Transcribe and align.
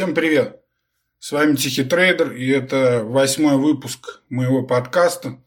Всем 0.00 0.14
привет! 0.14 0.62
С 1.18 1.30
вами 1.30 1.56
Тихий 1.56 1.84
Трейдер, 1.84 2.32
и 2.32 2.48
это 2.48 3.02
восьмой 3.04 3.58
выпуск 3.58 4.22
моего 4.30 4.62
подкаста. 4.62 5.38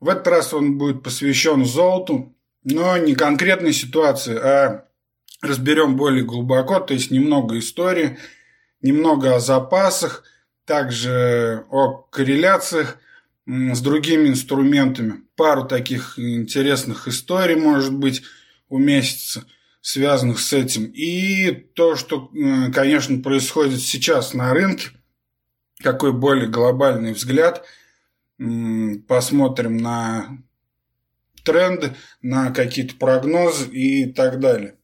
В 0.00 0.10
этот 0.10 0.26
раз 0.26 0.52
он 0.52 0.76
будет 0.76 1.02
посвящен 1.02 1.64
золоту, 1.64 2.36
но 2.62 2.98
не 2.98 3.14
конкретной 3.14 3.72
ситуации, 3.72 4.36
а 4.36 4.84
разберем 5.40 5.96
более 5.96 6.26
глубоко, 6.26 6.78
то 6.80 6.92
есть 6.92 7.10
немного 7.10 7.58
истории, 7.58 8.18
немного 8.82 9.36
о 9.36 9.40
запасах, 9.40 10.24
также 10.66 11.64
о 11.70 12.02
корреляциях 12.10 12.98
с 13.46 13.80
другими 13.80 14.28
инструментами. 14.28 15.22
Пару 15.36 15.64
таких 15.64 16.18
интересных 16.18 17.08
историй, 17.08 17.56
может 17.56 17.94
быть, 17.94 18.24
уместится– 18.68 19.46
связанных 19.80 20.40
с 20.40 20.52
этим. 20.52 20.84
И 20.84 21.50
то, 21.50 21.96
что, 21.96 22.30
э, 22.34 22.70
конечно, 22.72 23.22
происходит 23.22 23.80
сейчас 23.80 24.34
на 24.34 24.52
рынке, 24.52 24.90
какой 25.78 26.12
более 26.12 26.48
глобальный 26.48 27.12
взгляд. 27.12 27.64
Посмотрим 29.06 29.76
на 29.76 30.38
тренды, 31.44 31.94
на 32.22 32.50
какие-то 32.50 32.96
прогнозы 32.96 33.68
и 33.68 34.10
так 34.12 34.40
далее. 34.40 34.76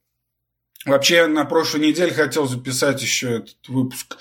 Вообще, 0.85 1.27
на 1.27 1.45
прошлой 1.45 1.89
неделе 1.89 2.13
хотел 2.13 2.47
записать 2.47 3.03
еще 3.03 3.39
этот 3.39 3.69
выпуск, 3.69 4.19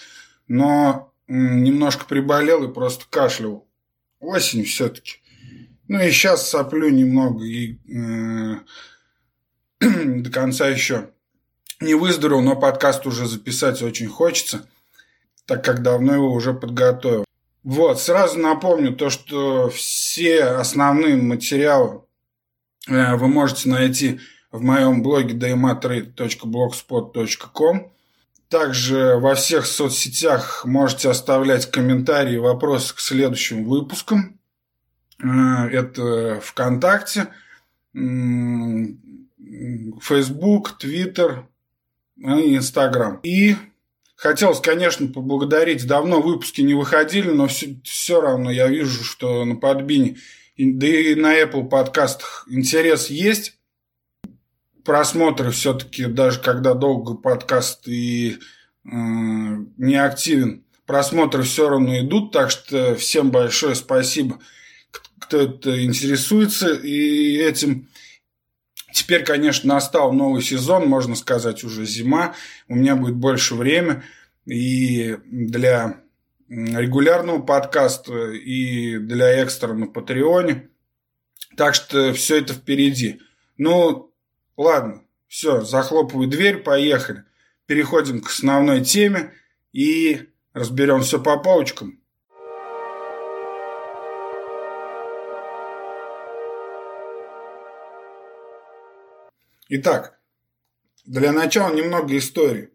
но 0.47 1.13
немножко 1.27 2.05
приболел 2.05 2.63
и 2.63 2.73
просто 2.73 3.05
кашлял. 3.09 3.67
Осень 4.19 4.63
все-таки. 4.63 5.17
Ну 5.87 5.99
и 5.99 6.09
сейчас 6.09 6.49
соплю 6.49 6.89
немного 6.89 7.43
и 7.45 7.77
э, 7.87 8.55
до 10.21 10.29
конца 10.29 10.67
еще 10.67 11.09
не 11.79 11.95
выздоровел, 11.95 12.41
но 12.41 12.55
подкаст 12.55 13.05
уже 13.05 13.27
записать 13.27 13.81
очень 13.81 14.07
хочется, 14.07 14.65
так 15.45 15.61
как 15.63 15.83
давно 15.83 16.15
его 16.15 16.31
уже 16.31 16.53
подготовил. 16.53 17.25
Вот, 17.63 17.99
сразу 17.99 18.39
напомню 18.39 18.95
то, 18.95 19.09
что 19.09 19.69
все 19.69 20.43
основные 20.43 21.17
материалы 21.17 22.03
э, 22.87 23.15
вы 23.15 23.27
можете 23.27 23.67
найти 23.69 24.21
в 24.51 24.61
моем 24.61 25.03
блоге 25.03 25.35
dmatrade.blogspot.com. 25.35 27.91
Также 28.49 29.15
во 29.17 29.33
всех 29.33 29.65
соцсетях 29.65 30.63
можете 30.65 31.09
оставлять 31.09 31.71
комментарии 31.71 32.35
и 32.35 32.39
вопросы 32.39 32.95
к 32.95 32.99
следующим 32.99 33.65
выпускам. 33.65 34.39
Э, 35.21 35.67
это 35.71 36.39
ВКонтакте, 36.41 37.29
Facebook, 40.01 40.77
Twitter 40.81 41.43
и 42.17 42.55
Instagram. 42.55 43.19
И 43.23 43.55
хотелось, 44.15 44.59
конечно, 44.59 45.07
поблагодарить. 45.07 45.85
Давно 45.85 46.21
выпуски 46.21 46.61
не 46.61 46.73
выходили, 46.73 47.29
но 47.29 47.47
все, 47.47 47.79
все 47.83 48.21
равно 48.21 48.51
я 48.51 48.67
вижу, 48.67 49.03
что 49.03 49.45
на 49.45 49.55
подбине, 49.55 50.17
да 50.57 50.87
и 50.87 51.15
на 51.15 51.39
Apple 51.39 51.67
подкастах 51.67 52.47
интерес 52.49 53.09
есть. 53.09 53.57
Просмотры 54.83 55.51
все-таки, 55.51 56.05
даже 56.05 56.39
когда 56.39 56.75
долго 56.75 57.15
подкаст 57.15 57.87
и 57.87 58.33
э, 58.33 58.37
не 58.85 59.95
активен, 59.95 60.63
просмотры 60.85 61.43
все 61.43 61.69
равно 61.69 61.99
идут. 61.99 62.31
Так 62.31 62.51
что 62.51 62.95
всем 62.95 63.31
большое 63.31 63.73
спасибо, 63.73 64.39
кто 65.19 65.41
это 65.41 65.83
интересуется 65.83 66.73
и 66.73 67.37
этим. 67.37 67.89
Теперь, 68.95 69.25
конечно, 69.25 69.73
настал 69.73 70.13
новый 70.13 70.41
сезон, 70.41 70.87
можно 70.87 71.15
сказать, 71.15 71.65
уже 71.65 71.85
зима. 71.85 72.33
У 72.69 72.75
меня 72.75 72.95
будет 72.95 73.15
больше 73.15 73.53
времени 73.53 74.03
и 74.45 75.17
для 75.25 75.99
регулярного 76.47 77.41
подкаста, 77.41 78.31
и 78.31 78.97
для 78.99 79.43
экстра 79.43 79.73
на 79.73 79.87
Патреоне. 79.87 80.69
Так 81.57 81.75
что 81.75 82.13
все 82.13 82.37
это 82.37 82.53
впереди. 82.53 83.19
Ну, 83.57 84.13
ладно, 84.55 85.03
все, 85.27 85.59
захлопываю 85.59 86.29
дверь, 86.29 86.59
поехали. 86.59 87.25
Переходим 87.65 88.21
к 88.21 88.29
основной 88.29 88.81
теме 88.81 89.33
и 89.73 90.29
разберем 90.53 91.01
все 91.01 91.21
по 91.21 91.35
паучкам. 91.35 91.99
Итак, 99.67 100.19
для 101.05 101.31
начала 101.31 101.73
немного 101.73 102.15
истории. 102.17 102.69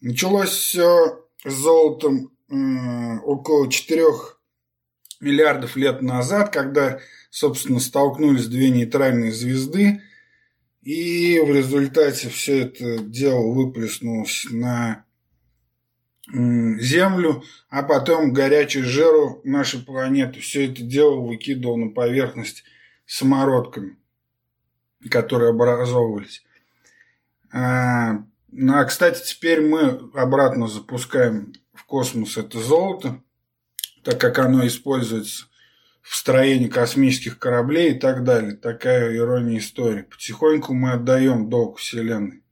Началось 0.00 0.48
все 0.48 1.26
с 1.44 1.52
золотом 1.52 2.32
около 3.22 3.70
4 3.70 4.06
миллиардов 5.20 5.76
лет 5.76 6.00
назад, 6.00 6.50
когда, 6.54 7.00
собственно, 7.28 7.80
столкнулись 7.80 8.46
две 8.46 8.70
нейтральные 8.70 9.30
звезды, 9.30 10.00
и 10.80 11.38
в 11.38 11.54
результате 11.54 12.30
все 12.30 12.62
это 12.62 13.00
дело 13.00 13.52
выплеснулось 13.52 14.46
на 14.50 15.04
Землю, 16.32 17.42
а 17.68 17.82
потом 17.82 18.32
горячий 18.32 18.82
жиру 18.82 19.42
нашей 19.44 19.80
планеты 19.80 20.40
все 20.40 20.66
это 20.70 20.82
дело 20.82 21.16
выкидывал 21.16 21.76
на 21.76 21.90
поверхность 21.90 22.64
самородками 23.04 23.99
которые 25.08 25.50
образовывались. 25.50 26.42
А, 27.52 28.24
ну, 28.52 28.78
а, 28.78 28.84
кстати, 28.84 29.22
теперь 29.24 29.60
мы 29.60 30.10
обратно 30.14 30.68
запускаем 30.68 31.52
в 31.72 31.84
космос 31.84 32.36
это 32.36 32.58
золото, 32.58 33.22
так 34.02 34.20
как 34.20 34.38
оно 34.38 34.66
используется 34.66 35.46
в 36.02 36.16
строении 36.16 36.68
космических 36.68 37.38
кораблей 37.38 37.92
и 37.92 37.98
так 37.98 38.24
далее. 38.24 38.56
Такая 38.56 39.14
ирония 39.14 39.58
истории. 39.58 40.02
Потихоньку 40.02 40.74
мы 40.74 40.92
отдаем 40.92 41.48
долг 41.48 41.78
Вселенной. 41.78 42.42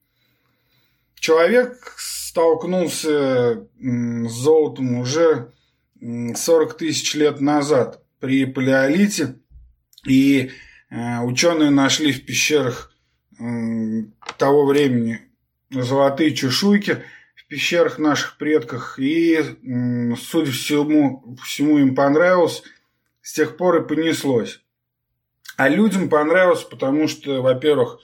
Человек 1.17 1.95
столкнулся 1.97 3.67
с 3.81 4.31
золотом 4.31 4.99
уже 4.99 5.53
40 6.01 6.77
тысяч 6.77 7.15
лет 7.15 7.41
назад 7.41 8.03
при 8.21 8.45
палеолите. 8.45 9.37
И 10.07 10.53
ученые 10.91 11.71
нашли 11.71 12.13
в 12.13 12.25
пещерах 12.25 12.93
того 14.37 14.67
времени 14.67 15.21
золотые 15.71 16.35
чешуйки 16.35 17.03
в 17.37 17.47
пещерах 17.47 17.99
наших 17.99 18.37
предков, 18.39 18.99
и, 18.99 19.39
судя 20.21 20.51
всему, 20.51 21.37
всему 21.45 21.79
им 21.79 21.95
понравилось, 21.95 22.63
с 23.23 23.33
тех 23.35 23.57
пор 23.57 23.83
и 23.83 23.87
понеслось. 23.87 24.63
А 25.57 25.69
людям 25.69 26.09
понравилось, 26.09 26.63
потому 26.63 27.09
что, 27.09 27.43
во-первых, 27.43 28.01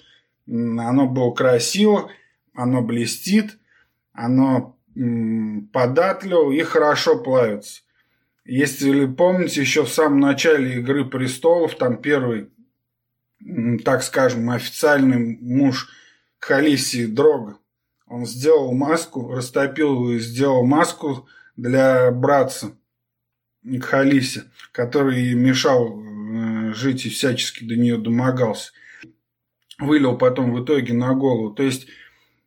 оно 0.47 1.07
было 1.07 1.33
красиво, 1.33 2.11
оно 2.55 2.83
блестит, 2.83 3.59
оно 4.13 4.79
податливо 5.73 6.53
и 6.53 6.63
хорошо 6.63 7.19
плавится. 7.19 7.83
Если 8.45 9.07
помните, 9.07 9.63
еще 9.63 9.85
в 9.85 9.89
самом 9.89 10.21
начале 10.21 10.79
«Игры 10.79 11.05
престолов», 11.07 11.77
там 11.77 11.97
первый 11.97 12.51
так 13.85 14.03
скажем, 14.03 14.51
официальный 14.51 15.39
муж 15.41 15.89
Халиси 16.39 17.07
Дрога. 17.07 17.59
Он 18.07 18.27
сделал 18.27 18.73
маску, 18.73 19.33
растопил 19.33 20.11
и 20.11 20.19
сделал 20.19 20.65
маску 20.65 21.27
для 21.57 22.11
братца 22.11 22.77
Халиси, 23.81 24.45
который 24.73 25.35
мешал 25.35 25.99
э, 25.99 26.75
жить 26.75 27.07
и 27.07 27.11
всячески 27.11 27.65
до 27.65 27.77
нее 27.77 27.97
домогался. 27.97 28.73
Вылил 29.79 30.17
потом 30.19 30.53
в 30.53 30.63
итоге 30.63 30.93
на 30.93 31.15
голову. 31.15 31.55
То 31.55 31.63
есть 31.63 31.87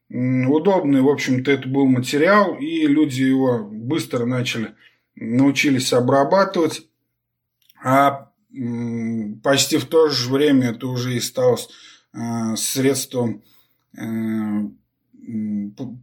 удобный, 0.09 1.01
в 1.01 1.09
общем-то, 1.09 1.51
это 1.51 1.67
был 1.67 1.85
материал, 1.85 2.55
и 2.55 2.88
люди 2.88 3.23
его 3.23 3.63
быстро 3.63 4.25
начали, 4.25 4.75
научились 5.15 5.91
обрабатывать. 5.91 6.88
А 7.83 8.26
почти 9.44 9.77
в 9.77 9.86
то 9.86 10.09
же 10.09 10.31
время 10.31 10.71
это 10.71 10.88
уже 10.88 11.15
и 11.15 11.19
стало 11.19 11.57
э, 12.13 12.56
средством, 12.56 13.44
э, 13.98 14.01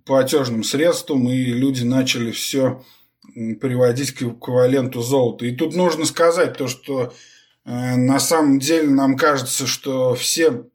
платежным 0.05 0.65
средством, 0.65 1.29
и 1.31 1.45
люди 1.45 1.83
начали 1.83 2.31
все 2.31 2.85
приводить 3.61 4.13
к 4.13 4.23
эквиваленту 4.23 5.01
золота. 5.01 5.47
И 5.47 5.57
тут 5.57 5.75
нужно 5.75 6.05
сказать 6.05 6.57
то, 6.57 6.69
что 6.69 7.13
э, 7.65 7.97
на 7.97 8.21
самом 8.21 8.59
деле 8.59 8.91
нам 8.91 9.17
кажется, 9.17 9.67
что 9.67 10.15
все 10.15 10.67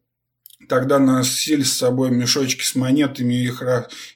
тогда 0.68 1.00
носили 1.00 1.64
с 1.64 1.78
собой 1.78 2.12
мешочки 2.12 2.64
с 2.64 2.76
монетами, 2.76 3.34
их, 3.34 3.64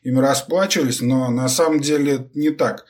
ими 0.04 0.20
расплачивались, 0.20 1.02
но 1.02 1.30
на 1.32 1.48
самом 1.48 1.80
деле 1.80 2.16
это 2.16 2.30
не 2.34 2.50
так. 2.50 2.86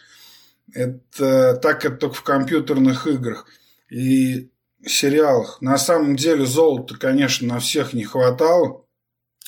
Это 0.73 1.55
так 1.61 1.85
это 1.85 1.97
только 1.97 2.15
в 2.15 2.23
компьютерных 2.23 3.05
играх. 3.05 3.45
И 3.89 4.49
сериалах. 4.85 5.61
На 5.61 5.77
самом 5.77 6.15
деле 6.15 6.45
золота, 6.45 6.97
конечно, 6.97 7.47
на 7.47 7.59
всех 7.59 7.93
не 7.93 8.03
хватало. 8.03 8.85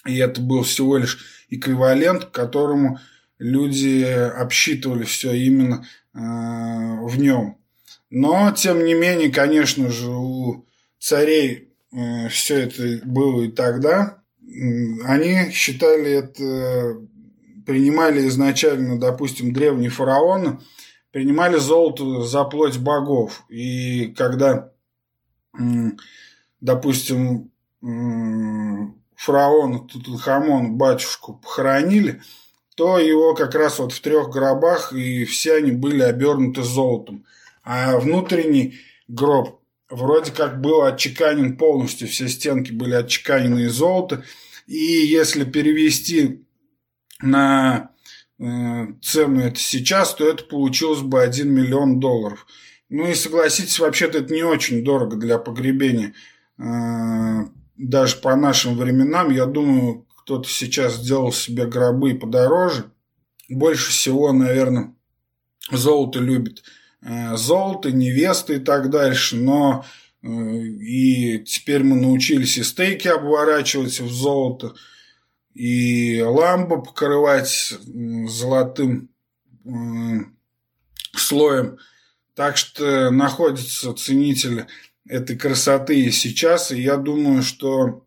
И 0.06 0.18
это 0.18 0.42
был 0.42 0.64
всего 0.64 0.98
лишь 0.98 1.46
эквивалент, 1.50 2.26
к 2.26 2.32
которому 2.32 3.00
люди 3.40 4.04
обсчитывали 4.04 5.04
все 5.04 5.34
именно 5.34 5.86
э, 6.14 6.18
в 6.20 7.18
нем. 7.18 7.58
Но, 8.10 8.52
тем 8.52 8.86
не 8.86 8.94
менее, 8.94 9.32
конечно 9.32 9.90
же, 9.90 10.10
у 10.10 10.66
царей 11.00 11.74
э, 11.92 12.30
все 12.30 12.62
это 12.62 13.06
было 13.06 13.44
и 13.44 13.52
тогда. 13.52 14.22
Они 15.06 15.52
считали 15.52 16.12
это, 16.12 16.98
принимали 17.66 18.28
изначально, 18.28 19.00
допустим, 19.00 19.54
древние 19.54 19.90
фараоны, 19.90 20.60
принимали 21.12 21.58
золото 21.58 22.22
за 22.22 22.44
плоть 22.44 22.78
богов. 22.78 23.44
И 23.50 24.14
когда, 24.18 24.72
допустим, 26.62 27.52
фараона 29.16 29.80
Тутанхамон, 29.80 30.76
батюшку, 30.78 31.36
похоронили, 31.36 32.22
то 32.76 33.00
его 33.00 33.34
как 33.34 33.56
раз 33.56 33.80
вот 33.80 33.94
в 33.94 34.02
трех 34.02 34.30
гробах, 34.30 34.94
и 34.94 35.26
все 35.26 35.56
они 35.56 35.72
были 35.72 36.02
обернуты 36.02 36.64
золотом. 36.64 37.26
А 37.64 37.98
внутренний 37.98 38.76
гроб 39.08 39.62
вроде 39.90 40.32
как 40.32 40.62
был 40.62 40.84
отчеканен 40.84 41.58
полностью, 41.58 42.08
все 42.08 42.28
стенки 42.28 42.72
были 42.72 42.96
отчеканены 42.96 43.62
из 43.62 43.74
золота. 43.74 44.24
И 44.68 44.76
если 44.76 45.46
перевести 45.46 46.44
на 47.22 47.92
э, 48.40 48.88
цену 49.02 49.42
это 49.42 49.60
сейчас, 49.60 50.14
то 50.16 50.28
это 50.28 50.44
получилось 50.44 51.02
бы 51.02 51.22
1 51.22 51.52
миллион 51.52 52.00
долларов. 52.00 52.46
Ну 52.90 53.08
и 53.08 53.16
согласитесь, 53.16 53.80
вообще-то 53.80 54.20
это 54.20 54.34
не 54.34 54.44
очень 54.44 54.84
дорого 54.84 55.16
для 55.16 55.40
погребения. 55.40 56.14
Э, 56.58 57.46
даже 57.78 58.18
по 58.18 58.36
нашим 58.36 58.78
временам, 58.78 59.32
я 59.32 59.46
думаю, 59.46 60.06
кто-то 60.18 60.48
сейчас 60.48 60.98
сделал 60.98 61.32
себе 61.32 61.66
гробы 61.66 62.14
подороже. 62.14 62.92
Больше 63.50 63.92
всего, 63.92 64.32
наверное, 64.32 64.96
золото 65.72 66.20
любит. 66.20 66.64
Э, 67.02 67.36
золото, 67.36 67.92
невесты 67.92 68.58
и 68.58 68.60
так 68.60 68.92
дальше. 68.92 69.36
Но 69.36 69.84
э, 70.22 70.28
и 70.28 71.40
теперь 71.40 71.84
мы 71.84 71.96
научились 71.96 72.58
и 72.58 72.64
стейки 72.64 73.08
обворачивать 73.08 74.00
в 74.00 74.12
золото, 74.12 74.76
и 75.56 76.22
ламбу 76.22 76.84
покрывать 76.84 77.74
золотым 78.28 79.10
слоем. 81.16 81.78
Так 82.36 82.58
что 82.58 83.10
находятся 83.12 83.94
ценители 83.94 84.68
этой 85.08 85.38
красоты 85.38 86.02
и 86.02 86.12
сейчас, 86.12 86.72
и 86.72 86.82
я 86.82 86.98
думаю, 86.98 87.42
что 87.42 88.06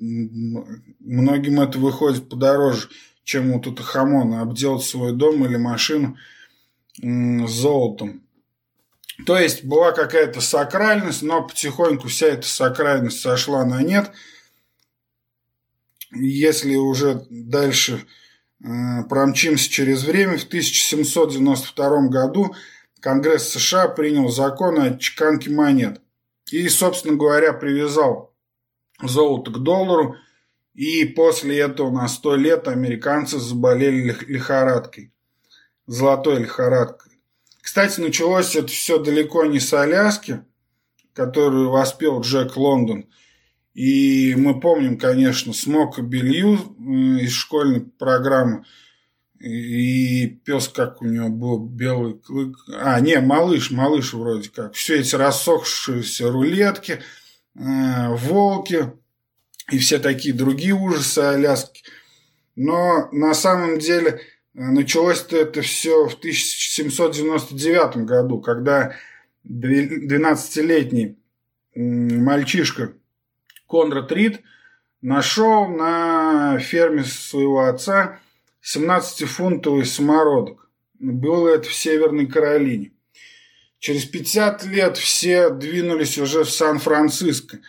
многим 0.00 1.60
это 1.60 1.78
выходит 1.78 2.30
подороже, 2.30 2.88
чем 3.22 3.52
у 3.52 3.60
Тутахамона 3.60 4.40
обделать 4.40 4.84
свой 4.84 5.12
дом 5.12 5.44
или 5.44 5.56
машину 5.56 6.16
золотом. 7.02 8.22
То 9.26 9.38
есть 9.38 9.64
была 9.64 9.92
какая-то 9.92 10.40
сакральность, 10.40 11.22
но 11.22 11.46
потихоньку 11.46 12.08
вся 12.08 12.28
эта 12.28 12.48
сакральность 12.48 13.20
сошла 13.20 13.64
на 13.64 13.82
нет. 13.82 14.10
Если 16.12 16.74
уже 16.76 17.26
дальше 17.30 18.06
э, 18.62 19.04
промчимся 19.08 19.70
через 19.70 20.04
время, 20.04 20.38
в 20.38 20.44
1792 20.44 22.08
году 22.08 22.54
Конгресс 23.04 23.50
США 23.50 23.88
принял 23.88 24.30
закон 24.30 24.80
о 24.80 24.96
чеканке 24.96 25.50
монет. 25.50 26.00
И, 26.50 26.66
собственно 26.70 27.18
говоря, 27.18 27.52
привязал 27.52 28.34
золото 29.02 29.50
к 29.50 29.62
доллару. 29.62 30.16
И 30.72 31.04
после 31.04 31.58
этого 31.58 31.90
на 31.90 32.08
сто 32.08 32.34
лет 32.34 32.66
американцы 32.66 33.38
заболели 33.38 34.16
лихорадкой. 34.26 35.12
Золотой 35.86 36.38
лихорадкой. 36.38 37.12
Кстати, 37.60 38.00
началось 38.00 38.56
это 38.56 38.68
все 38.68 38.98
далеко 38.98 39.44
не 39.44 39.60
с 39.60 39.74
Аляски, 39.74 40.42
которую 41.12 41.68
воспел 41.68 42.22
Джек 42.22 42.56
Лондон. 42.56 43.04
И 43.74 44.34
мы 44.34 44.60
помним, 44.60 44.96
конечно, 44.96 45.52
смог 45.52 45.98
и 45.98 46.02
белью 46.02 46.54
э, 46.54 47.24
из 47.24 47.32
школьной 47.32 47.82
программы– 47.82 48.64
и 49.44 50.26
пес, 50.26 50.68
как 50.68 51.02
у 51.02 51.04
него 51.04 51.28
был, 51.28 51.58
белый 51.58 52.14
клык. 52.14 52.56
А, 52.78 52.98
не, 53.00 53.20
малыш, 53.20 53.70
малыш 53.70 54.14
вроде 54.14 54.48
как. 54.48 54.72
Все 54.72 55.00
эти 55.00 55.14
рассохшиеся 55.16 56.30
рулетки, 56.30 57.02
э, 57.54 58.08
волки 58.08 58.92
и 59.70 59.78
все 59.78 59.98
такие 59.98 60.34
другие 60.34 60.72
ужасы 60.72 61.18
Аляски. 61.18 61.82
Но 62.56 63.10
на 63.12 63.34
самом 63.34 63.78
деле 63.78 64.12
э, 64.12 64.16
началось-то 64.54 65.36
это 65.36 65.60
все 65.60 66.08
в 66.08 66.14
1799 66.14 67.96
году, 68.06 68.40
когда 68.40 68.96
12-летний 69.46 71.18
мальчишка 71.74 72.94
Конрад 73.68 74.10
Рид 74.10 74.40
нашел 75.02 75.68
на 75.68 76.58
ферме 76.60 77.04
своего 77.04 77.66
отца 77.66 78.20
17-фунтовый 78.64 79.84
самородок. 79.84 80.70
Было 80.98 81.48
это 81.48 81.68
в 81.68 81.74
Северной 81.74 82.26
Каролине. 82.26 82.92
Через 83.78 84.06
50 84.06 84.64
лет 84.64 84.96
все 84.96 85.50
двинулись 85.50 86.18
уже 86.18 86.44
в 86.44 86.50
Сан-Франциско. 86.50 87.60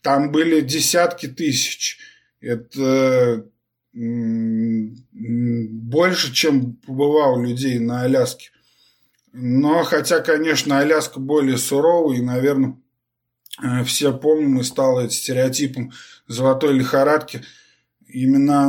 Там 0.00 0.32
были 0.32 0.62
десятки 0.62 1.26
тысяч. 1.26 1.98
Это 2.40 3.46
больше, 3.92 6.32
чем 6.32 6.76
побывал 6.76 7.42
людей 7.42 7.78
на 7.78 8.02
Аляске. 8.02 8.50
Но 9.32 9.84
хотя, 9.84 10.20
конечно, 10.20 10.78
Аляска 10.78 11.20
более 11.20 11.58
суровая, 11.58 12.18
и, 12.18 12.22
наверное, 12.22 12.78
э, 13.62 13.84
все 13.84 14.16
помним, 14.16 14.60
и 14.60 14.62
стало 14.62 15.00
это 15.00 15.12
стереотипом 15.12 15.92
золотой 16.26 16.72
лихорадки– 16.72 17.42
именно 18.14 18.66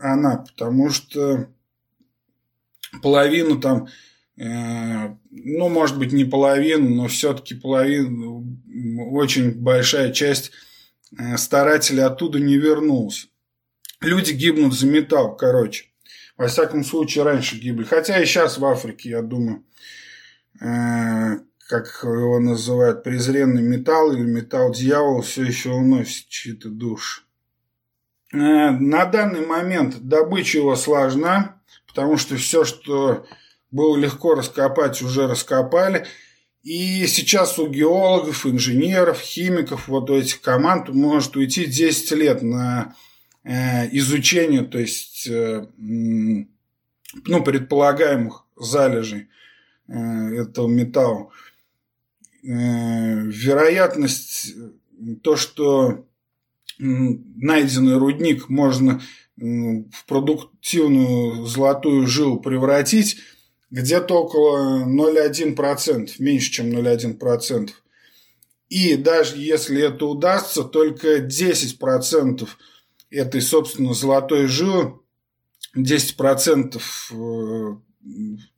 она, 0.00 0.36
потому 0.36 0.90
что 0.90 1.48
половину 3.02 3.60
там, 3.60 3.88
э, 4.36 5.14
ну, 5.30 5.68
может 5.68 5.98
быть, 5.98 6.12
не 6.12 6.24
половину, 6.24 6.88
но 6.88 7.08
все-таки 7.08 7.54
половину, 7.54 8.46
очень 9.10 9.52
большая 9.52 10.12
часть 10.12 10.52
э, 11.18 11.36
старателей 11.36 12.04
оттуда 12.04 12.38
не 12.38 12.56
вернулась. 12.56 13.28
Люди 14.00 14.32
гибнут 14.32 14.74
за 14.74 14.86
металл, 14.86 15.36
короче. 15.36 15.86
Во 16.36 16.46
всяком 16.46 16.84
случае, 16.84 17.24
раньше 17.24 17.58
гибли. 17.58 17.82
Хотя 17.82 18.22
и 18.22 18.24
сейчас 18.24 18.58
в 18.58 18.64
Африке, 18.64 19.10
я 19.10 19.22
думаю, 19.22 19.64
э, 20.60 21.40
как 21.68 22.00
его 22.04 22.38
называют, 22.38 23.02
презренный 23.02 23.62
металл 23.62 24.12
или 24.12 24.22
металл 24.22 24.72
дьявола 24.72 25.22
все 25.22 25.42
еще 25.42 25.70
уносит 25.70 26.28
чьи-то 26.28 26.68
души. 26.68 27.22
Э, 28.32 28.70
на 28.70 29.04
данный 29.06 29.46
момент 29.46 30.00
добыча 30.00 30.58
его 30.58 30.76
сложна, 30.76 31.60
потому 31.86 32.18
что 32.18 32.36
все, 32.36 32.64
что 32.64 33.26
было 33.70 33.96
легко 33.96 34.34
раскопать, 34.34 35.00
уже 35.02 35.26
раскопали. 35.26 36.06
И 36.62 37.06
сейчас 37.06 37.58
у 37.58 37.68
геологов, 37.68 38.44
инженеров, 38.44 39.18
химиков, 39.20 39.88
вот 39.88 40.10
у 40.10 40.16
этих 40.16 40.42
команд 40.42 40.90
может 40.90 41.36
уйти 41.36 41.64
10 41.64 42.10
лет 42.12 42.42
на 42.42 42.94
э, 43.44 43.88
изучение, 43.96 44.62
то 44.62 44.78
есть, 44.78 45.26
э, 45.26 45.66
ну, 45.78 46.46
предполагаемых 47.42 48.44
залежей 48.56 49.28
этого 49.86 50.68
металла. 50.68 51.30
Вероятность, 52.42 54.54
то, 55.22 55.36
что 55.36 56.07
найденный 56.78 57.96
рудник 57.96 58.48
можно 58.48 59.00
в 59.36 60.04
продуктивную 60.06 61.46
золотую 61.46 62.06
жилу 62.06 62.40
превратить 62.40 63.18
где-то 63.70 64.22
около 64.22 64.84
0,1%, 64.86 66.10
меньше, 66.18 66.50
чем 66.50 66.70
0,1%. 66.70 67.70
И 68.68 68.96
даже 68.96 69.38
если 69.38 69.82
это 69.82 70.06
удастся, 70.06 70.64
только 70.64 71.18
10% 71.18 72.48
этой, 73.10 73.40
собственно, 73.40 73.94
золотой 73.94 74.46
жилы, 74.46 75.00
10% 75.76 76.80
э, 77.10 77.76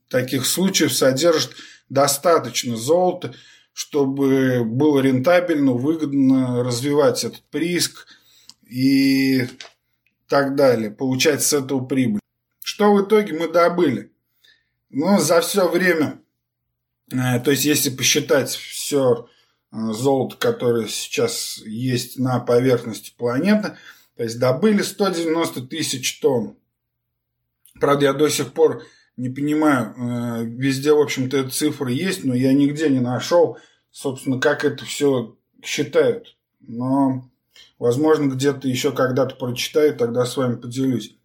таких 0.08 0.46
случаев 0.46 0.92
содержит 0.92 1.52
достаточно 1.88 2.76
золота, 2.76 3.34
чтобы 3.72 4.64
было 4.64 5.00
рентабельно, 5.00 5.72
выгодно 5.72 6.62
развивать 6.62 7.24
этот 7.24 7.42
прииск 7.50 8.06
и 8.68 9.46
так 10.28 10.54
далее, 10.54 10.90
получать 10.90 11.42
с 11.42 11.52
этого 11.52 11.84
прибыль. 11.84 12.20
Что 12.62 12.94
в 12.94 13.02
итоге 13.04 13.32
мы 13.32 13.48
добыли? 13.48 14.12
Ну, 14.90 15.18
за 15.18 15.40
все 15.40 15.68
время, 15.68 16.20
э, 17.12 17.40
то 17.40 17.50
есть 17.50 17.64
если 17.64 17.90
посчитать 17.90 18.50
все 18.50 19.28
э, 19.72 19.76
золото, 19.92 20.36
которое 20.36 20.86
сейчас 20.88 21.58
есть 21.64 22.18
на 22.18 22.40
поверхности 22.40 23.12
планеты, 23.16 23.76
то 24.16 24.24
есть 24.24 24.38
добыли 24.38 24.82
190 24.82 25.62
тысяч 25.62 26.20
тонн. 26.20 26.56
Правда, 27.80 28.06
я 28.06 28.12
до 28.12 28.28
сих 28.28 28.52
пор 28.52 28.84
не 29.20 29.28
понимаю, 29.28 29.94
э, 29.96 30.44
везде, 30.44 30.92
в 30.92 31.00
общем-то, 31.00 31.36
эта 31.36 31.50
цифра 31.50 31.90
есть, 31.90 32.24
но 32.24 32.34
я 32.34 32.52
нигде 32.52 32.88
не 32.88 33.00
нашел, 33.00 33.58
собственно, 33.90 34.40
как 34.40 34.64
это 34.64 34.84
все 34.84 35.36
считают. 35.62 36.36
Но, 36.60 37.30
возможно, 37.78 38.32
где-то 38.32 38.66
еще 38.66 38.92
когда-то 38.92 39.36
прочитаю, 39.36 39.94
тогда 39.96 40.24
с 40.24 40.36
вами 40.36 40.56
поделюсь. 40.56 41.16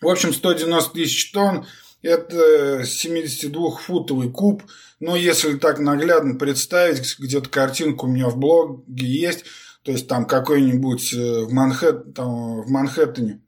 В 0.00 0.08
общем, 0.08 0.32
190 0.32 0.92
тысяч 0.92 1.32
тонн– 1.32 1.66
это 2.02 2.82
72-футовый 2.82 4.30
куб. 4.30 4.62
Но 5.00 5.16
если 5.16 5.56
так 5.56 5.78
наглядно 5.78 6.38
представить, 6.38 7.18
где-то 7.18 7.48
картинка 7.48 8.04
у 8.04 8.08
меня 8.08 8.28
в 8.28 8.36
блоге 8.36 9.06
есть, 9.06 9.44
то 9.82 9.92
есть 9.92 10.06
там 10.08 10.26
какой-нибудь 10.26 11.12
э, 11.14 11.44
в, 11.44 11.52
Манхэт, 11.52 12.14
там, 12.14 12.62
в 12.62 12.70
Манхэттене 12.70 13.42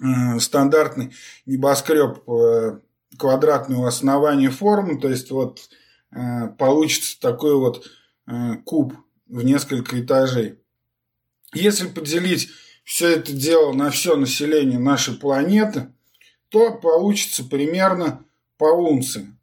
э, 0.00 0.38
стандартный 0.38 1.12
небоскреб 1.46 2.28
э, 2.28 2.78
квадратного 3.18 3.88
основания 3.88 4.50
формы, 4.50 4.98
то 4.98 5.08
есть 5.08 5.30
вот 5.30 5.68
э, 6.10 6.48
получится 6.58 7.20
такой 7.20 7.56
вот 7.56 7.86
э, 8.26 8.56
куб 8.64 8.94
в 9.26 9.44
несколько 9.44 10.00
этажей. 10.00 10.58
Если 11.54 11.88
поделить 11.88 12.50
все 12.84 13.16
это 13.16 13.32
дело 13.32 13.72
на 13.72 13.90
все 13.90 14.16
население 14.16 14.78
нашей 14.78 15.14
планеты, 15.14 15.92
то 16.48 16.74
получится 16.74 17.44
примерно 17.44 18.24
по 18.58 18.64
унции. 18.64 19.36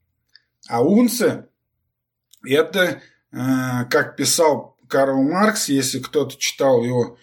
А 0.67 0.81
унция– 0.83 1.49
это, 2.45 3.01
э, 3.31 3.85
как 3.89 4.15
писал 4.15 4.77
Карл 4.87 5.21
Маркс, 5.21 5.69
если 5.69 5.99
кто-то 5.99 6.35
читал 6.37 6.83
его, 6.83 7.17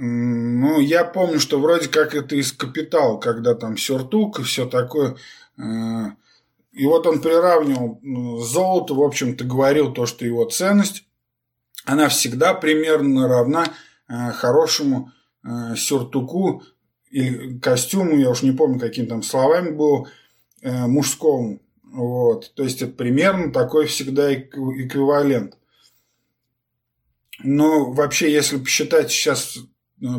ну, 0.00 0.78
я 0.78 1.04
помню, 1.04 1.40
что 1.40 1.58
вроде 1.58 1.88
как 1.88 2.14
это 2.14 2.36
из 2.36 2.52
«Капитал», 2.52 3.18
когда 3.18 3.56
там 3.56 3.76
сюртук 3.76 4.38
и 4.38 4.42
все 4.44 4.64
такое. 4.64 5.16
Э, 5.58 6.12
и 6.72 6.86
вот 6.86 7.06
он 7.06 7.20
приравнивал 7.20 8.00
золото, 8.42 8.94
в 8.94 9.02
общем-то, 9.02 9.44
говорил 9.44 9.92
то, 9.92 10.06
что 10.06 10.24
его 10.24 10.44
ценность, 10.44 11.04
она 11.84 12.08
всегда 12.08 12.54
примерно 12.54 13.28
равна 13.28 13.64
э, 14.08 14.32
хорошему 14.32 15.10
э, 15.44 15.74
сюртуку 15.76 16.62
или 17.10 17.58
костюму, 17.58 18.16
я 18.16 18.30
уж 18.30 18.42
не 18.42 18.52
помню, 18.52 18.78
каким 18.78 19.06
там 19.06 19.22
словами 19.22 19.70
был, 19.70 20.08
мужскому. 20.62 21.60
Вот. 21.84 22.52
То 22.54 22.64
есть 22.64 22.82
это 22.82 22.92
примерно 22.92 23.52
такой 23.52 23.86
всегда 23.86 24.34
эквивалент. 24.34 25.56
Но 27.44 27.92
вообще, 27.92 28.30
если 28.30 28.58
посчитать 28.58 29.10
сейчас 29.10 29.56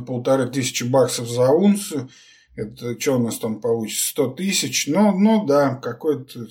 полторы 0.08 0.48
тысячи 0.48 0.84
баксов 0.84 1.27
за 1.27 1.50
унцию, 1.50 2.10
это 2.59 2.99
что 2.99 3.15
у 3.15 3.19
нас 3.19 3.39
там 3.39 3.59
получится? 3.59 4.09
100 4.09 4.27
тысяч? 4.31 4.87
Ну, 4.87 5.17
ну 5.17 5.45
да, 5.45 5.75
какой-то 5.75 6.47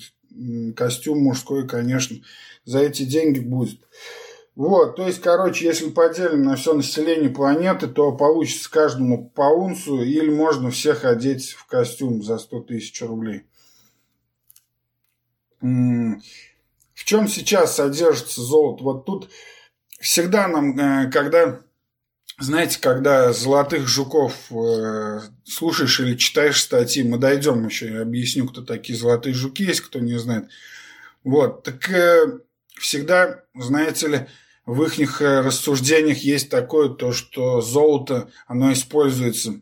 костюм 0.75 1.19
мужской, 1.19 1.67
конечно, 1.67 2.17
за 2.65 2.79
эти 2.79 3.03
деньги 3.03 3.39
будет. 3.39 3.79
Вот, 4.55 4.97
то 4.97 5.07
есть, 5.07 5.21
короче, 5.21 5.65
если 5.65 5.89
поделим 5.89 6.43
на 6.43 6.57
все 6.57 6.73
население 6.73 7.29
планеты, 7.29 7.87
то 7.87 8.11
получится 8.11 8.69
каждому 8.69 9.29
по 9.29 9.43
унцию, 9.43 10.05
или 10.05 10.29
можно 10.29 10.69
всех 10.69 11.05
одеть 11.05 11.51
в 11.51 11.65
костюм 11.65 12.21
за 12.21 12.37
100 12.37 12.59
тысяч 12.63 13.01
рублей. 13.01 13.45
В 15.61 17.03
чем 17.05 17.27
сейчас 17.27 17.75
содержится 17.75 18.41
золото? 18.41 18.83
Вот 18.83 19.05
тут 19.05 19.29
всегда 19.99 20.47
нам, 20.47 20.77
э, 20.77 21.09
когда 21.09 21.61
знаете, 22.39 22.79
когда 22.79 23.33
золотых 23.33 23.87
жуков 23.87 24.33
э, 24.51 25.19
слушаешь 25.43 25.99
или 25.99 26.15
читаешь 26.15 26.61
статьи, 26.61 27.03
мы 27.03 27.17
дойдем 27.17 27.65
еще, 27.65 27.91
я 27.91 28.01
объясню, 28.01 28.47
кто 28.47 28.61
такие 28.61 28.97
золотые 28.97 29.33
жуки 29.33 29.63
есть, 29.63 29.81
кто 29.81 29.99
не 29.99 30.17
знает. 30.17 30.49
Вот, 31.23 31.63
так 31.63 31.89
э, 31.89 32.39
всегда, 32.79 33.43
знаете 33.53 34.07
ли, 34.07 34.27
в 34.65 34.83
их 34.83 35.21
э, 35.21 35.41
рассуждениях 35.41 36.19
есть 36.19 36.49
такое, 36.49 36.89
то, 36.89 37.11
что 37.11 37.59
золото, 37.59 38.29
оно 38.47 38.71
используется 38.71 39.59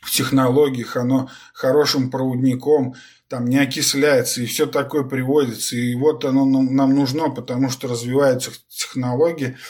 в 0.00 0.10
технологиях, 0.10 0.96
оно 0.96 1.30
хорошим 1.52 2.10
проводником, 2.10 2.94
там 3.28 3.44
не 3.46 3.58
окисляется, 3.58 4.42
и 4.42 4.46
все 4.46 4.66
такое 4.66 5.04
приводится. 5.04 5.76
И 5.76 5.94
вот 5.94 6.24
оно 6.24 6.44
нам 6.44 6.94
нужно, 6.96 7.30
потому 7.30 7.70
что 7.70 7.86
развиваются 7.86 8.50
технологии– 8.68 9.56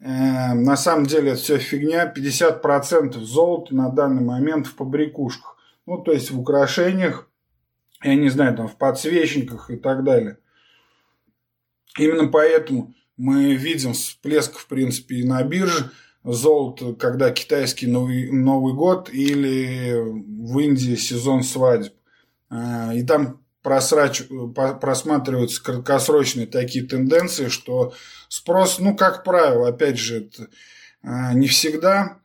на 0.00 0.76
самом 0.76 1.06
деле 1.06 1.32
это 1.32 1.40
все 1.40 1.58
фигня. 1.58 2.12
50% 2.14 3.18
золота 3.18 3.74
на 3.74 3.90
данный 3.90 4.22
момент 4.22 4.66
в 4.66 4.74
побрякушках. 4.74 5.56
Ну, 5.86 5.98
то 5.98 6.12
есть 6.12 6.30
в 6.30 6.38
украшениях, 6.38 7.28
я 8.02 8.14
не 8.14 8.28
знаю, 8.28 8.56
там 8.56 8.68
в 8.68 8.76
подсвечниках 8.76 9.70
и 9.70 9.76
так 9.76 10.04
далее. 10.04 10.38
Именно 11.98 12.28
поэтому 12.28 12.94
мы 13.16 13.54
видим 13.54 13.92
всплеск, 13.92 14.58
в 14.58 14.68
принципе, 14.68 15.16
и 15.16 15.24
на 15.24 15.42
бирже 15.42 15.90
золото, 16.24 16.94
когда 16.94 17.30
китайский 17.30 17.86
Новый, 17.86 18.30
Новый 18.30 18.74
год 18.74 19.10
или 19.12 19.94
в 19.96 20.58
Индии 20.58 20.94
сезон 20.94 21.42
свадеб. 21.42 21.94
Э, 22.50 22.94
и 22.94 23.02
там 23.02 23.40
просрач, 23.68 24.22
просматриваются 24.80 25.62
краткосрочные 25.62 26.46
такие 26.46 26.86
тенденции, 26.86 27.48
что 27.48 27.92
спрос, 28.30 28.78
ну, 28.78 28.96
как 28.96 29.24
правило, 29.24 29.68
опять 29.68 29.98
же, 29.98 30.30
а, 31.02 31.34
не 31.34 31.48
всегда, 31.48 32.18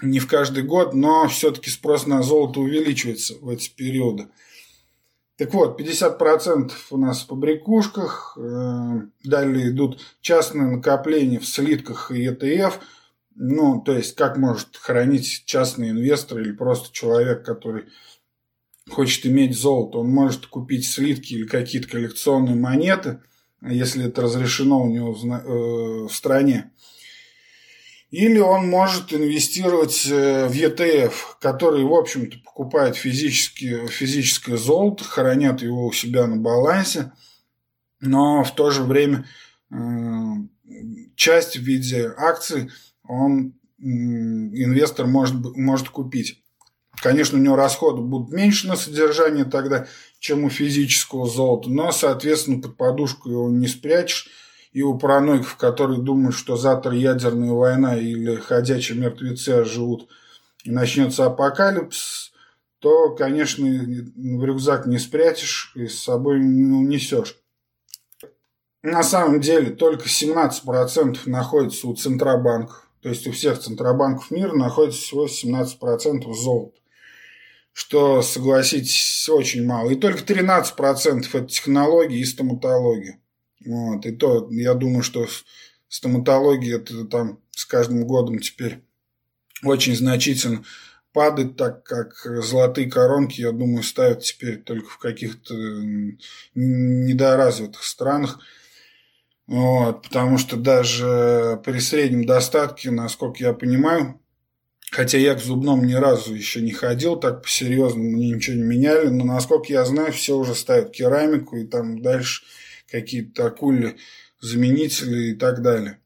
не 0.00 0.20
в 0.20 0.26
каждый 0.26 0.62
год, 0.62 0.94
но 0.94 1.28
все-таки 1.28 1.68
спрос 1.68 2.06
на 2.06 2.22
золото 2.22 2.60
увеличивается 2.60 3.34
в 3.42 3.50
эти 3.50 3.68
периоды. 3.68 4.28
Так 5.36 5.52
вот, 5.52 5.78
50% 5.78 6.72
у 6.88 6.96
нас 6.96 7.20
в 7.20 7.26
побрякушках, 7.26 8.38
э, 8.40 9.00
далее 9.22 9.68
идут 9.68 10.00
частные 10.22 10.76
накопления 10.76 11.40
в 11.40 11.46
слитках 11.46 12.10
и 12.10 12.26
ETF, 12.26 12.80
ну, 13.34 13.82
то 13.82 13.92
есть, 13.92 14.14
как 14.14 14.38
может 14.38 14.78
хранить 14.78 15.42
частный 15.44 15.90
инвестор 15.90 16.40
или 16.40 16.52
просто 16.52 16.90
человек, 16.90 17.44
который 17.44 17.84
хочет 18.90 19.26
иметь 19.26 19.56
золото, 19.56 19.98
он 19.98 20.10
может 20.10 20.46
купить 20.46 20.86
слитки 20.86 21.34
или 21.34 21.46
какие-то 21.46 21.88
коллекционные 21.88 22.56
монеты, 22.56 23.20
если 23.62 24.06
это 24.06 24.22
разрешено 24.22 24.82
у 24.82 24.90
него 24.90 25.12
в 25.12 25.24
э, 25.24 26.08
стране. 26.12 26.70
Или 28.10 28.38
он 28.38 28.68
может 28.68 29.12
инвестировать 29.12 30.06
э, 30.06 30.46
в 30.46 30.52
ETF, 30.52 31.12
который, 31.40 31.82
в 31.84 31.92
общем-то, 31.92 32.38
покупает 32.44 32.96
физически, 32.96 33.88
физическое 33.88 34.56
золото, 34.56 35.02
хранят 35.02 35.62
его 35.62 35.86
у 35.86 35.92
себя 35.92 36.26
на 36.26 36.36
балансе, 36.36 37.12
но 38.00 38.44
в 38.44 38.54
то 38.54 38.70
же 38.70 38.82
время 38.82 39.26
э, 39.70 39.76
часть 41.16 41.56
в 41.56 41.62
виде 41.62 42.12
акций 42.16 42.70
он 43.02 43.54
инвестор 43.78 45.06
может, 45.06 45.34
может 45.56 45.88
купить. 45.88 46.43
Конечно, 47.02 47.38
у 47.38 47.42
него 47.42 47.56
расходы 47.56 48.00
будут 48.00 48.32
меньше 48.32 48.68
на 48.68 48.76
содержание 48.76 49.44
тогда, 49.44 49.86
чем 50.18 50.44
у 50.44 50.50
физического 50.50 51.28
золота, 51.28 51.68
но, 51.68 51.92
соответственно, 51.92 52.60
под 52.60 52.76
подушку 52.76 53.30
его 53.30 53.50
не 53.50 53.66
спрячешь. 53.66 54.28
И 54.72 54.82
у 54.82 54.98
параноиков, 54.98 55.56
которые 55.56 56.00
думают, 56.00 56.34
что 56.34 56.56
завтра 56.56 56.94
ядерная 56.94 57.52
война 57.52 57.96
или 57.96 58.34
ходячие 58.34 58.98
мертвецы 58.98 59.50
оживут 59.50 60.08
и 60.64 60.70
начнется 60.70 61.26
апокалипсис, 61.26 62.32
то, 62.80 63.14
конечно, 63.14 63.64
в 63.66 64.44
рюкзак 64.44 64.86
не 64.86 64.98
спрячешь 64.98 65.72
и 65.76 65.86
с 65.86 66.02
собой 66.02 66.40
не 66.40 66.72
унесешь. 66.72 67.36
На 68.82 69.02
самом 69.02 69.40
деле 69.40 69.70
только 69.70 70.06
17% 70.06 71.18
находится 71.26 71.86
у 71.86 71.94
центробанков. 71.94 72.88
То 73.00 73.10
есть 73.10 73.26
у 73.26 73.32
всех 73.32 73.60
центробанков 73.60 74.30
мира 74.30 74.54
находится 74.54 75.00
всего 75.00 75.26
17% 75.26 76.32
золота 76.32 76.78
что, 77.74 78.22
согласитесь, 78.22 79.28
очень 79.28 79.66
мало. 79.66 79.90
И 79.90 79.96
только 79.96 80.20
13% 80.20 81.26
это 81.32 81.46
технологии 81.46 82.20
и 82.20 82.24
стоматология. 82.24 83.18
Вот. 83.66 84.06
И 84.06 84.12
то, 84.12 84.48
я 84.52 84.74
думаю, 84.74 85.02
что 85.02 85.26
стоматология 85.88 86.76
это 86.76 87.04
там 87.04 87.40
с 87.50 87.66
каждым 87.66 88.06
годом 88.06 88.38
теперь 88.38 88.84
очень 89.64 89.96
значительно 89.96 90.64
падает, 91.12 91.56
так 91.56 91.82
как 91.82 92.14
золотые 92.44 92.88
коронки, 92.88 93.40
я 93.40 93.50
думаю, 93.50 93.82
ставят 93.82 94.22
теперь 94.22 94.62
только 94.62 94.88
в 94.88 94.98
каких-то 94.98 95.54
недоразвитых 96.54 97.82
странах. 97.82 98.38
Вот, 99.48 100.02
потому 100.02 100.38
что 100.38 100.56
даже 100.56 101.60
при 101.64 101.80
среднем 101.80 102.24
достатке, 102.24 102.92
насколько 102.92 103.42
я 103.42 103.52
понимаю, 103.52 104.20
Хотя 104.94 105.18
я 105.18 105.34
к 105.34 105.40
зубному 105.40 105.84
ни 105.84 105.94
разу 105.94 106.32
еще 106.32 106.60
не 106.60 106.70
ходил, 106.70 107.16
так 107.16 107.42
по-серьезному 107.42 108.10
мне 108.10 108.30
ничего 108.30 108.54
не 108.54 108.62
меняли. 108.62 109.08
Но, 109.08 109.24
насколько 109.24 109.72
я 109.72 109.84
знаю, 109.84 110.12
все 110.12 110.36
уже 110.36 110.54
ставят 110.54 110.92
керамику 110.92 111.56
и 111.56 111.66
там 111.66 112.00
дальше 112.00 112.44
какие-то 112.88 113.46
акули, 113.46 113.96
заменители 114.40 115.32
и 115.32 115.34
так 115.34 115.62
далее. 115.62 115.98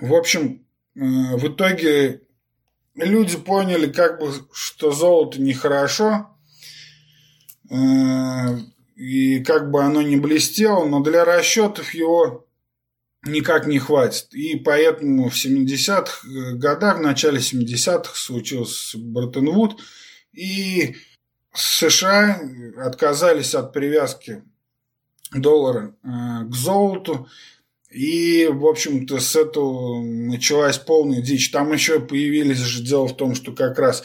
В 0.00 0.14
общем, 0.14 0.64
э, 0.94 1.00
в 1.00 1.48
итоге 1.48 2.22
люди 2.94 3.36
поняли, 3.36 3.90
как 3.90 4.20
бы, 4.20 4.30
что 4.52 4.92
золото 4.92 5.42
нехорошо, 5.42 6.30
э, 7.68 8.58
и 8.94 9.40
как 9.40 9.72
бы 9.72 9.82
оно 9.82 10.02
не 10.02 10.18
блестело, 10.18 10.84
но 10.84 11.00
для 11.00 11.24
расчетов 11.24 11.94
его 11.94 12.45
никак 13.26 13.66
не 13.66 13.78
хватит. 13.78 14.32
И 14.32 14.56
поэтому 14.56 15.28
в 15.28 15.34
70-х 15.34 16.26
э, 16.26 16.54
годах, 16.54 16.98
в 16.98 17.02
начале 17.02 17.38
70-х 17.38 18.14
случился 18.14 18.98
Бреттон-Вуд, 18.98 19.80
и 20.32 20.96
США 21.54 22.40
отказались 22.78 23.54
от 23.54 23.72
привязки 23.72 24.42
доллара 25.32 25.94
э, 26.02 26.48
к 26.48 26.54
золоту, 26.54 27.28
и, 27.90 28.46
в 28.50 28.66
общем-то, 28.66 29.20
с 29.20 29.36
этого 29.36 30.02
началась 30.02 30.76
полная 30.76 31.22
дичь. 31.22 31.50
Там 31.50 31.72
еще 31.72 32.00
появились 32.00 32.58
же 32.58 32.82
дело 32.82 33.08
в 33.08 33.16
том, 33.16 33.34
что 33.34 33.52
как 33.52 33.78
раз 33.78 34.04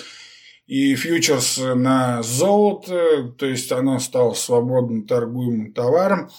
и 0.68 0.96
фьючерс 0.96 1.58
на 1.58 2.24
золото, 2.24 3.34
то 3.38 3.46
есть 3.46 3.72
оно 3.72 4.00
стало 4.00 4.34
свободно 4.34 5.06
торгуемым 5.06 5.74
товаром. 5.74 6.30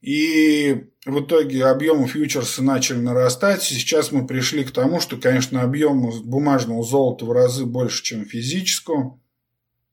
И 0.00 0.86
в 1.04 1.20
итоге 1.20 1.66
объемы 1.66 2.06
фьючерса 2.06 2.62
начали 2.62 2.98
нарастать. 2.98 3.62
Сейчас 3.62 4.12
мы 4.12 4.26
пришли 4.26 4.64
к 4.64 4.70
тому, 4.70 5.00
что, 5.00 5.16
конечно, 5.16 5.62
объем 5.62 6.10
бумажного 6.22 6.82
золота 6.84 7.24
в 7.24 7.32
разы 7.32 7.64
больше, 7.64 8.02
чем 8.02 8.24
физического. 8.24 9.18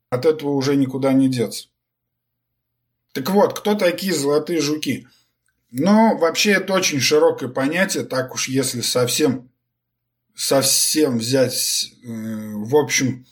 От 0.10 0.26
этого 0.26 0.52
уже 0.52 0.76
никуда 0.76 1.14
не 1.14 1.30
деться. 1.30 1.70
Так 3.14 3.30
вот, 3.30 3.58
кто 3.58 3.76
такие 3.76 4.14
золотые 4.14 4.60
жуки? 4.60 5.08
Но 5.72 6.18
вообще 6.18 6.52
это 6.52 6.74
очень 6.74 7.00
широкое 7.00 7.50
понятие, 7.50 8.04
так 8.04 8.34
уж 8.34 8.48
если 8.48 8.82
совсем, 8.82 9.50
совсем 10.36 11.18
взять 11.18 11.94
э, 12.04 12.08
в 12.08 12.76
общем 12.76 13.26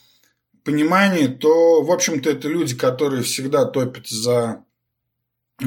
понимании, 0.64 1.28
то, 1.28 1.82
в 1.82 1.90
общем-то, 1.90 2.30
это 2.30 2.48
люди, 2.48 2.76
которые 2.76 3.22
всегда 3.22 3.64
топят 3.64 4.08
за 4.08 4.64
э, 5.60 5.66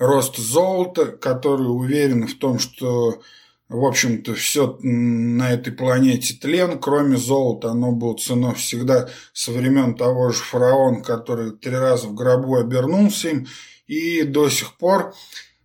рост 0.00 0.38
золота, 0.38 1.06
которые 1.06 1.68
уверены 1.68 2.26
в 2.26 2.38
том, 2.38 2.58
что, 2.58 3.20
в 3.68 3.84
общем-то, 3.84 4.34
все 4.34 4.78
на 4.80 5.52
этой 5.52 5.72
планете 5.74 6.34
тлен, 6.34 6.80
кроме 6.80 7.18
золота, 7.18 7.70
оно 7.70 7.92
было 7.92 8.16
ценой 8.16 8.54
всегда 8.54 9.10
со 9.34 9.52
времен 9.52 9.94
того 9.94 10.30
же 10.30 10.42
фараона, 10.42 11.02
который 11.02 11.52
три 11.52 11.76
раза 11.76 12.08
в 12.08 12.14
гробу 12.14 12.56
обернулся 12.56 13.28
им, 13.28 13.46
и 13.86 14.22
до 14.22 14.48
сих 14.48 14.78
пор. 14.78 15.14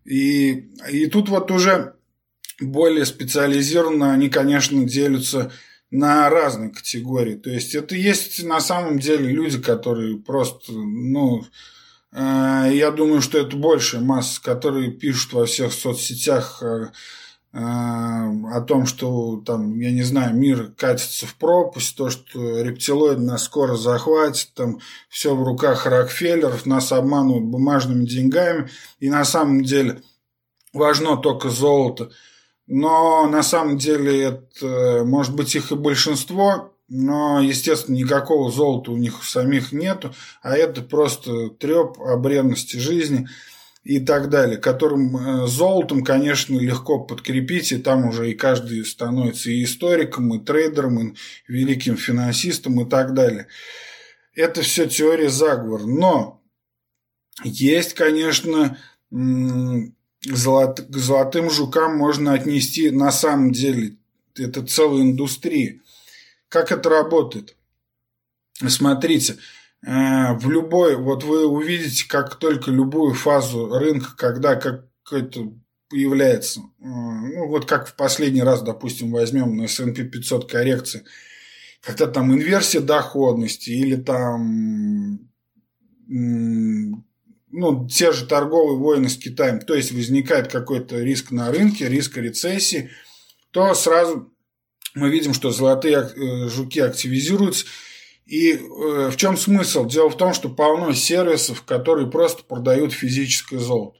И, 0.03 0.69
и 0.91 1.07
тут 1.07 1.29
вот 1.29 1.49
уже 1.49 1.95
более 2.59 3.05
специализированно 3.05 4.11
они, 4.11 4.29
конечно, 4.29 4.83
делятся 4.83 5.51
на 5.91 6.29
разные 6.29 6.71
категории. 6.71 7.35
То 7.35 7.51
есть 7.51 7.73
это 7.73 7.95
есть 7.95 8.43
на 8.43 8.59
самом 8.59 8.99
деле 8.99 9.29
люди, 9.29 9.61
которые 9.61 10.17
просто, 10.17 10.73
ну, 10.73 11.45
я 12.21 12.91
думаю, 12.91 13.21
что 13.21 13.37
это 13.37 13.57
большая 13.57 14.01
масса, 14.01 14.41
которые 14.41 14.91
пишут 14.91 15.33
во 15.33 15.45
всех 15.45 15.73
соцсетях 15.73 16.63
э, 16.63 16.91
э, 17.53 17.57
о 17.57 18.61
том, 18.61 18.85
что 18.85 19.41
там, 19.45 19.79
я 19.79 19.91
не 19.91 20.03
знаю, 20.03 20.35
мир 20.35 20.71
катится 20.77 21.27
в 21.27 21.35
пропасть, 21.35 21.97
то, 21.97 22.09
что 22.09 22.61
рептилоид 22.61 23.19
нас 23.19 23.43
скоро 23.43 23.75
захватит, 23.75 24.53
там 24.53 24.79
все 25.09 25.35
в 25.35 25.43
руках 25.43 25.85
Рокфеллеров, 25.85 26.65
нас 26.65 26.91
обманывают 26.91 27.45
бумажными 27.45 28.05
деньгами, 28.05 28.69
и 28.99 29.09
на 29.09 29.25
самом 29.25 29.63
деле 29.63 30.01
важно 30.73 31.17
только 31.17 31.49
золото– 31.49 32.11
но 32.67 33.27
на 33.27 33.43
самом 33.43 33.77
деле 33.77 34.23
это, 34.23 35.03
может 35.05 35.35
быть, 35.35 35.55
их 35.55 35.71
и 35.71 35.75
большинство, 35.75 36.73
но, 36.87 37.41
естественно, 37.41 37.95
никакого 37.95 38.51
золота 38.51 38.91
у 38.91 38.97
них 38.97 39.23
самих 39.23 39.71
нету, 39.71 40.13
а 40.41 40.55
это 40.55 40.81
просто 40.81 41.49
треп 41.49 41.99
о 41.99 42.17
бренности 42.17 42.77
жизни 42.77 43.27
и 43.83 43.99
так 43.99 44.29
далее, 44.29 44.57
которым 44.57 45.15
э, 45.15 45.47
золотом, 45.47 46.03
конечно, 46.03 46.57
легко 46.57 46.99
подкрепить, 46.99 47.71
и 47.71 47.77
там 47.77 48.07
уже 48.07 48.31
и 48.31 48.35
каждый 48.35 48.83
становится 48.83 49.51
и 49.51 49.63
историком, 49.63 50.33
и 50.33 50.43
трейдером, 50.43 51.09
и 51.09 51.15
великим 51.47 51.95
финансистом 51.95 52.81
и 52.81 52.89
так 52.89 53.13
далее. 53.13 53.47
Это 54.33 54.61
все 54.61 54.87
теория 54.87 55.29
заговора. 55.29 55.83
Но 55.83 56.41
есть, 57.43 57.93
конечно, 57.93 58.77
золот, 59.11 60.81
к 60.81 60.97
золотым 60.97 61.49
жукам 61.51 61.97
можно 61.97 62.33
отнести 62.33 62.89
на 62.89 63.11
самом 63.11 63.51
деле. 63.51 63.97
Это 64.35 64.65
целая 64.65 65.03
индустрия. 65.03 65.79
Как 66.49 66.71
это 66.71 66.89
работает? 66.89 67.55
Смотрите, 68.67 69.37
э, 69.85 70.33
в 70.35 70.49
любой, 70.49 70.95
вот 70.95 71.23
вы 71.23 71.45
увидите, 71.45 72.07
как 72.07 72.35
только 72.35 72.71
любую 72.71 73.13
фазу 73.13 73.67
рынка, 73.77 74.15
когда 74.15 74.55
какой-то 74.55 75.53
появляется, 75.89 76.61
э, 76.61 76.63
ну 76.83 77.47
вот 77.47 77.65
как 77.65 77.87
в 77.87 77.95
последний 77.95 78.43
раз, 78.43 78.61
допустим, 78.61 79.11
возьмем 79.11 79.57
на 79.57 79.63
S&P 79.63 80.03
500 80.03 80.49
коррекции, 80.49 81.03
когда 81.81 82.07
там 82.07 82.33
инверсия 82.33 82.81
доходности 82.81 83.69
или 83.69 83.95
там 83.95 85.19
ну, 86.07 87.87
те 87.87 88.11
же 88.11 88.25
торговые 88.27 88.77
войны 88.77 89.09
с 89.09 89.17
Китаем, 89.17 89.59
то 89.59 89.73
есть 89.73 89.91
возникает 89.91 90.51
какой-то 90.51 90.99
риск 91.01 91.31
на 91.31 91.51
рынке, 91.51 91.87
риск 91.87 92.17
рецессии, 92.17 92.91
то 93.51 93.73
сразу 93.73 94.34
мы 94.95 95.09
видим, 95.09 95.33
что 95.33 95.51
золотые 95.51 95.97
э, 95.97 96.47
жуки 96.49 96.79
активизируются. 96.79 97.65
И 98.25 98.53
э, 98.53 99.09
в 99.11 99.15
чем 99.17 99.37
смысл? 99.37 99.85
Дело 99.85 100.09
в 100.09 100.17
том, 100.17 100.33
что 100.33 100.49
полно 100.49 100.93
сервисов, 100.93 101.61
которые 101.63 102.09
просто 102.09 102.43
продают 102.43 102.93
физическое 102.93 103.59
золото. 103.59 103.99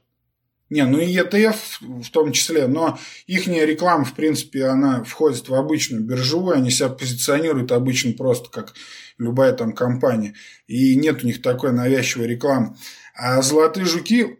Не, 0.68 0.84
ну 0.84 0.98
и 0.98 1.16
ETF 1.16 1.56
в 2.02 2.10
том 2.10 2.32
числе, 2.32 2.66
но 2.66 2.98
их 3.28 3.46
реклама, 3.46 4.04
в 4.04 4.14
принципе, 4.14 4.64
она 4.64 5.04
входит 5.04 5.48
в 5.48 5.54
обычную 5.54 6.02
биржевую, 6.02 6.56
они 6.56 6.70
себя 6.70 6.88
позиционируют 6.88 7.70
обычно 7.70 8.14
просто 8.14 8.50
как 8.50 8.74
любая 9.16 9.52
там 9.52 9.72
компания, 9.72 10.34
и 10.66 10.96
нет 10.96 11.22
у 11.22 11.26
них 11.26 11.40
такой 11.40 11.70
навязчивой 11.70 12.26
рекламы. 12.26 12.76
А 13.14 13.42
золотые 13.42 13.86
жуки 13.86 14.38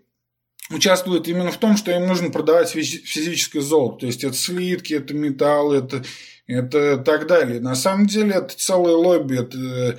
участвуют 0.71 1.29
именно 1.29 1.53
в 1.53 1.59
том, 1.59 1.77
что 1.77 1.93
им 1.93 2.09
нужно 2.09 2.31
продавать 2.31 2.71
физическое 2.71 3.61
золото. 3.61 4.01
То 4.01 4.07
есть 4.07 4.25
это 4.25 4.35
слитки, 4.35 4.95
это 4.95 5.15
металл, 5.15 5.73
это, 5.73 6.03
это 6.47 6.99
так 6.99 7.27
далее. 7.27 7.61
На 7.61 7.75
самом 7.75 8.07
деле 8.07 8.35
это 8.35 8.57
целое 8.57 8.95
лобби. 8.95 9.41
Это, 9.41 9.99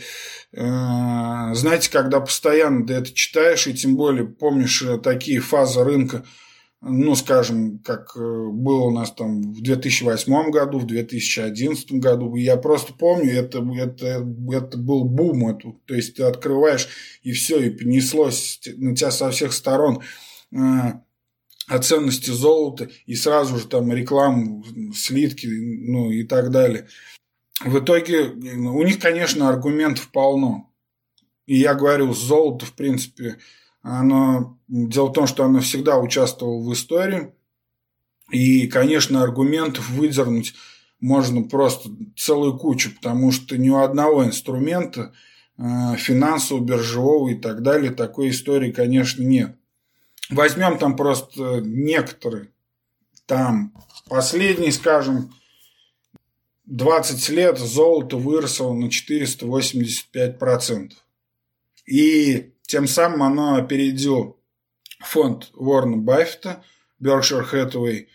э, 0.53 1.53
знаете, 1.55 1.91
когда 1.91 2.19
постоянно 2.19 2.85
ты 2.85 2.93
это 2.93 3.13
читаешь, 3.13 3.67
и 3.67 3.73
тем 3.73 3.95
более 3.95 4.25
помнишь 4.25 4.81
э, 4.81 4.97
такие 4.97 5.39
фазы 5.39 5.83
рынка, 5.83 6.23
ну, 6.79 7.15
скажем, 7.15 7.79
как 7.79 8.15
э, 8.15 8.19
было 8.19 8.83
у 8.83 8.91
нас 8.91 9.11
там 9.11 9.41
в 9.53 9.61
2008 9.61 10.51
году, 10.51 10.79
в 10.79 10.85
2011 10.85 11.93
году, 11.93 12.35
я 12.35 12.55
просто 12.55 12.93
помню, 12.93 13.33
это, 13.33 13.65
это, 13.77 14.25
это 14.51 14.77
был 14.77 15.03
бум, 15.03 15.49
это, 15.49 15.73
то 15.85 15.95
есть 15.95 16.15
ты 16.15 16.23
открываешь, 16.23 16.87
и 17.23 17.31
все, 17.31 17.59
и 17.59 17.71
понеслось 17.71 18.61
на 18.77 18.95
тебя 18.95 19.09
со 19.09 19.31
всех 19.31 19.53
сторон 19.53 20.01
э, 20.55 20.57
о 21.67 21.79
ценности 21.79 22.31
золота, 22.31 22.89
и 23.05 23.15
сразу 23.15 23.57
же 23.57 23.67
там 23.67 23.91
рекламу, 23.91 24.63
слитки, 24.95 25.47
ну, 25.47 26.11
и 26.11 26.23
так 26.23 26.49
далее. 26.49 26.87
В 27.63 27.79
итоге 27.79 28.29
у 28.29 28.83
них, 28.83 28.99
конечно, 28.99 29.49
аргументов 29.49 30.09
полно. 30.11 30.71
И 31.45 31.57
я 31.57 31.75
говорю, 31.75 32.13
золото, 32.13 32.65
в 32.65 32.73
принципе, 32.73 33.37
оно, 33.81 34.57
дело 34.67 35.07
в 35.07 35.13
том, 35.13 35.27
что 35.27 35.43
оно 35.43 35.59
всегда 35.59 35.97
участвовало 35.97 36.61
в 36.61 36.73
истории. 36.73 37.33
И, 38.31 38.67
конечно, 38.67 39.23
аргументов 39.23 39.89
выдернуть 39.89 40.53
можно 40.99 41.43
просто 41.43 41.89
целую 42.15 42.57
кучу, 42.57 42.93
потому 42.95 43.31
что 43.31 43.57
ни 43.57 43.69
у 43.69 43.77
одного 43.77 44.25
инструмента 44.25 45.13
э, 45.57 45.95
финансового, 45.97 46.63
биржевого 46.63 47.29
и 47.29 47.35
так 47.35 47.61
далее 47.61 47.91
такой 47.91 48.29
истории, 48.29 48.71
конечно, 48.71 49.23
нет. 49.23 49.57
Возьмем 50.29 50.77
там 50.77 50.95
просто 50.95 51.61
некоторые. 51.61 52.51
Там 53.25 53.73
последний, 54.09 54.71
скажем, 54.71 55.33
20 56.65 57.29
лет 57.29 57.57
золото 57.57 58.17
выросло 58.17 58.73
на 58.73 58.87
485%. 58.87 60.91
И 61.85 62.51
тем 62.63 62.87
самым 62.87 63.23
оно 63.23 63.55
опередило 63.55 64.35
фонд 64.99 65.49
Уоррена 65.53 65.97
Баффета, 65.97 66.63
Berkshire 67.01 67.49
Hathaway, 67.49 68.07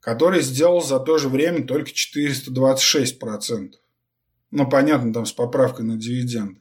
который 0.00 0.42
сделал 0.42 0.80
за 0.80 0.98
то 0.98 1.18
же 1.18 1.28
время 1.28 1.64
только 1.64 1.90
426%. 1.90 3.74
Ну, 4.50 4.68
понятно, 4.68 5.12
там 5.12 5.26
с 5.26 5.32
поправкой 5.32 5.84
на 5.84 5.96
дивиденды. 5.96 6.60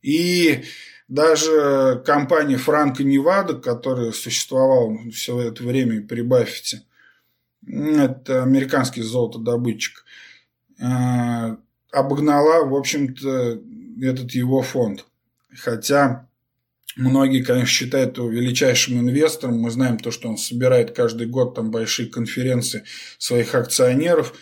И 0.00 0.64
даже 1.12 2.02
компания 2.06 2.56
Франко 2.56 3.04
Невада, 3.04 3.54
которая 3.54 4.12
существовала 4.12 4.96
все 5.10 5.38
это 5.40 5.62
время 5.62 6.06
при 6.06 6.22
Баффете, 6.22 6.84
это 7.66 8.42
американский 8.42 9.02
золотодобытчик, 9.02 10.06
обогнала, 11.92 12.64
в 12.64 12.74
общем-то, 12.74 13.60
этот 14.00 14.30
его 14.30 14.62
фонд. 14.62 15.04
Хотя 15.54 16.26
многие, 16.96 17.42
конечно, 17.42 17.66
считают 17.66 18.16
его 18.16 18.30
величайшим 18.30 18.98
инвестором. 18.98 19.58
Мы 19.60 19.70
знаем 19.70 19.98
то, 19.98 20.10
что 20.10 20.30
он 20.30 20.38
собирает 20.38 20.92
каждый 20.92 21.26
год 21.26 21.54
там 21.54 21.70
большие 21.70 22.08
конференции 22.08 22.84
своих 23.18 23.54
акционеров. 23.54 24.32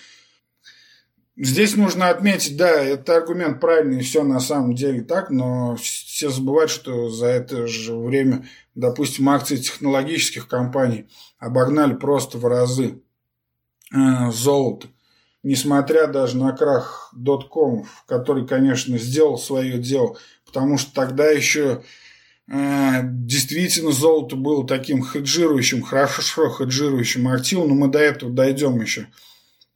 Здесь 1.37 1.75
нужно 1.75 2.11
отметить, 2.11 2.57
да, 2.57 2.71
это 2.71 3.17
аргумент 3.17 3.61
правильный, 3.61 4.03
все 4.03 4.23
на 4.25 4.41
самом 4.41 4.75
деле 4.75 5.03
так, 5.03 5.31
но 5.31 5.77
все 6.21 6.29
забывают, 6.29 6.71
что 6.71 7.09
за 7.09 7.29
это 7.29 7.67
же 7.67 7.97
время, 7.97 8.47
допустим, 8.75 9.31
акции 9.31 9.57
технологических 9.57 10.49
компаний 10.49 11.09
обогнали 11.39 11.95
просто 11.95 12.37
в 12.37 12.45
разы 12.45 13.01
э, 13.95 14.31
золото 14.31 14.89
несмотря 15.43 16.07
даже 16.09 16.37
на 16.37 16.53
крах 16.53 17.11
доткомов, 17.17 18.05
который, 18.07 18.47
конечно, 18.47 18.99
сделал 18.99 19.39
свое 19.39 19.79
дело, 19.79 20.19
потому 20.45 20.77
что 20.77 20.93
тогда 20.93 21.31
еще 21.31 21.83
э, 22.47 23.01
действительно 23.03 23.91
золото 23.91 24.37
было 24.37 24.67
таким 24.67 25.03
хеджирующим, 25.03 25.81
хорошо 25.81 26.51
хеджирующим 26.51 27.29
активом, 27.29 27.69
но 27.69 27.75
мы 27.75 27.89
до 27.89 28.01
этого 28.01 28.31
дойдем 28.31 28.79
еще. 28.83 29.07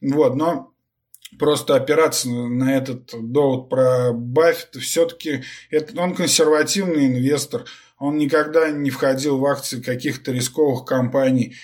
Вот, 0.03 0.35
но 0.35 0.74
просто 1.39 1.77
опираться 1.77 2.29
на 2.29 2.77
этот 2.77 3.11
довод 3.13 3.69
про 3.69 4.13
Баффета, 4.13 4.81
все-таки 4.81 5.43
это, 5.71 6.01
он 6.01 6.15
консервативный 6.15 7.07
инвестор, 7.07 7.65
он 7.99 8.17
никогда 8.19 8.71
не 8.71 8.91
входил 8.91 9.39
в 9.39 9.47
акции 9.47 9.81
каких-то 9.81 10.33
рисковых 10.33 10.85
компаний, 10.85 11.55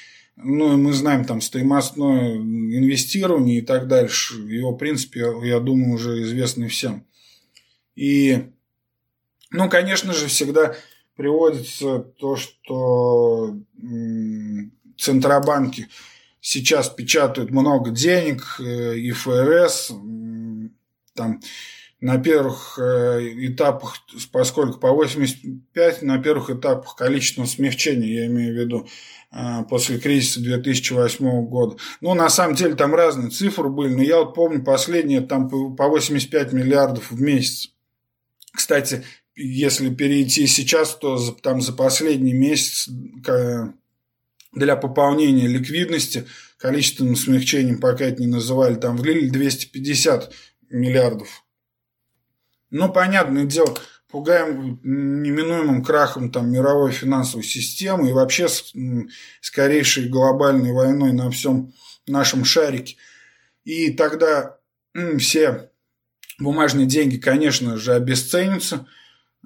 ну, 0.43 0.77
мы 0.77 0.93
знаем 0.93 1.25
там 1.25 1.41
стоимостное 1.41 2.37
инвестирование 2.37 3.59
и 3.59 3.63
так 3.63 3.89
дальше. 3.89 4.37
Его, 4.37 4.73
в 4.73 4.79
принципе, 4.79 5.27
я 5.43 5.61
думаю, 5.61 5.95
уже 5.95 6.23
известны 6.23 6.69
всем. 6.69 7.05
И, 7.95 8.47
ну, 9.51 9.69
конечно 9.69 10.15
же, 10.15 10.29
всегда 10.29 10.75
приводится 11.17 11.99
то, 11.99 12.37
что 12.37 13.55
центробанки 14.97 15.89
сейчас 16.41 16.89
печатают 16.89 17.51
много 17.51 17.91
денег, 17.91 18.57
э, 18.61 18.97
и 18.97 19.11
ФРС, 19.11 19.93
там, 21.15 21.41
на 22.01 22.19
первых 22.19 22.79
э, 22.79 23.21
этапах, 23.47 23.97
поскольку 24.33 24.79
по 24.79 24.91
85, 24.91 26.03
на 26.03 26.19
первых 26.19 26.51
этапах 26.51 26.97
количественного 26.97 27.49
смягчения, 27.49 28.23
я 28.23 28.27
имею 28.27 28.55
в 28.55 28.59
виду, 28.59 28.89
э, 29.33 29.65
после 29.69 29.99
кризиса 29.99 30.41
2008 30.41 31.47
года. 31.47 31.77
Ну, 32.01 32.15
на 32.15 32.31
самом 32.31 32.55
деле, 32.55 32.75
там 32.75 32.95
разные 32.95 33.31
цифры 33.31 33.69
были, 33.69 33.95
но 33.95 34.03
я 34.03 34.19
вот 34.19 34.35
помню 34.35 34.65
последние 34.65 35.21
там 35.21 35.49
по 35.77 35.89
85 35.89 36.53
миллиардов 36.53 37.11
в 37.11 37.21
месяц. 37.21 37.71
Кстати, 38.53 39.05
если 39.37 39.95
перейти 39.95 40.47
сейчас, 40.47 40.97
то 40.97 41.19
там 41.43 41.61
за 41.61 41.73
последний 41.73 42.33
месяц 42.33 42.89
для 44.53 44.77
пополнения 44.77 45.47
ликвидности 45.47 46.27
количественным 46.57 47.17
смягчением, 47.17 47.79
пока 47.79 48.05
это 48.05 48.21
не 48.21 48.29
называли, 48.29 48.75
там 48.75 48.97
влили 48.97 49.29
250 49.29 50.33
миллиардов 50.71 51.45
ну, 52.71 52.89
понятное 52.93 53.45
дело, 53.45 53.77
пугаем 54.11 54.81
неминуемым 54.83 55.85
крахом 55.85 56.31
там, 56.31 56.51
мировой 56.51 56.93
финансовой 56.93 57.45
системы 57.45 58.09
и 58.09 58.13
вообще 58.13 58.49
с 58.49 58.73
скорейшей 59.41 60.09
глобальной 60.09 60.73
войной 60.73 61.13
на 61.13 61.31
всем 61.31 61.73
нашем 62.07 62.45
шарике. 62.45 62.97
И 63.65 63.91
тогда 63.91 64.59
все 65.19 65.71
бумажные 66.39 66.87
деньги, 66.87 67.17
конечно 67.17 67.77
же, 67.77 67.95
обесценятся, 67.95 68.87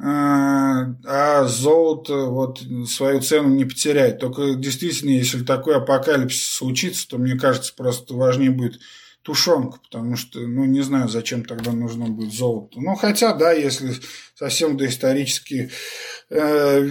а, 0.01 0.87
а 1.05 1.45
золото 1.45 2.27
вот 2.27 2.63
свою 2.89 3.21
цену 3.21 3.51
не 3.51 3.65
потеряет. 3.65 4.19
Только 4.19 4.55
действительно, 4.55 5.11
если 5.11 5.45
такой 5.45 5.77
апокалипсис 5.77 6.55
случится, 6.55 7.09
то 7.09 7.19
мне 7.19 7.37
кажется, 7.37 7.73
просто 7.77 8.15
важнее 8.15 8.51
будет 8.51 8.81
тушенка, 9.23 9.79
потому 9.81 10.17
что, 10.17 10.41
ну, 10.41 10.65
не 10.65 10.83
знаю, 10.83 11.09
зачем 11.09 11.45
тогда 11.45 11.73
нужно 11.73 12.07
будет 12.07 12.33
золото. 12.33 12.81
Ну, 12.81 12.95
хотя, 12.95 13.35
да, 13.35 13.53
если 13.53 13.95
совсем 14.35 14.77
доисторические 14.77 15.71
э, 16.29 16.37
э, 16.39 16.91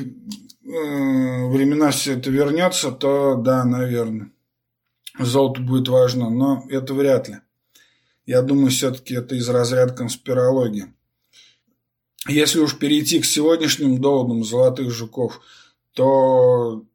времена 0.63 1.91
все 1.91 2.17
это 2.17 2.31
вернется, 2.31 2.91
то 2.91 3.35
да, 3.35 3.63
наверное, 3.65 4.31
золото 5.19 5.61
будет 5.61 5.87
важно, 5.89 6.29
но 6.29 6.65
это 6.69 6.93
вряд 6.93 7.27
ли. 7.27 7.35
Я 8.25 8.41
думаю, 8.41 8.71
все-таки 8.71 9.13
это 9.13 9.35
из 9.35 9.47
разряда 9.49 9.93
конспирологии. 9.93 10.93
Если 12.27 12.59
уж 12.59 12.77
перейти 12.77 13.19
к 13.19 13.25
сегодняшним 13.25 13.99
доводам 13.99 14.43
золотых 14.43 14.91
жуков, 14.91 15.41
то 15.93 16.85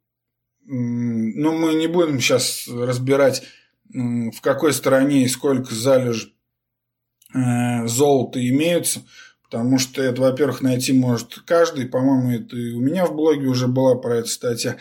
ну, 0.64 1.52
мы 1.56 1.74
не 1.74 1.86
будем 1.86 2.20
сейчас 2.20 2.66
разбирать 2.68 3.42
в 3.90 4.40
какой 4.40 4.72
стране 4.72 5.24
и 5.24 5.28
сколько 5.28 5.74
залеж 5.74 6.34
э, 7.34 7.86
золота 7.86 8.46
имеются, 8.46 9.02
потому 9.42 9.78
что 9.78 10.02
это, 10.02 10.20
во-первых, 10.20 10.60
найти 10.60 10.92
может 10.92 11.38
каждый, 11.46 11.86
по-моему, 11.86 12.32
это 12.32 12.56
и 12.56 12.72
у 12.72 12.80
меня 12.80 13.06
в 13.06 13.14
блоге 13.14 13.46
уже 13.46 13.66
была 13.66 13.94
про 13.94 14.18
это 14.18 14.28
статья. 14.28 14.76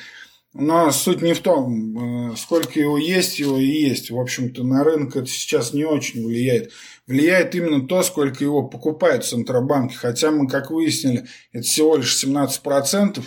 Но 0.54 0.92
суть 0.92 1.22
не 1.22 1.34
в 1.34 1.40
том, 1.40 2.32
э, 2.32 2.36
сколько 2.36 2.80
его 2.80 2.98
есть, 2.98 3.40
его 3.40 3.58
и 3.58 3.66
есть. 3.66 4.10
В 4.10 4.20
общем-то, 4.20 4.64
на 4.64 4.84
рынок 4.84 5.16
это 5.16 5.28
сейчас 5.28 5.74
не 5.74 5.86
очень 5.86 6.26
влияет. 6.26 6.72
Влияет 7.08 7.56
именно 7.56 7.88
то, 7.88 8.04
сколько 8.04 8.44
его 8.44 8.64
покупают 8.64 9.24
в 9.24 9.30
Центробанке. 9.30 9.96
Хотя 9.96 10.30
мы, 10.30 10.48
как 10.48 10.70
выяснили, 10.70 11.26
это 11.54 11.64
всего 11.64 11.96
лишь 11.96 12.22
17%, 12.22 13.24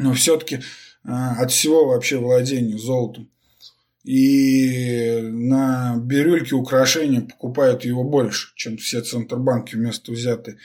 но 0.00 0.12
все-таки 0.12 0.56
э, 0.56 0.60
от 1.08 1.50
всего 1.50 1.86
вообще 1.86 2.18
владения 2.18 2.76
золотом. 2.76 3.30
И 4.04 5.18
на 5.22 5.96
бирюльке 5.96 6.54
украшения 6.54 7.22
покупают 7.22 7.86
его 7.86 8.04
больше, 8.04 8.52
чем 8.54 8.76
все 8.76 9.00
центробанки 9.00 9.76
вместо 9.76 10.12
взятые. 10.12 10.58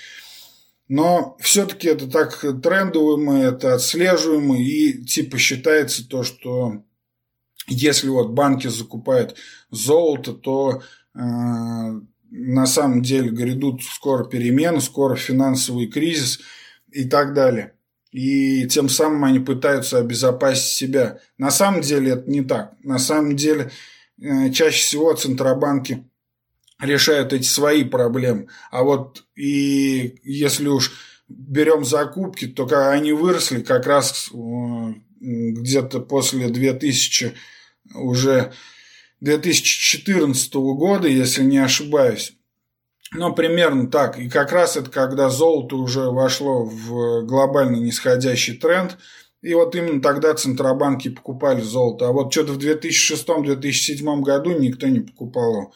Но 0.89 1.37
все-таки 1.39 1.87
это 1.87 2.09
так 2.09 2.37
трендовый, 2.61 3.43
это 3.43 3.75
отслеживаемо, 3.75 4.59
и 4.59 5.05
типа 5.05 5.37
считается 5.37 6.05
то, 6.05 6.23
что 6.23 6.83
если 7.67 8.09
вот 8.09 8.31
банки 8.31 8.67
закупают 8.67 9.37
золото, 9.69 10.33
то 10.33 10.81
на 11.13 12.65
самом 12.65 13.01
деле 13.01 13.29
грядут 13.29 13.83
скоро 13.83 14.25
перемены, 14.25 14.81
скоро 14.81 15.15
финансовый 15.15 15.87
кризис 15.87 16.39
и 16.91 17.05
так 17.05 17.33
далее 17.33 17.73
и 18.11 18.67
тем 18.67 18.89
самым 18.89 19.25
они 19.25 19.39
пытаются 19.39 19.99
обезопасить 19.99 20.73
себя. 20.73 21.19
На 21.37 21.51
самом 21.51 21.81
деле 21.81 22.13
это 22.13 22.29
не 22.29 22.41
так. 22.41 22.73
На 22.83 22.97
самом 22.97 23.35
деле 23.35 23.71
э, 24.19 24.49
чаще 24.51 24.81
всего 24.81 25.13
центробанки 25.13 26.05
решают 26.79 27.33
эти 27.33 27.45
свои 27.45 27.83
проблемы. 27.83 28.47
А 28.71 28.83
вот 28.83 29.25
и 29.35 30.19
если 30.23 30.67
уж 30.67 30.91
берем 31.27 31.85
закупки, 31.85 32.47
то 32.47 32.65
они 32.89 33.13
выросли 33.13 33.61
как 33.61 33.85
раз 33.85 34.29
э, 34.33 34.93
где-то 35.19 35.99
после 35.99 36.49
2000 36.49 37.33
уже 37.93 38.53
2014 39.21 40.53
года, 40.53 41.07
если 41.07 41.43
не 41.43 41.57
ошибаюсь. 41.57 42.35
Ну, 43.11 43.33
примерно 43.33 43.89
так. 43.89 44.19
И 44.19 44.29
как 44.29 44.51
раз 44.51 44.77
это 44.77 44.89
когда 44.89 45.29
золото 45.29 45.75
уже 45.75 46.11
вошло 46.11 46.63
в 46.63 47.25
глобальный 47.25 47.79
нисходящий 47.79 48.57
тренд. 48.57 48.97
И 49.41 49.53
вот 49.53 49.73
именно 49.75 50.01
тогда 50.01 50.33
центробанки 50.35 51.09
покупали 51.09 51.61
золото. 51.61 52.07
А 52.07 52.11
вот 52.11 52.31
что-то 52.31 52.53
в 52.53 52.57
2006-2007 52.59 54.21
году 54.21 54.57
никто 54.59 54.87
не 54.87 54.99
покупал. 54.99 55.73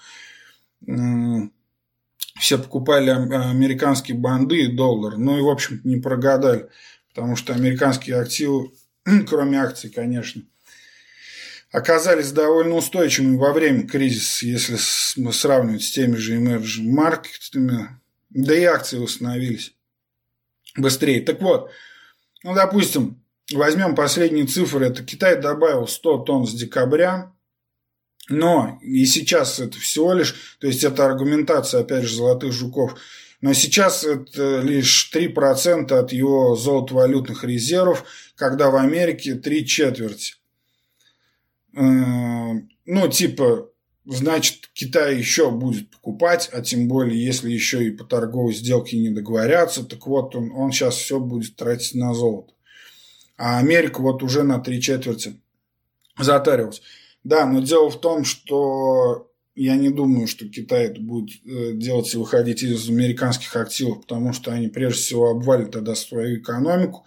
Все 2.39 2.57
покупали 2.57 3.09
американские 3.09 4.17
банды 4.17 4.65
и 4.65 4.67
доллар. 4.67 5.17
Ну 5.17 5.37
и, 5.37 5.41
в 5.41 5.49
общем 5.49 5.81
не 5.83 5.97
прогадали. 5.97 6.69
Потому 7.09 7.35
что 7.35 7.53
американские 7.53 8.17
активы, 8.17 8.71
кроме 9.27 9.59
акций, 9.61 9.89
конечно, 9.89 10.43
оказались 11.73 12.31
довольно 12.31 12.75
устойчивыми 12.75 13.35
во 13.35 13.51
время 13.51 13.87
кризиса, 13.87 14.45
если 14.45 14.77
сравнивать 15.31 15.83
с 15.83 15.91
теми 15.91 16.15
же 16.15 16.37
emerging 16.37 16.83
маркетами, 16.83 17.99
да 18.29 18.55
и 18.55 18.63
акции 18.63 18.99
восстановились 18.99 19.73
быстрее. 20.77 21.21
Так 21.21 21.41
вот, 21.41 21.71
ну, 22.43 22.53
допустим, 22.53 23.23
возьмем 23.51 23.95
последние 23.95 24.45
цифры, 24.45 24.85
это 24.85 25.03
Китай 25.03 25.41
добавил 25.41 25.87
100 25.87 26.19
тонн 26.19 26.45
с 26.45 26.53
декабря, 26.53 27.33
но 28.29 28.79
и 28.83 29.03
сейчас 29.05 29.59
это 29.59 29.79
всего 29.79 30.13
лишь, 30.13 30.55
то 30.59 30.67
есть 30.67 30.83
это 30.83 31.07
аргументация, 31.07 31.81
опять 31.81 32.03
же, 32.03 32.15
золотых 32.15 32.53
жуков, 32.53 32.99
но 33.41 33.53
сейчас 33.53 34.03
это 34.03 34.61
лишь 34.61 35.09
3% 35.11 35.91
от 35.91 36.11
его 36.13 36.55
золотовалютных 36.55 37.43
резервов, 37.43 38.05
когда 38.35 38.69
в 38.69 38.75
Америке 38.75 39.33
три 39.33 39.65
четверти. 39.65 40.35
Э, 41.75 42.53
ну, 42.85 43.07
типа, 43.09 43.69
значит, 44.05 44.69
Китай 44.73 45.17
еще 45.17 45.51
будет 45.51 45.89
покупать, 45.89 46.49
а 46.51 46.61
тем 46.61 46.87
более, 46.87 47.23
если 47.23 47.51
еще 47.51 47.85
и 47.85 47.91
по 47.91 48.03
торговой 48.03 48.53
сделке 48.53 48.97
не 48.97 49.09
договорятся, 49.09 49.83
так 49.83 50.05
вот, 50.07 50.35
он, 50.35 50.51
он 50.51 50.71
сейчас 50.71 50.95
все 50.95 51.19
будет 51.19 51.55
тратить 51.55 51.95
на 51.95 52.13
золото. 52.13 52.53
А 53.37 53.57
Америка 53.57 54.01
вот 54.01 54.23
уже 54.23 54.43
на 54.43 54.59
три 54.59 54.81
четверти 54.81 55.39
затарилась. 56.19 56.81
Да, 57.23 57.45
но 57.45 57.61
дело 57.61 57.89
в 57.89 57.99
том, 57.99 58.25
что 58.25 59.31
я 59.55 59.75
не 59.75 59.89
думаю, 59.89 60.27
что 60.27 60.47
Китай 60.47 60.85
это 60.85 60.99
будет 60.99 61.39
э, 61.45 61.71
делать 61.73 62.13
и 62.13 62.17
выходить 62.17 62.63
из 62.63 62.89
американских 62.89 63.55
активов, 63.55 64.01
потому 64.01 64.33
что 64.33 64.51
они 64.51 64.67
прежде 64.67 64.99
всего 64.99 65.29
обвалят 65.29 65.71
тогда 65.71 65.95
свою 65.95 66.39
экономику. 66.39 67.05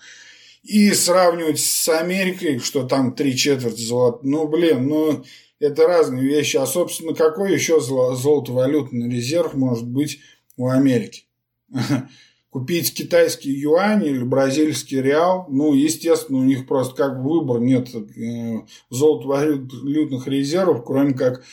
И 0.66 0.92
сравнивать 0.94 1.60
с 1.60 1.88
Америкой, 1.88 2.58
что 2.58 2.82
там 2.82 3.14
три 3.14 3.36
четверти 3.36 3.82
золота, 3.82 4.18
ну, 4.22 4.48
блин, 4.48 4.88
ну, 4.88 5.24
это 5.60 5.86
разные 5.86 6.24
вещи. 6.24 6.56
А, 6.56 6.66
собственно, 6.66 7.14
какой 7.14 7.52
еще 7.52 7.80
золотовалютный 7.80 9.08
резерв 9.08 9.54
может 9.54 9.86
быть 9.86 10.18
у 10.56 10.68
Америки? 10.68 11.24
Купить 12.50 12.94
китайский 12.94 13.52
юань 13.52 14.04
или 14.04 14.24
бразильский 14.24 15.00
реал, 15.00 15.46
ну, 15.48 15.72
естественно, 15.72 16.38
у 16.38 16.44
них 16.44 16.66
просто 16.66 16.96
как 16.96 17.18
выбор 17.18 17.60
нет 17.60 17.94
э, 17.94 18.62
золотовалютных 18.90 20.26
резервов, 20.26 20.84
кроме 20.84 21.14
как 21.14 21.44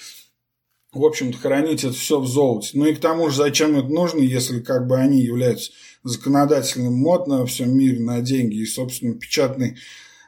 в 0.94 1.06
общем-то, 1.06 1.38
хранить 1.38 1.84
это 1.84 1.94
все 1.94 2.20
в 2.20 2.28
золоте. 2.28 2.72
Ну 2.74 2.86
и 2.86 2.94
к 2.96 3.00
тому 3.00 3.30
же, 3.30 3.38
зачем 3.38 3.78
это 3.78 3.88
нужно, 3.88 4.20
если 4.20 4.60
как 4.60 4.88
бы 4.88 4.98
они 4.98 5.22
являются 5.22 5.72
законодательным 6.04 6.94
мод 6.94 7.28
на 7.28 7.46
всем 7.46 7.76
мире 7.76 8.00
на 8.00 8.22
деньги 8.22 8.58
и, 8.58 8.66
собственно, 8.66 9.16
печатный 9.16 9.78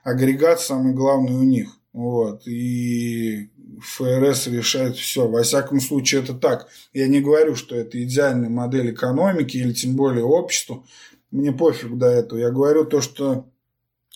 агрегат 0.04 0.62
самый 0.62 0.94
главный 0.94 1.34
у 1.34 1.44
них. 1.44 1.70
Вот. 1.94 2.48
И 2.48 3.50
ФРС 3.82 4.48
решает 4.48 4.96
все. 4.98 5.28
Во 5.28 5.44
всяком 5.44 5.80
случае, 5.80 6.22
это 6.22 6.34
так. 6.34 6.68
Я 6.94 7.08
не 7.08 7.22
говорю, 7.22 7.56
что 7.56 7.76
это 7.76 8.02
идеальная 8.04 8.50
модель 8.50 8.92
экономики 8.92 9.58
или 9.58 9.74
тем 9.74 9.96
более 9.96 10.24
обществу. 10.24 10.86
Мне 11.32 11.52
пофиг 11.52 11.98
до 11.98 12.08
этого. 12.08 12.40
Я 12.40 12.50
говорю 12.50 12.86
то, 12.86 13.02
что 13.02 13.50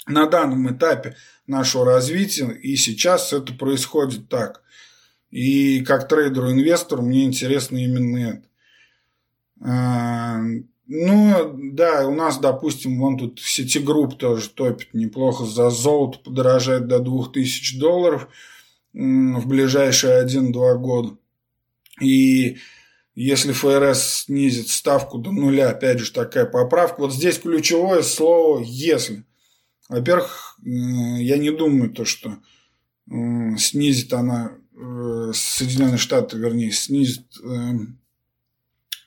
на 0.08 0.28
данном 0.28 0.74
этапе 0.74 1.16
нашего 1.48 1.86
развития 1.86 2.52
и 2.52 2.76
сейчас 2.76 3.34
это 3.34 3.54
происходит 3.54 4.30
так. 4.30 4.62
И 5.32 5.82
как 5.82 6.08
трейдеру-инвестору 6.08 7.02
мне 7.02 7.26
интересно 7.26 7.78
именно 7.78 8.18
это. 8.18 8.44
А, 9.62 10.40
ну, 10.88 11.54
да, 11.74 12.08
у 12.08 12.16
нас, 12.16 12.40
допустим, 12.40 13.00
вон 13.00 13.18
тут 13.18 13.40
Citigroup 13.40 14.18
тоже 14.18 14.50
топит 14.50 14.94
неплохо 14.94 15.46
за 15.46 15.70
золото, 15.70 16.20
подорожает 16.20 16.88
до 16.88 17.00
2000 17.00 17.78
долларов 17.80 18.28
в 18.94 19.48
ближайшие 19.48 20.26
1-2 20.26 20.78
года. 20.78 21.18
И 22.02 22.58
если 23.14 23.52
ФРС 23.52 24.24
снизит 24.24 24.70
ставку 24.70 25.18
до 25.18 25.32
нуля, 25.32 25.70
опять 25.70 26.00
же 26.00 26.12
такая 26.12 26.46
поправка. 26.46 27.02
Вот 27.02 27.14
здесь 27.14 27.38
ключевое 27.38 28.02
слово 28.02 28.64
«если». 28.64 29.26
Во-первых, 29.90 30.58
я 30.64 31.38
не 31.38 31.52
думаю, 31.52 31.92
то, 31.92 32.06
что 32.06 32.38
снизит 33.58 34.14
она 34.14 34.54
Соединенные 35.34 35.98
Штаты, 35.98 36.38
вернее, 36.38 36.72
снизит 36.72 37.26
э, 37.44 37.72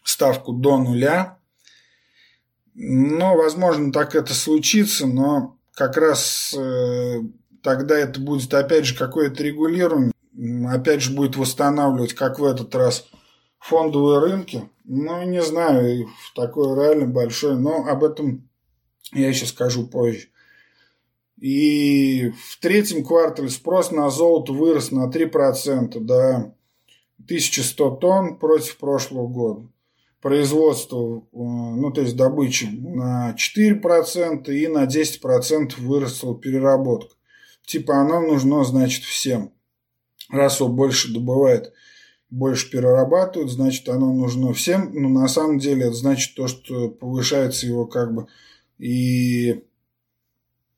ставку 0.04 0.52
до 0.52 0.78
нуля. 0.78 1.38
Но, 2.74 3.36
возможно, 3.36 3.92
так 3.92 4.14
это 4.14 4.34
случится, 4.34 5.06
но 5.06 5.58
как 5.74 5.96
раз 5.96 6.54
э, 6.56 7.20
тогда 7.62 7.98
это 7.98 8.20
будет, 8.20 8.52
опять 8.54 8.86
же, 8.86 8.96
какое-то 8.96 9.42
регулирование, 9.42 10.12
опять 10.68 11.02
же, 11.02 11.12
будет 11.12 11.36
восстанавливать, 11.36 12.14
как 12.14 12.38
в 12.38 12.44
этот 12.44 12.74
раз, 12.74 13.06
фондовые 13.58 14.20
рынки. 14.20 14.68
Ну, 14.84 15.22
не 15.22 15.42
знаю, 15.42 16.08
такое 16.34 16.74
реально 16.74 17.06
большое, 17.06 17.56
но 17.56 17.86
об 17.86 18.04
этом 18.04 18.48
я 19.12 19.28
еще 19.28 19.46
скажу 19.46 19.86
позже. 19.86 20.28
И 21.42 22.30
в 22.30 22.60
третьем 22.60 23.04
квартале 23.04 23.48
спрос 23.48 23.90
на 23.90 24.08
золото 24.10 24.52
вырос 24.52 24.92
на 24.92 25.10
3% 25.10 25.98
до 25.98 26.54
1100 27.24 27.90
тонн 27.96 28.38
против 28.38 28.78
прошлого 28.78 29.26
года. 29.26 29.68
Производство, 30.20 31.16
э, 31.18 31.22
ну 31.32 31.90
то 31.90 32.02
есть 32.02 32.14
добыча 32.14 32.68
на 32.70 33.34
4% 33.36 34.54
и 34.54 34.68
на 34.68 34.86
10% 34.86 35.80
выросла 35.80 36.38
переработка. 36.38 37.16
Типа 37.66 37.96
оно 37.96 38.20
нужно, 38.20 38.62
значит, 38.62 39.02
всем. 39.02 39.50
Раз 40.30 40.62
он 40.62 40.76
больше 40.76 41.12
добывает, 41.12 41.72
больше 42.30 42.70
перерабатывает, 42.70 43.50
значит, 43.50 43.88
оно 43.88 44.12
нужно 44.12 44.52
всем. 44.52 44.92
Но 44.94 45.08
на 45.08 45.26
самом 45.26 45.58
деле 45.58 45.86
это 45.86 45.94
значит 45.94 46.36
то, 46.36 46.46
что 46.46 46.88
повышается 46.88 47.66
его 47.66 47.84
как 47.84 48.14
бы 48.14 48.28
и 48.78 49.64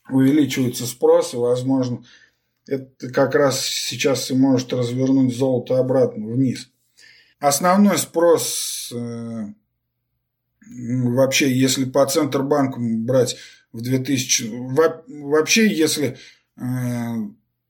увеличивается 0.09 0.87
спрос, 0.87 1.35
и, 1.35 1.37
возможно, 1.37 2.05
это 2.67 3.11
как 3.11 3.35
раз 3.35 3.65
сейчас 3.65 4.31
и 4.31 4.35
может 4.35 4.73
развернуть 4.73 5.37
золото 5.37 5.79
обратно 5.79 6.27
вниз. 6.27 6.71
Основной 7.39 7.99
спрос 7.99 8.91
э, 8.95 9.47
вообще, 10.67 11.53
если 11.53 11.85
по 11.85 12.07
Центробанку 12.07 12.81
брать 12.81 13.37
в 13.73 13.83
2000... 13.83 14.51
Вообще, 15.09 15.67
если 15.67 16.17
э, 16.57 16.63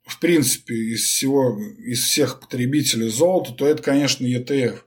в 0.05 0.21
принципе 0.21 0.75
из 0.75 1.05
всего, 1.05 1.59
из 1.79 2.01
всех 2.05 2.41
потребителей 2.41 3.09
золота, 3.09 3.53
то 3.53 3.67
это, 3.67 3.83
конечно, 3.83 4.27
ETF. 4.27 4.81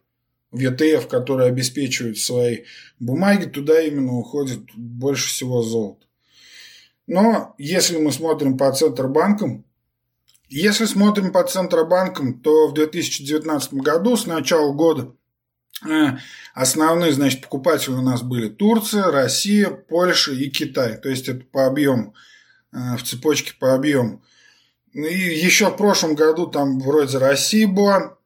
В 0.51 0.59
ETF, 0.61 1.07
который 1.07 1.47
обеспечивает 1.47 2.17
свои 2.17 2.59
бумаги, 2.99 3.45
туда 3.45 3.81
именно 3.81 4.13
уходит 4.13 4.61
больше 4.75 5.27
всего 5.27 5.61
золота. 5.63 6.06
Но 7.07 7.55
если 7.57 7.97
мы 7.97 8.11
смотрим 8.11 8.57
по 8.57 8.71
Центробанкам, 8.71 9.65
если 10.49 10.85
смотрим 10.85 11.31
по 11.31 11.43
Центробанкам, 11.43 12.41
то 12.41 12.67
в 12.67 12.73
2019 12.73 13.73
году 13.75 14.15
с 14.15 14.25
начала 14.25 14.73
года 14.73 15.13
э, 15.85 16.17
основные, 16.53 17.11
значит, 17.11 17.41
покупатели 17.41 17.93
у 17.93 18.01
нас 18.01 18.21
были 18.21 18.49
Турция, 18.49 19.11
Россия, 19.11 19.69
Польша 19.69 20.33
и 20.33 20.49
Китай. 20.49 20.97
То 20.97 21.09
есть 21.09 21.27
это 21.27 21.45
по 21.45 21.65
объему, 21.65 22.13
э, 22.73 22.97
в 22.97 23.03
цепочке 23.03 23.53
по 23.59 23.73
объему. 23.73 24.23
И 24.93 24.99
еще 24.99 25.69
в 25.69 25.77
прошлом 25.77 26.15
году 26.15 26.47
там 26.47 26.79
вроде 26.79 27.17
Россия 27.17 27.67
была 27.67 28.17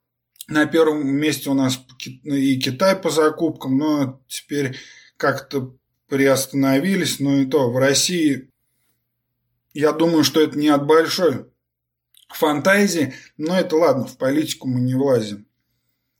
на 0.47 0.65
первом 0.65 1.07
месте 1.07 1.49
у 1.49 1.53
нас 1.53 1.79
и 2.23 2.59
Китай 2.59 2.95
по 2.95 3.09
закупкам, 3.09 3.77
но 3.77 4.21
теперь 4.27 4.77
как-то 5.17 5.75
приостановились. 6.07 7.19
Но 7.19 7.37
и 7.37 7.45
то 7.45 7.71
в 7.71 7.77
России 7.77 8.50
я 9.73 9.93
думаю, 9.93 10.23
что 10.23 10.41
это 10.41 10.57
не 10.57 10.69
от 10.69 10.85
большой 10.85 11.45
фантазии, 12.29 13.13
но 13.37 13.59
это 13.59 13.75
ладно, 13.75 14.05
в 14.05 14.17
политику 14.17 14.67
мы 14.67 14.79
не 14.81 14.95
влазим. 14.95 15.45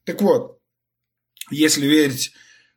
Так 0.03 0.21
вот, 0.21 0.59
если 1.49 1.85
верить 1.85 2.33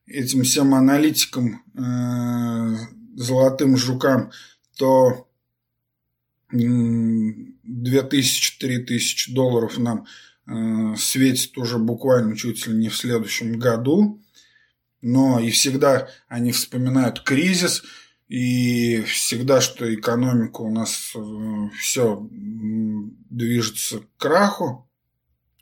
этим 0.07 0.43
всем 0.43 0.75
аналитикам, 0.75 1.63
э, 1.75 2.77
золотым 3.17 3.77
жукам, 3.77 4.33
то 4.77 5.29
2000-3000 6.53 9.33
долларов 9.33 9.79
нам 9.79 10.07
э, 10.47 10.97
светит 10.97 11.57
уже 11.57 11.79
буквально 11.79 12.37
чуть 12.37 12.67
ли 12.67 12.75
не 12.75 12.89
в 12.89 12.97
следующем 12.97 13.57
году. 13.59 14.21
Но 15.01 15.41
и 15.41 15.51
всегда 15.51 16.09
они 16.29 16.53
вспоминают 16.53 17.21
кризис– 17.21 17.83
и 18.29 19.03
всегда, 19.03 19.61
что 19.61 19.93
экономика 19.95 20.61
у 20.63 20.71
нас 20.71 21.13
э, 21.15 21.69
все 21.79 22.27
движется 22.31 24.01
к 24.01 24.07
краху. 24.17 24.89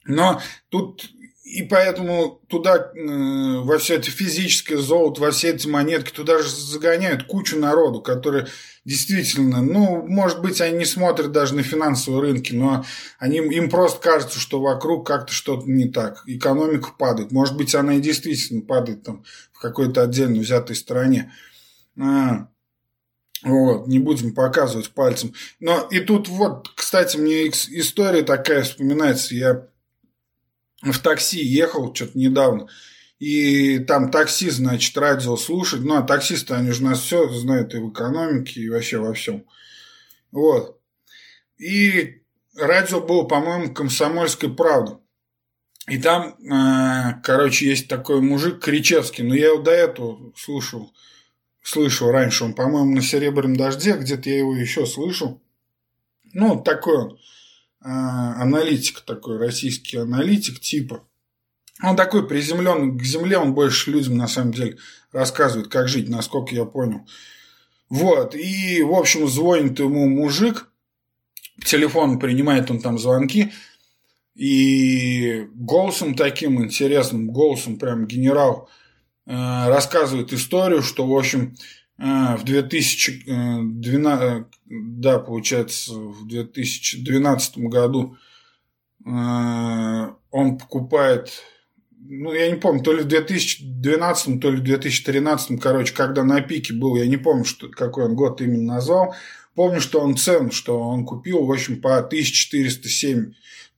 Но 0.04 0.40
тут 0.68 1.10
и 1.52 1.62
поэтому 1.64 2.40
туда, 2.48 2.76
э, 2.76 3.58
во 3.58 3.76
все 3.78 3.96
это 3.96 4.10
физическое 4.10 4.78
золото, 4.78 5.20
во 5.20 5.32
все 5.32 5.50
эти 5.50 5.66
монетки, 5.66 6.10
туда 6.10 6.38
же 6.38 6.48
загоняют 6.48 7.24
кучу 7.24 7.58
народу, 7.58 8.00
которые 8.00 8.46
действительно, 8.84 9.60
ну, 9.60 10.06
может 10.06 10.40
быть, 10.40 10.60
они 10.60 10.78
не 10.78 10.84
смотрят 10.84 11.32
даже 11.32 11.54
на 11.54 11.62
финансовые 11.62 12.22
рынки, 12.22 12.54
но 12.54 12.84
они, 13.18 13.38
им 13.38 13.68
просто 13.68 14.00
кажется, 14.00 14.38
что 14.38 14.60
вокруг 14.60 15.06
как-то 15.06 15.32
что-то 15.32 15.68
не 15.68 15.90
так. 15.90 16.22
Экономика 16.26 16.90
падает. 16.96 17.32
Может 17.32 17.56
быть, 17.56 17.74
она 17.74 17.96
и 17.96 18.00
действительно 18.00 18.62
падает 18.62 19.02
там 19.02 19.24
в 19.52 19.60
какой-то 19.60 20.02
отдельно 20.02 20.40
взятой 20.40 20.76
стране. 20.76 21.32
А, 22.00 22.48
вот, 23.42 23.86
не 23.86 23.98
будем 23.98 24.34
показывать 24.34 24.90
пальцем. 24.90 25.34
Но 25.60 25.88
и 25.90 26.00
тут 26.00 26.28
вот, 26.28 26.68
кстати, 26.74 27.16
мне 27.16 27.48
история 27.48 28.22
такая 28.22 28.62
вспоминается. 28.62 29.34
Я 29.34 29.66
в 30.82 30.98
такси 30.98 31.44
ехал 31.44 31.94
что-то 31.94 32.18
недавно. 32.18 32.68
И 33.18 33.78
там 33.78 34.10
такси, 34.10 34.50
значит, 34.50 34.96
радио 34.96 35.36
слушать. 35.36 35.82
Ну, 35.82 35.96
а 35.96 36.02
таксисты, 36.02 36.54
они 36.54 36.72
же 36.72 36.82
нас 36.82 37.00
все 37.00 37.28
знают 37.28 37.74
и 37.74 37.78
в 37.78 37.90
экономике, 37.90 38.60
и 38.60 38.68
вообще 38.68 38.98
во 38.98 39.14
всем. 39.14 39.44
Вот. 40.32 40.80
И 41.56 42.22
радио 42.56 43.00
было, 43.00 43.22
по-моему, 43.22 43.72
«Комсомольская 43.72 44.50
правда». 44.50 44.98
И 45.88 45.98
там, 45.98 46.36
э, 46.40 47.20
короче, 47.22 47.68
есть 47.68 47.88
такой 47.88 48.20
мужик 48.20 48.60
Кричевский, 48.60 49.24
но 49.24 49.34
я 49.34 49.48
его 49.48 49.62
до 49.62 49.72
этого 49.72 50.32
слушал, 50.36 50.92
слышал 51.62 52.10
раньше. 52.10 52.44
Он, 52.44 52.54
по-моему, 52.54 52.94
на 52.94 53.02
«Серебряном 53.02 53.56
дожде», 53.56 53.96
где-то 53.96 54.28
я 54.28 54.38
его 54.38 54.54
еще 54.54 54.86
слышал. 54.86 55.40
Ну, 56.32 56.60
такой 56.60 56.96
он, 56.96 57.12
э, 57.12 57.88
аналитик 57.88 59.00
такой, 59.00 59.38
российский 59.38 59.98
аналитик 59.98 60.60
типа. 60.60 61.04
Он 61.82 61.96
такой 61.96 62.26
приземленный 62.26 62.98
к 62.98 63.02
земле, 63.02 63.38
он 63.38 63.54
больше 63.54 63.90
людям, 63.90 64.16
на 64.16 64.28
самом 64.28 64.52
деле, 64.52 64.78
рассказывает, 65.10 65.68
как 65.68 65.88
жить, 65.88 66.08
насколько 66.08 66.54
я 66.54 66.64
понял. 66.64 67.06
Вот, 67.88 68.34
и, 68.34 68.82
в 68.82 68.92
общем, 68.92 69.28
звонит 69.28 69.78
ему 69.78 70.08
мужик, 70.08 70.68
телефон 71.64 72.18
принимает 72.18 72.70
он 72.70 72.80
там 72.80 72.98
звонки, 72.98 73.52
и 74.34 75.46
голосом 75.54 76.14
таким 76.14 76.64
интересным, 76.64 77.30
голосом 77.30 77.78
прям 77.78 78.06
генерал 78.06 78.70
рассказывает 79.26 80.32
историю, 80.32 80.82
что, 80.82 81.06
в 81.06 81.16
общем, 81.16 81.56
э, 81.98 82.36
в 82.36 82.44
2012, 82.44 83.28
э, 83.28 84.44
да, 84.66 85.18
получается, 85.18 85.94
в 85.94 86.26
2012 86.26 87.58
году 87.58 88.16
э, 89.04 89.08
он 90.30 90.58
покупает, 90.58 91.30
ну, 92.00 92.32
я 92.32 92.50
не 92.50 92.56
помню, 92.56 92.82
то 92.82 92.92
ли 92.92 93.02
в 93.02 93.06
2012, 93.06 94.40
то 94.40 94.50
ли 94.50 94.56
в 94.56 94.62
2013, 94.64 95.60
короче, 95.60 95.94
когда 95.94 96.24
на 96.24 96.40
пике 96.40 96.74
был, 96.74 96.96
я 96.96 97.06
не 97.06 97.16
помню, 97.16 97.44
что, 97.44 97.68
какой 97.68 98.06
он 98.06 98.16
год 98.16 98.40
именно 98.40 98.74
назвал, 98.74 99.14
помню, 99.54 99.80
что 99.80 100.00
он 100.00 100.16
цен, 100.16 100.50
что 100.50 100.80
он 100.80 101.04
купил, 101.04 101.44
в 101.44 101.52
общем, 101.52 101.80
по 101.80 101.98
1407 101.98 103.34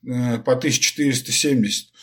Э, 0.06 0.38
по 0.38 0.52
1470 0.52 1.93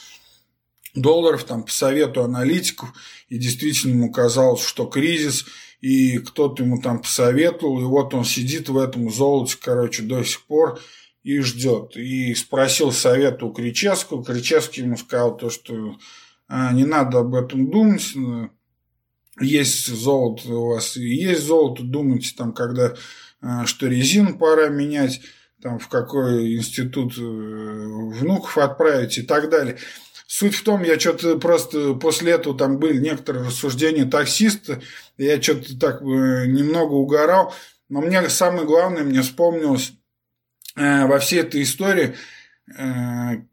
долларов 0.96 1.44
там 1.44 1.64
по 1.64 1.72
совету 1.72 2.24
аналитиков, 2.24 2.94
и 3.30 3.38
действительно 3.38 3.94
ему 3.94 4.12
казалось, 4.12 4.64
что 4.64 4.86
кризис, 4.86 5.46
и 5.80 6.20
кто-то 6.20 6.64
ему 6.64 6.82
там 6.82 7.02
посоветовал, 7.02 7.82
и 7.82 7.86
вот 7.86 8.14
он 8.14 8.24
сидит 8.24 8.70
в 8.70 8.78
этом 8.78 9.10
золоте, 9.10 9.58
короче, 9.60 10.04
до 10.04 10.24
сих 10.24 10.46
пор 10.46 10.80
и 11.24 11.40
ждет. 11.40 11.96
И 11.96 12.34
спросил 12.36 12.92
совета 12.92 13.46
у 13.46 13.54
Кричевского, 13.54 14.24
Кричевский 14.24 14.84
ему 14.84 14.98
сказал 14.98 15.38
то, 15.38 15.50
что 15.50 15.98
а, 16.48 16.72
не 16.74 16.86
надо 16.86 17.20
об 17.20 17.34
этом 17.34 17.72
думать, 17.72 18.14
есть 19.40 19.88
золото 19.88 20.50
у 20.54 20.68
вас, 20.74 20.96
есть 20.98 21.44
золото, 21.44 21.84
думайте 21.84 22.34
там, 22.38 22.54
когда 22.54 22.96
а, 23.42 23.66
что 23.66 23.88
резину 23.88 24.38
пора 24.38 24.68
менять, 24.68 25.22
там, 25.62 25.80
в 25.80 25.88
какой 25.88 26.56
институт 26.56 27.18
э, 27.18 27.22
внуков 27.22 28.58
отправить 28.58 29.18
и 29.18 29.22
так 29.22 29.50
далее. 29.50 29.78
Суть 30.34 30.56
в 30.56 30.64
том, 30.64 30.84
я 30.84 30.98
что-то 30.98 31.38
просто 31.38 31.94
после 31.96 32.32
этого 32.32 32.58
там 32.58 32.78
были 32.78 33.00
некоторые 33.00 33.48
рассуждения 33.48 34.06
таксиста, 34.06 34.82
я 35.18 35.42
что-то 35.42 35.78
так 35.78 36.02
э, 36.02 36.06
немного 36.48 36.94
угорал, 36.94 37.54
но 37.90 38.00
мне 38.00 38.30
самое 38.30 38.66
главное, 38.66 39.04
мне 39.04 39.24
вспомнилось 39.24 39.92
э, 40.78 41.06
во 41.06 41.20
всей 41.20 41.42
этой 41.42 41.64
истории, 41.64 42.16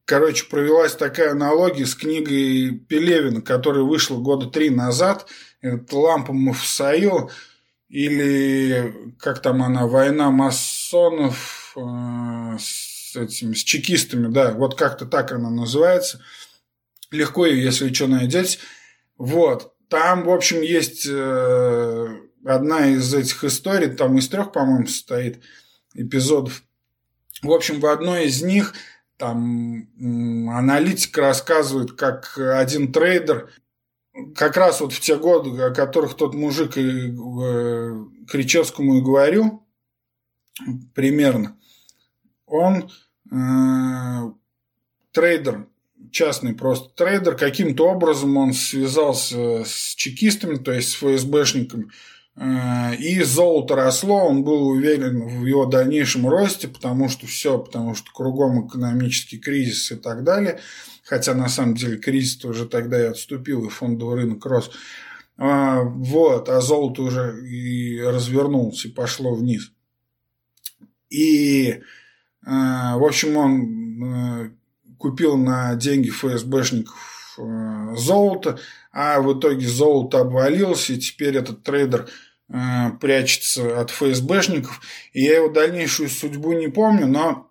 короче, 0.05 0.47
провелась 0.47 0.95
такая 0.95 1.33
аналогия 1.33 1.87
с 1.87 1.97
книгой 1.97 2.79
Пелевина, 2.89 3.41
которая 3.41 3.83
вышла 3.83 4.19
года 4.19 4.47
три 4.47 4.71
назад, 4.71 5.27
это 5.61 5.97
«Лампа 5.97 6.33
Мафсаила», 6.33 7.29
или 7.89 9.17
как 9.19 9.43
там 9.43 9.65
она, 9.65 9.89
«Война 9.89 10.31
масонов», 10.31 11.59
Э, 11.79 12.57
с 12.59 13.17
этими, 13.17 13.55
с 13.55 13.65
чекистами, 13.65 14.29
да, 14.33 14.53
вот 14.53 14.77
как-то 14.79 15.07
так 15.07 15.33
она 15.33 15.51
называется. 15.51 16.21
Легко 17.11 17.47
ее, 17.47 17.65
если 17.65 17.93
что, 17.93 18.07
найдете. 18.07 18.59
Вот. 19.17 19.75
Там, 19.89 20.25
в 20.25 20.31
общем, 20.31 20.61
есть 20.61 21.07
э, 21.09 22.07
одна 22.45 22.87
из 22.87 23.13
этих 23.15 23.45
историй, 23.45 23.89
там 23.89 24.19
из 24.19 24.29
трех, 24.29 24.53
по-моему, 24.53 24.87
состоит 24.87 25.43
эпизодов. 25.95 26.63
В 27.43 27.51
общем, 27.53 27.81
в 27.81 27.87
одной 27.87 28.27
из 28.27 28.43
них 28.43 28.75
там 29.17 29.89
аналитик 30.51 31.17
рассказывает, 31.19 31.93
как 31.93 32.39
один 32.39 32.93
трейдер 32.93 33.51
как 34.35 34.57
раз 34.57 34.81
вот 34.81 34.93
в 34.93 35.01
те 35.01 35.17
годы, 35.17 35.61
о 35.63 35.73
которых 35.73 36.17
тот 36.17 36.35
мужик 36.35 36.77
и, 36.77 37.11
э, 37.11 38.05
Кричевскому 38.29 38.99
и 38.99 39.01
говорил, 39.01 39.65
примерно, 40.95 41.57
он 42.47 42.91
э, 43.31 44.33
трейдер, 45.13 45.69
частный 46.11 46.55
просто 46.55 46.91
трейдер, 46.95 47.37
каким-то 47.37 47.89
образом 47.89 48.37
он 48.37 48.53
связался 48.53 49.65
с 49.65 49.95
чекистами, 49.95 50.57
то 50.57 50.73
есть 50.73 50.91
с 50.91 50.95
ФСБшниками, 50.95 51.91
э, 52.37 52.97
и 52.97 53.23
золото 53.23 53.77
росло, 53.77 54.27
он 54.27 54.45
был 54.45 54.69
уверен 54.69 55.27
в 55.27 55.47
его 55.47 55.67
дальнейшем 55.67 56.29
росте, 56.29 56.69
потому 56.69 57.09
что 57.09 57.27
все, 57.27 57.59
потому 57.59 57.95
что 57.95 58.11
кругом 58.13 58.67
экономический 58.67 59.39
кризис 59.39 59.93
и 59.93 59.97
так 59.97 60.25
далее, 60.25 60.61
хотя 61.05 61.35
на 61.35 61.49
самом 61.49 61.75
деле 61.75 61.99
кризис 61.99 62.45
уже 62.45 62.67
тогда 62.67 63.01
и 63.01 63.07
отступил, 63.07 63.67
и 63.67 63.71
фондовый 63.71 64.17
рынок 64.23 64.45
рос. 64.47 64.71
А, 65.37 65.83
вот, 65.83 66.49
а 66.49 66.61
золото 66.61 67.03
уже 67.03 67.47
и 67.47 68.01
развернулся 68.01 68.89
и 68.89 68.91
пошло 68.91 69.35
вниз. 69.35 69.71
И 71.11 71.81
Э, 72.49 72.97
в 72.97 73.05
общем, 73.05 73.37
он 73.37 74.03
э, 74.03 74.51
купил 74.99 75.37
на 75.37 75.75
деньги 75.75 76.11
ФСБшников 76.11 77.37
э, 77.39 77.95
золото, 77.97 78.59
а 78.93 79.21
в 79.21 79.39
итоге 79.39 79.67
золото 79.67 80.21
обвалилось, 80.21 80.91
и 80.91 80.99
теперь 80.99 81.37
этот 81.37 81.63
трейдер 81.63 82.09
прячется 83.01 83.79
от 83.79 83.91
ФСБшников. 83.91 84.81
И 85.13 85.23
я 85.23 85.37
его 85.37 85.51
дальнейшую 85.51 86.09
судьбу 86.09 86.55
не 86.55 86.69
помню, 86.69 87.07
но 87.07 87.51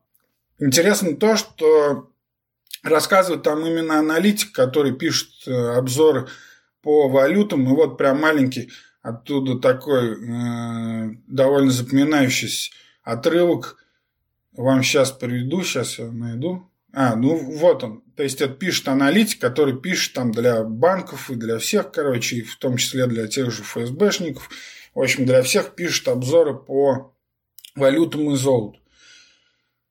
интересно 0.60 1.16
то, 1.16 1.38
что 1.38 2.10
рассказывает 2.82 3.44
там 3.44 3.64
именно 3.64 4.00
аналитик, 4.00 4.52
который 4.54 4.94
пишет 4.94 5.48
обзоры 5.48 6.28
по 6.82 7.10
валютам. 7.10 7.64
И 7.68 7.76
вот 7.76 8.00
прям 8.00 8.22
маленький 8.22 8.72
оттуда 9.02 9.60
такой 9.60 10.16
э, 10.16 11.16
довольно 11.28 11.72
запоминающийся 11.72 12.72
отрывок 13.04 13.78
вам 14.52 14.84
сейчас 14.84 15.12
приведу, 15.12 15.64
сейчас 15.64 16.00
я 16.00 16.12
найду. 16.12 16.70
А, 17.00 17.16
ну 17.16 17.36
вот 17.36 17.84
он. 17.84 18.02
То 18.16 18.24
есть 18.24 18.42
это 18.42 18.56
пишет 18.56 18.88
аналитик, 18.88 19.40
который 19.40 19.80
пишет 19.80 20.14
там 20.14 20.32
для 20.32 20.64
банков 20.64 21.30
и 21.30 21.36
для 21.36 21.60
всех, 21.60 21.92
короче, 21.92 22.38
и 22.38 22.42
в 22.42 22.56
том 22.56 22.78
числе 22.78 23.06
для 23.06 23.28
тех 23.28 23.52
же 23.52 23.62
ФСБшников. 23.62 24.50
В 24.96 25.02
общем, 25.02 25.28
для 25.28 25.44
всех 25.44 25.76
пишет 25.76 26.08
обзоры 26.08 26.56
по 26.56 27.14
валютам 27.76 28.32
и 28.32 28.36
золоту. 28.36 28.80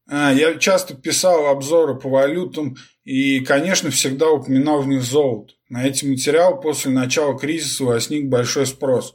А, 0.09 0.33
я 0.33 0.57
часто 0.57 0.95
писал 0.95 1.47
обзоры 1.47 1.95
по 1.95 2.09
валютам 2.09 2.77
и, 3.05 3.39
конечно, 3.39 3.93
всегда 3.93 4.29
упоминал 4.29 4.83
в 4.83 4.89
них 4.89 5.03
золото. 5.03 5.55
На 5.69 5.87
эти 5.87 6.05
материалы 6.05 6.61
после 6.61 6.91
начала 6.91 7.39
кризиса 7.39 7.85
возник 7.85 8.29
большой 8.29 8.67
спрос. 8.67 9.15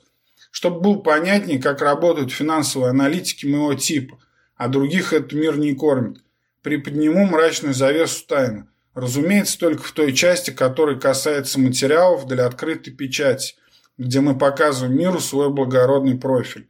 Чтобы 0.50 0.80
был 0.80 1.02
понятнее, 1.02 1.60
как 1.60 1.82
работают 1.82 2.32
финансовые 2.32 2.92
аналитики 2.92 3.46
моего 3.46 3.74
типа– 3.74 4.18
а 4.62 4.68
других 4.68 5.12
этот 5.12 5.34
мир 5.34 5.58
не 5.58 5.74
кормит. 5.74 6.22
Приподниму 6.62 7.26
мрачную 7.26 7.74
завесу 7.74 8.26
тайны. 8.28 8.68
Разумеется, 8.94 9.58
только 9.58 9.84
в 9.84 9.92
той 9.92 10.14
части, 10.14 10.52
которая 10.52 10.98
касается 10.98 11.60
материалов 11.60 12.28
для 12.28 12.46
открытой 12.46 12.94
печати, 12.94 13.56
где 13.98 14.20
мы 14.20 14.38
показываем 14.38 14.98
миру 14.98 15.20
свой 15.20 15.50
благородный 15.50 16.18
профиль. 16.18 16.70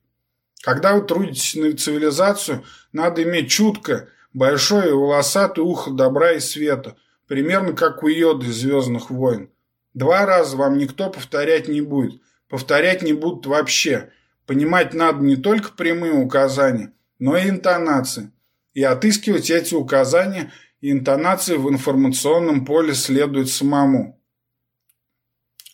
Когда 0.61 0.93
вы 0.93 1.01
трудитесь 1.01 1.55
на 1.55 1.75
цивилизацию, 1.75 2.63
надо 2.93 3.23
иметь 3.23 3.49
чутко, 3.49 4.09
большое 4.33 4.89
и 4.89 4.93
волосатое 4.93 5.65
ухо 5.65 5.91
добра 5.91 6.33
и 6.33 6.39
света, 6.39 6.95
примерно 7.27 7.73
как 7.73 8.03
у 8.03 8.07
Йоды 8.07 8.47
из 8.47 8.61
«Звездных 8.61 9.09
войн». 9.09 9.49
Два 9.93 10.25
раза 10.25 10.55
вам 10.55 10.77
никто 10.77 11.09
повторять 11.09 11.67
не 11.67 11.81
будет. 11.81 12.21
Повторять 12.47 13.01
не 13.01 13.13
будут 13.13 13.45
вообще. 13.45 14.11
Понимать 14.45 14.93
надо 14.93 15.23
не 15.23 15.35
только 15.35 15.71
прямые 15.71 16.13
указания– 16.13 16.93
но 17.21 17.37
и 17.37 17.47
интонации. 17.47 18.31
И 18.73 18.83
отыскивать 18.83 19.49
эти 19.49 19.73
указания 19.73 20.51
и 20.79 20.91
интонации 20.91 21.57
в 21.57 21.69
информационном 21.69 22.65
поле 22.65 22.93
следует 22.93 23.49
самому. 23.49 24.21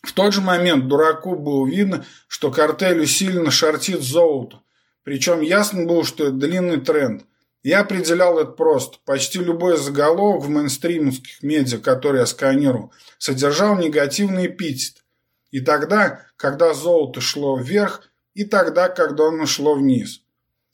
В 0.03 0.13
тот 0.13 0.33
же 0.33 0.41
момент 0.41 0.87
дураку 0.87 1.35
было 1.35 1.67
видно, 1.67 2.05
что 2.27 2.51
картель 2.51 3.01
усиленно 3.01 3.51
шортит 3.51 4.01
золото. 4.01 4.61
Причем 5.03 5.41
ясно 5.41 5.85
было, 5.85 6.03
что 6.03 6.25
это 6.25 6.33
длинный 6.33 6.79
тренд. 6.81 7.25
Я 7.63 7.81
определял 7.81 8.39
это 8.39 8.51
просто. 8.51 8.97
Почти 9.05 9.39
любой 9.39 9.77
заголовок 9.77 10.43
в 10.43 10.49
мейнстримовских 10.49 11.43
медиа, 11.43 11.79
который 11.79 12.21
я 12.21 12.25
сканировал, 12.25 12.93
содержал 13.17 13.77
негативный 13.77 14.47
эпитет. 14.47 15.03
И 15.51 15.59
тогда, 15.59 16.25
когда 16.35 16.73
золото 16.73 17.19
шло 17.19 17.57
вверх, 17.57 18.03
и 18.33 18.45
тогда, 18.45 18.89
когда 18.89 19.27
оно 19.27 19.45
шло 19.45 19.75
вниз. 19.75 20.21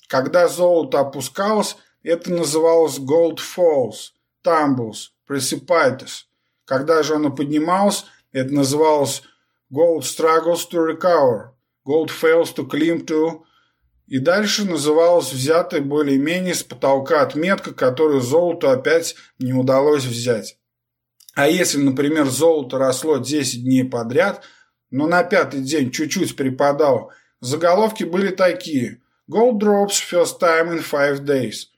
Когда 0.07 0.47
золото 0.47 0.99
опускалось, 0.99 1.77
это 2.03 2.31
называлось 2.31 2.99
Gold 2.99 3.39
Falls, 3.39 4.11
Tumbles, 4.45 5.09
Precipitous. 5.27 6.25
Когда 6.65 7.03
же 7.03 7.15
оно 7.15 7.31
поднималось, 7.31 8.05
это 8.31 8.53
называлось 8.53 9.23
gold 9.71 10.01
struggles 10.01 10.67
to 10.69 10.85
recover, 10.85 11.51
gold 11.85 12.09
fails 12.09 12.53
to 12.53 12.67
climb 12.67 13.05
to, 13.05 13.41
и 14.07 14.19
дальше 14.19 14.65
называлась 14.65 15.31
взятая 15.31 15.81
более-менее 15.81 16.53
с 16.53 16.63
потолка 16.63 17.21
отметка, 17.21 17.73
которую 17.73 18.21
золоту 18.21 18.69
опять 18.69 19.15
не 19.39 19.53
удалось 19.53 20.05
взять. 20.05 20.57
А 21.35 21.47
если, 21.47 21.79
например, 21.79 22.27
золото 22.27 22.77
росло 22.77 23.17
10 23.17 23.63
дней 23.63 23.83
подряд, 23.83 24.43
но 24.91 25.07
на 25.07 25.23
пятый 25.23 25.61
день 25.61 25.89
чуть-чуть 25.89 26.35
припадало, 26.35 27.11
заголовки 27.39 28.03
были 28.03 28.29
такие 28.29 29.01
«Gold 29.31 29.59
drops 29.59 29.99
first 30.11 30.39
time 30.39 30.77
in 30.77 30.83
five 30.83 31.25
days». 31.25 31.72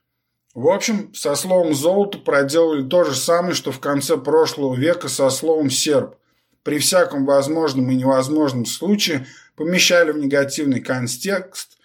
В 0.55 0.69
общем, 0.69 1.13
со 1.13 1.35
словом 1.35 1.73
«золото» 1.73 2.17
проделали 2.17 2.87
то 2.87 3.03
же 3.03 3.13
самое, 3.13 3.53
что 3.53 3.73
в 3.73 3.81
конце 3.81 4.17
прошлого 4.17 4.73
века 4.73 5.09
со 5.09 5.29
словом 5.29 5.69
«серб». 5.69 6.15
При 6.63 6.79
всяком 6.79 7.25
возможном 7.25 7.91
и 7.91 7.95
невозможном 7.95 8.65
случае 8.65 9.27
помещали 9.57 10.11
в 10.11 10.17
негативный 10.17 10.79
контекст. 10.79 11.77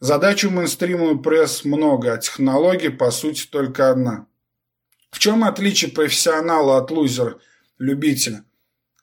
Задачу 0.00 0.50
мейнстримовый 0.50 1.18
пресс 1.18 1.64
много, 1.64 2.12
а 2.12 2.18
технология, 2.18 2.90
по 2.90 3.10
сути, 3.10 3.46
только 3.46 3.90
одна. 3.90 4.26
В 5.10 5.18
чем 5.18 5.42
отличие 5.42 5.90
профессионала 5.90 6.76
от 6.76 6.90
лузера, 6.90 7.38
любителя? 7.78 8.44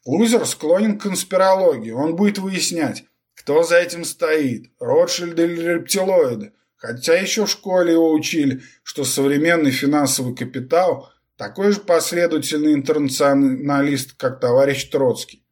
Лузер 0.05 0.45
склонен 0.45 0.99
к 0.99 1.03
конспирологии. 1.03 1.91
Он 1.91 2.15
будет 2.15 2.37
выяснять, 2.37 3.03
кто 3.33 3.63
за 3.63 3.77
этим 3.77 4.05
стоит, 4.05 4.69
Ротшильды 4.79 5.43
или 5.43 5.61
рептилоиды. 5.61 6.53
Хотя 6.77 7.15
еще 7.15 7.45
в 7.45 7.49
школе 7.49 7.93
его 7.93 8.13
учили, 8.13 8.61
что 8.83 9.03
современный 9.03 9.71
финансовый 9.71 10.35
капитал 10.35 11.11
такой 11.35 11.71
же 11.71 11.81
последовательный 11.81 12.73
интернационалист, 12.73 14.13
как 14.13 14.39
товарищ 14.39 14.85
Троцкий. 14.89 15.43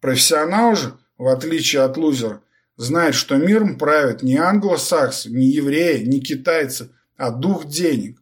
Профессионал 0.00 0.76
же, 0.76 0.98
в 1.16 1.28
отличие 1.28 1.82
от 1.82 1.96
лузера, 1.96 2.42
знает, 2.76 3.14
что 3.14 3.36
миром 3.36 3.78
правят 3.78 4.22
не 4.22 4.36
англосаксы, 4.36 5.30
не 5.30 5.46
евреи, 5.46 6.04
не 6.04 6.20
китайцы, 6.20 6.90
а 7.16 7.30
дух 7.30 7.66
денег 7.66 8.20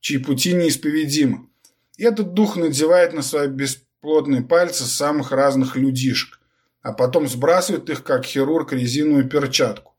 чьи 0.00 0.18
пути 0.18 0.52
неисповедимы. 0.52 1.48
И 1.96 2.04
этот 2.04 2.32
дух 2.34 2.56
надевает 2.56 3.12
на 3.12 3.22
свои 3.22 3.48
бесплотные 3.48 4.42
пальцы 4.42 4.84
самых 4.84 5.32
разных 5.32 5.74
людишек, 5.74 6.38
а 6.82 6.92
потом 6.92 7.26
сбрасывает 7.26 7.90
их, 7.90 8.04
как 8.04 8.24
хирург, 8.24 8.72
резиновую 8.72 9.28
перчатку. 9.28 9.95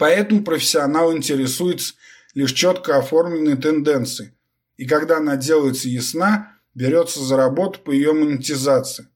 Поэтому 0.00 0.42
профессионал 0.42 1.14
интересуется 1.14 1.92
лишь 2.32 2.54
четко 2.54 2.96
оформленной 2.96 3.58
тенденцией, 3.58 4.32
и 4.78 4.86
когда 4.86 5.18
она 5.18 5.36
делается 5.36 5.90
ясна, 5.90 6.56
берется 6.74 7.20
за 7.20 7.36
работу 7.36 7.80
по 7.80 7.90
ее 7.90 8.14
монетизации. 8.14 9.08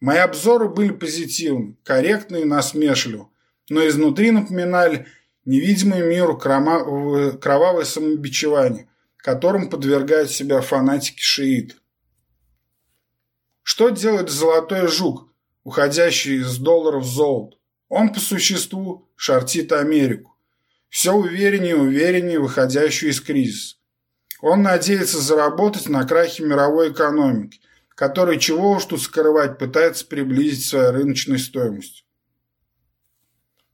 Мои 0.00 0.18
обзоры 0.18 0.68
были 0.68 0.90
позитивны, 0.90 1.76
корректны 1.84 2.40
и 2.40 2.44
насмешливы, 2.44 3.28
но 3.68 3.86
изнутри 3.86 4.32
напоминали 4.32 5.06
невидимый 5.44 6.02
миру 6.02 6.36
кровавое 6.36 7.84
самобичевание, 7.84 8.88
которым 9.18 9.70
подвергают 9.70 10.32
себя 10.32 10.62
фанатики 10.62 11.20
шиит. 11.20 11.76
Что 13.62 13.90
делает 13.90 14.30
золотой 14.30 14.88
жук, 14.88 15.28
уходящий 15.62 16.40
из 16.40 16.58
долларов 16.58 17.04
в 17.04 17.06
золото? 17.06 17.56
Он 17.94 18.12
по 18.12 18.20
существу 18.20 19.08
шортит 19.16 19.72
Америку. 19.72 20.36
Все 20.88 21.12
увереннее 21.12 21.72
и 21.72 21.78
увереннее 21.78 22.40
выходящую 22.40 23.10
из 23.10 23.20
кризиса. 23.20 23.76
Он 24.40 24.62
надеется 24.62 25.18
заработать 25.20 25.88
на 25.88 26.04
крахе 26.04 26.44
мировой 26.44 26.92
экономики, 26.92 27.60
который, 27.94 28.38
чего 28.38 28.72
уж 28.72 28.84
тут 28.84 29.00
скрывать, 29.00 29.58
пытается 29.58 30.06
приблизить 30.06 30.66
свою 30.66 30.92
рыночной 30.92 31.38
стоимость. 31.38 32.04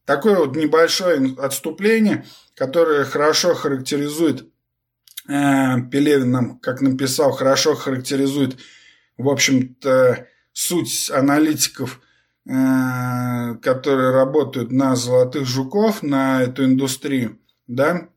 Такое 0.04 0.36
вот 0.36 0.56
небольшое 0.56 1.34
отступление, 1.38 2.26
которое 2.54 3.04
хорошо 3.04 3.54
характеризует 3.54 4.50
Э, 5.30 5.80
Пелевин 5.90 6.30
нам, 6.30 6.58
как 6.58 6.80
написал, 6.80 7.30
хорошо 7.30 7.76
характеризует, 7.76 8.58
в 9.16 9.28
общем-то, 9.28 10.26
суть 10.52 11.10
аналитиков, 11.10 12.00
которые 12.46 14.10
работают 14.10 14.72
на 14.72 14.96
золотых 14.96 15.46
жуков, 15.46 16.02
на 16.02 16.42
эту 16.42 16.64
индустрию, 16.64 17.38
да. 17.66 18.08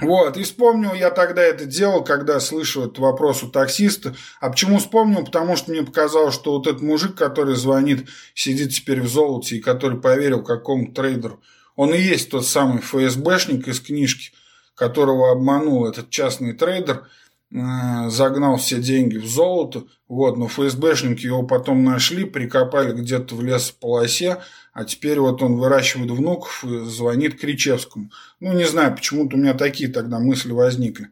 Вот, 0.00 0.36
и 0.36 0.42
вспомнил 0.42 0.92
я 0.92 1.10
тогда 1.10 1.40
это 1.40 1.66
делал, 1.66 2.02
когда 2.02 2.40
слышал 2.40 2.84
этот 2.84 2.98
вопрос 2.98 3.44
у 3.44 3.48
таксиста. 3.48 4.16
А 4.40 4.50
почему 4.50 4.78
вспомнил? 4.78 5.24
Потому 5.24 5.54
что 5.54 5.70
мне 5.70 5.84
показалось, 5.84 6.34
что 6.34 6.52
вот 6.52 6.66
этот 6.66 6.82
мужик, 6.82 7.14
который 7.14 7.54
звонит, 7.54 8.08
сидит 8.34 8.72
теперь 8.74 9.00
в 9.00 9.08
золоте 9.08 9.56
и 9.56 9.60
который 9.60 10.00
поверил 10.00 10.42
какому-то 10.42 11.00
трейдеру, 11.00 11.40
он 11.76 11.94
и 11.94 11.98
есть 11.98 12.28
тот 12.30 12.44
самый 12.44 12.80
ФСБшник 12.80 13.68
из 13.68 13.80
книжки– 13.80 14.32
которого 14.74 15.30
обманул 15.30 15.86
этот 15.86 16.10
частный 16.10 16.52
трейдер, 16.52 16.96
э, 16.96 17.06
загнал 17.54 18.56
все 18.56 18.80
деньги 18.80 19.16
в 19.16 19.26
золото, 19.26 19.84
вот, 20.08 20.36
но 20.36 20.48
ФСБшники 20.48 21.24
его 21.24 21.44
потом 21.44 21.84
нашли, 21.84 22.24
прикопали 22.24 22.92
где-то 22.92 23.36
в 23.36 23.44
лесополосе, 23.44 24.42
а 24.72 24.84
теперь 24.84 25.20
вот 25.20 25.40
он 25.40 25.56
выращивает 25.56 26.10
внуков 26.10 26.64
и 26.64 26.80
звонит 26.80 27.38
Кричевскому. 27.38 28.10
Ну, 28.40 28.52
не 28.54 28.64
знаю, 28.64 28.96
почему-то 28.96 29.36
у 29.36 29.38
меня 29.38 29.54
такие 29.54 29.88
тогда 29.88 30.18
мысли 30.18 30.50
возникли. 30.50 31.10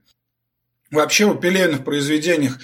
Вообще 0.90 1.26
в 1.26 1.38
произведениях, 1.38 2.58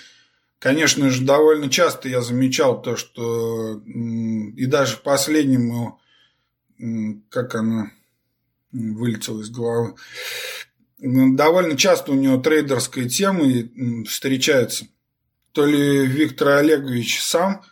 конечно 0.59 1.09
же, 1.09 1.25
довольно 1.25 1.71
часто 1.71 2.09
я 2.09 2.21
замечал 2.21 2.83
то, 2.83 2.97
что 2.97 3.81
и 3.87 4.67
даже 4.67 4.97
в 4.97 5.03
последнем, 5.03 5.95
как 7.29 7.55
оно 7.55 7.91
вылетело 8.73 9.41
из 9.41 9.51
головы, 9.51 9.95
довольно 10.99 11.77
часто 11.77 12.13
у 12.13 12.15
него 12.15 12.39
трейдерская 12.39 13.09
тема 13.09 13.45
встречается. 14.07 14.87
То 15.53 15.65
ли 15.65 16.07
Виктор 16.07 16.49
Олегович 16.49 17.23
сам 17.23 17.63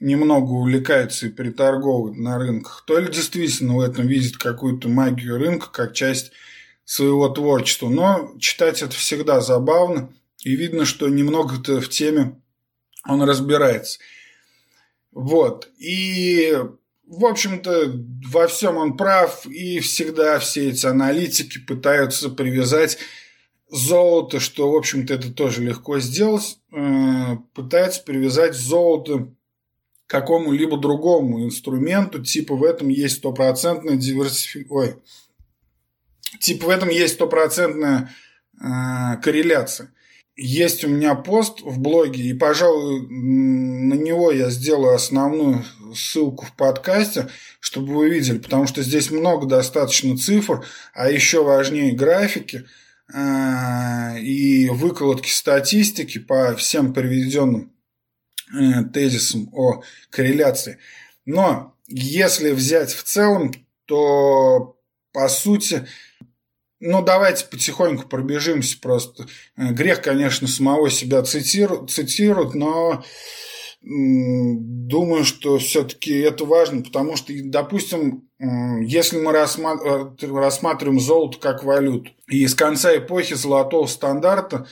немного 0.00 0.50
увлекается 0.50 1.26
и 1.26 1.30
приторговывает 1.30 2.18
на 2.18 2.38
рынках, 2.38 2.84
то 2.86 2.98
ли 2.98 3.10
действительно 3.10 3.76
в 3.76 3.80
этом 3.80 4.06
видит 4.06 4.36
какую-то 4.36 4.88
магию 4.88 5.38
рынка 5.38 5.70
как 5.70 5.94
часть 5.94 6.32
своего 6.84 7.28
творчества. 7.28 7.88
Но 7.88 8.34
читать 8.40 8.82
это 8.82 8.94
всегда 8.96 9.40
забавно, 9.40 10.12
и 10.42 10.56
видно, 10.56 10.84
что 10.84 11.08
немного-то 11.08 11.80
в 11.80 11.88
теме 11.88 12.40
он 13.06 13.22
разбирается. 13.22 14.00
Вот. 15.12 15.68
И 15.78 16.58
в 17.12 17.26
общем-то, 17.26 17.92
во 18.30 18.46
всем 18.46 18.78
он 18.78 18.96
прав, 18.96 19.44
и 19.46 19.80
всегда 19.80 20.38
все 20.38 20.70
эти 20.70 20.86
аналитики 20.86 21.58
пытаются 21.58 22.30
привязать 22.30 22.96
золото, 23.68 24.40
что, 24.40 24.72
в 24.72 24.76
общем-то, 24.76 25.12
это 25.12 25.30
тоже 25.30 25.62
легко 25.62 26.00
сделать, 26.00 26.58
э, 26.72 27.36
пытаются 27.52 28.02
привязать 28.02 28.54
золото 28.54 29.28
к 30.06 30.10
какому-либо 30.10 30.78
другому 30.78 31.44
инструменту, 31.44 32.24
типа 32.24 32.56
в 32.56 32.64
этом 32.64 32.88
есть 32.88 33.18
стопроцентная 33.18 33.96
диверсификация, 33.96 34.96
типа 36.40 36.64
в 36.64 36.70
этом 36.70 36.88
есть 36.88 37.14
стопроцентная 37.14 38.10
э, 38.58 39.20
корреляция. 39.22 39.92
Есть 40.34 40.82
у 40.84 40.88
меня 40.88 41.14
пост 41.14 41.60
в 41.60 41.78
блоге, 41.78 42.22
и, 42.22 42.32
пожалуй, 42.32 43.06
на 43.10 43.94
него 43.94 44.32
я 44.32 44.48
сделаю 44.48 44.94
основную 44.94 45.62
ссылку 45.94 46.46
в 46.46 46.56
подкасте, 46.56 47.28
чтобы 47.60 47.94
вы 47.94 48.08
видели, 48.08 48.38
потому 48.38 48.66
что 48.66 48.82
здесь 48.82 49.10
много 49.10 49.46
достаточно 49.46 50.16
цифр, 50.16 50.64
а 50.94 51.10
еще 51.10 51.44
важнее 51.44 51.92
графики 51.92 52.64
э, 53.12 54.20
и 54.20 54.70
выкладки 54.70 55.28
статистики 55.28 56.18
по 56.18 56.56
всем 56.56 56.94
приведенным 56.94 57.70
э, 58.54 58.84
тезисам 58.84 59.50
о 59.52 59.82
корреляции. 60.08 60.78
Но 61.26 61.76
если 61.88 62.52
взять 62.52 62.94
в 62.94 63.02
целом, 63.02 63.52
то 63.84 64.78
по 65.12 65.28
сути 65.28 65.86
ну, 66.84 67.00
давайте 67.00 67.46
потихоньку 67.46 68.08
пробежимся 68.08 68.76
просто. 68.80 69.26
Э, 69.56 69.72
грех, 69.72 70.02
конечно, 70.02 70.48
самого 70.48 70.90
себя 70.90 71.22
цитирует, 71.22 71.90
цитирует 71.90 72.54
но 72.54 73.04
думаю, 73.84 75.24
что 75.24 75.58
все-таки 75.58 76.16
это 76.18 76.44
важно, 76.44 76.82
потому 76.82 77.16
что, 77.16 77.32
допустим, 77.36 78.28
если 78.38 79.18
мы 79.18 79.32
э, 79.32 80.06
рассматриваем 80.20 81.00
золото 81.00 81.38
как 81.38 81.64
валюту, 81.64 82.10
и 82.28 82.46
с 82.46 82.54
конца 82.54 82.96
эпохи 82.96 83.34
золотого 83.34 83.86
стандарта 83.86 84.66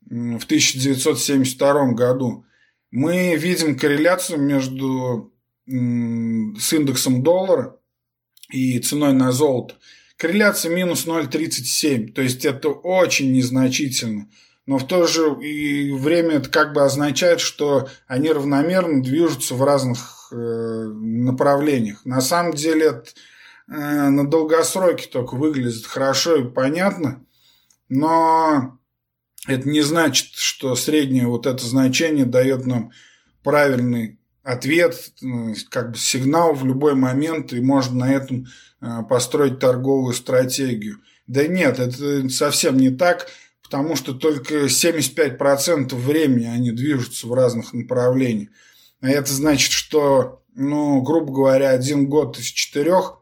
в 0.00 0.44
1972 0.44 1.92
году 1.92 2.44
мы 2.90 3.36
видим 3.36 3.78
корреляцию 3.78 4.40
между 4.40 5.32
с 5.66 6.72
индексом 6.72 7.22
доллара 7.22 7.76
и 8.50 8.78
ценой 8.78 9.12
на 9.12 9.32
золото– 9.32 9.74
Корреляция 10.18 10.74
минус 10.74 11.06
0,37, 11.06 12.12
то 12.12 12.22
есть 12.22 12.44
это 12.44 12.70
очень 12.70 13.32
незначительно. 13.32 14.28
но 14.66 14.76
в 14.76 14.86
то 14.86 15.06
же 15.06 15.34
и 15.40 15.92
время 15.92 16.34
это 16.34 16.50
как 16.50 16.74
бы 16.74 16.82
означает, 16.82 17.40
что 17.40 17.88
они 18.08 18.28
равномерно 18.30 19.00
движутся 19.00 19.54
в 19.54 19.62
разных 19.62 20.28
э, 20.32 20.36
направлениях. 20.36 22.04
На 22.04 22.20
самом 22.20 22.52
деле 22.52 22.86
это 22.86 23.10
э, 23.68 24.08
на 24.10 24.28
долгосроке 24.28 25.08
только 25.08 25.36
выглядит 25.36 25.86
хорошо 25.86 26.36
и 26.36 26.50
понятно, 26.50 27.24
но 27.88 28.76
это 29.46 29.68
не 29.68 29.82
значит, 29.82 30.34
что 30.34 30.74
среднее 30.74 31.28
вот 31.28 31.46
это 31.46 31.64
значение 31.64 32.26
дает 32.26 32.66
нам 32.66 32.90
правильный 33.44 34.17
ответ, 34.48 35.12
э, 35.22 35.26
как 35.68 35.92
бы 35.92 35.98
сигнал 35.98 36.54
в 36.54 36.64
любой 36.64 36.94
момент, 36.94 37.52
и 37.52 37.60
можно 37.60 38.06
на 38.06 38.12
этом 38.14 38.46
э, 38.80 39.02
построить 39.08 39.58
торговую 39.58 40.14
стратегию. 40.14 40.98
Да 41.26 41.46
нет, 41.46 41.78
это 41.78 42.30
совсем 42.30 42.78
не 42.78 42.88
так, 42.88 43.28
потому 43.62 43.94
что 43.94 44.14
только 44.14 44.64
75% 44.64 45.94
времени 45.94 46.46
они 46.46 46.72
движутся 46.72 47.26
в 47.26 47.34
разных 47.34 47.74
направлениях. 47.74 48.48
А 49.02 49.10
это 49.10 49.30
значит, 49.32 49.70
что, 49.70 50.42
ну, 50.54 51.02
грубо 51.02 51.30
говоря, 51.30 51.70
один 51.70 52.08
год 52.08 52.38
из 52.38 52.46
четырех 52.46 53.18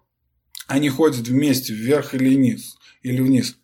они 0.69 0.89
ходят 0.89 1.27
вместе 1.27 1.73
вверх 1.73 2.15
или 2.15 2.37
вниз. 2.37 2.77
Или 3.03 3.21
вниз. 3.21 3.57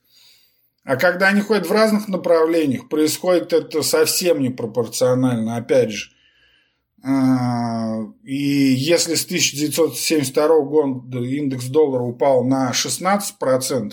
А 0.85 0.97
когда 0.97 1.29
они 1.29 1.41
ходят 1.41 1.69
в 1.69 1.73
разных 1.73 2.09
направлениях, 2.09 2.89
происходит 2.89 3.53
это 3.53 3.83
совсем 3.83 4.41
непропорционально, 4.41 5.57
опять 5.57 5.93
же. 5.93 6.12
А, 7.05 7.97
и 8.23 8.37
если 8.37 9.17
с 9.17 9.25
1972 9.25 10.61
года 10.61 11.19
индекс 11.19 11.65
доллара 11.67 12.03
упал 12.03 12.45
на 12.45 12.71
16%, 12.71 13.93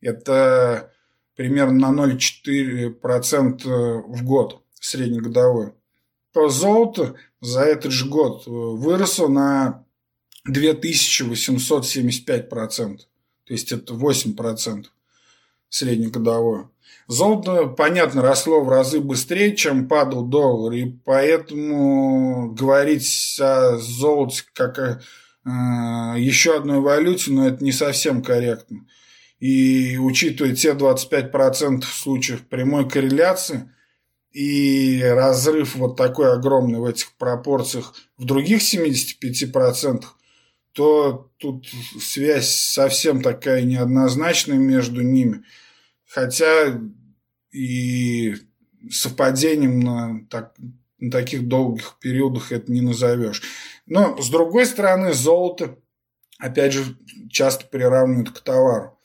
это 0.00 0.92
примерно 1.34 1.90
на 1.90 2.12
0,4% 2.12 4.04
в 4.06 4.24
год 4.24 4.62
среднегодовой, 4.80 5.72
то 6.32 6.48
золото 6.48 7.16
за 7.40 7.62
этот 7.62 7.90
же 7.92 8.08
год 8.08 8.44
выросло 8.46 9.26
на 9.28 9.84
2875%. 10.48 12.98
То 13.46 13.52
есть 13.52 13.72
это 13.72 13.94
8% 13.94 14.86
среднегодовое. 15.68 16.70
Золото, 17.08 17.66
понятно, 17.66 18.22
росло 18.22 18.62
в 18.62 18.68
разы 18.68 19.00
быстрее, 19.00 19.54
чем 19.54 19.86
падал 19.86 20.24
доллар, 20.24 20.72
и 20.72 20.86
поэтому 21.04 22.50
говорить 22.52 23.38
о 23.40 23.76
золоте 23.78 24.42
как 24.52 24.78
о 24.78 25.00
э, 25.44 26.18
еще 26.18 26.56
одной 26.56 26.80
валюте, 26.80 27.30
но 27.30 27.46
это 27.46 27.62
не 27.62 27.70
совсем 27.70 28.22
корректно. 28.22 28.86
И 29.38 29.98
учитывая 29.98 30.54
те 30.54 30.72
25% 30.72 31.82
случаев 31.84 32.42
прямой 32.48 32.88
корреляции 32.88 33.70
и 34.32 35.00
разрыв 35.02 35.76
вот 35.76 35.96
такой 35.96 36.32
огромный 36.32 36.80
в 36.80 36.84
этих 36.84 37.12
пропорциях 37.16 37.94
в 38.16 38.24
других 38.24 38.62
75%, 38.62 40.04
то 40.76 41.32
тут 41.38 41.66
связь 42.00 42.50
совсем 42.50 43.22
такая 43.22 43.62
неоднозначная 43.62 44.58
между 44.58 45.02
ними– 45.02 45.42
Хотя 46.16 46.80
и 47.52 48.34
совпадением 48.90 49.80
на, 49.80 50.26
так, 50.30 50.54
на 50.98 51.10
таких 51.10 51.46
долгих 51.48 51.98
периодах 52.00 52.52
это 52.52 52.72
не 52.72 52.80
назовешь. 52.80 53.42
Но, 53.86 54.16
с 54.20 54.30
другой 54.30 54.66
стороны, 54.66 55.12
золото, 55.12 55.78
опять 56.38 56.72
же, 56.72 56.96
часто 57.30 57.66
приравнивают 57.66 58.30
к 58.30 58.40
товару. 58.40 58.98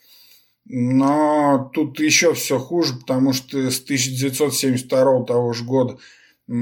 Но 0.66 1.70
тут 1.74 2.00
еще 2.00 2.34
все 2.34 2.60
хуже, 2.60 2.94
потому 2.94 3.34
что 3.34 3.58
с 3.70 3.82
1972 3.82 5.26
того 5.26 5.52
же 5.54 5.66
года 5.66 5.98
а, 6.48 6.54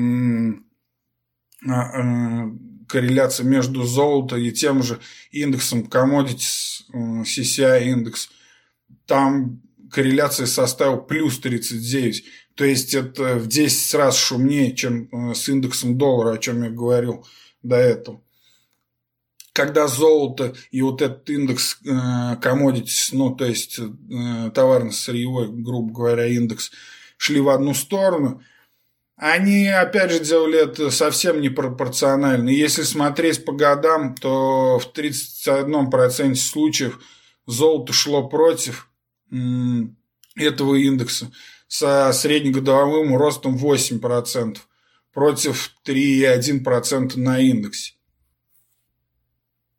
а, 1.67 2.49
корреляция 2.89 3.45
между 3.45 3.83
золотом 3.83 4.39
и 4.39 4.51
тем 4.51 4.83
же 4.83 4.99
индексом 5.31 5.83
commodities, 5.83 6.81
CCI 6.91 7.83
индекс, 7.83 8.29
там 9.05 9.61
корреляция 9.91 10.45
составила 10.45 10.97
плюс 10.97 11.39
39. 11.39 12.23
То 12.55 12.65
есть 12.65 12.93
это 12.93 13.35
в 13.35 13.47
10 13.47 13.93
раз 13.95 14.17
шумнее, 14.17 14.75
чем 14.75 15.07
э, 15.11 15.33
с 15.33 15.47
индексом 15.47 15.97
доллара, 15.97 16.33
о 16.33 16.37
чем 16.37 16.63
я 16.63 16.69
говорил 16.69 17.25
до 17.63 17.77
этого. 17.77 18.21
Когда 19.53 19.87
золото 19.87 20.53
и 20.71 20.81
вот 20.81 21.01
этот 21.01 21.29
индекс 21.29 21.79
э, 21.85 21.89
commodities, 21.89 23.09
ну 23.13 23.35
то 23.35 23.45
есть 23.45 23.79
э, 23.79 24.51
товарно-сырьевой, 24.53 25.47
грубо 25.51 25.93
говоря, 25.93 26.27
индекс, 26.27 26.71
шли 27.17 27.39
в 27.39 27.49
одну 27.49 27.73
сторону, 27.73 28.43
они, 29.19 29.67
опять 29.67 30.11
же, 30.11 30.19
делали 30.19 30.63
это 30.63 30.91
совсем 30.91 31.41
непропорционально. 31.41 32.49
Если 32.49 32.83
смотреть 32.83 33.43
по 33.43 33.51
годам, 33.51 34.15
то 34.15 34.79
в 34.79 34.97
31% 34.97 36.35
случаев 36.35 36.99
золото 37.45 37.91
шло 37.91 38.29
против, 38.29 38.89
этого 40.35 40.75
индекса 40.75 41.31
со 41.67 42.11
среднегодовым 42.13 43.15
ростом 43.17 43.57
8% 43.57 44.57
против 45.13 45.71
3,1% 45.85 47.17
на 47.17 47.39
индексе. 47.39 47.95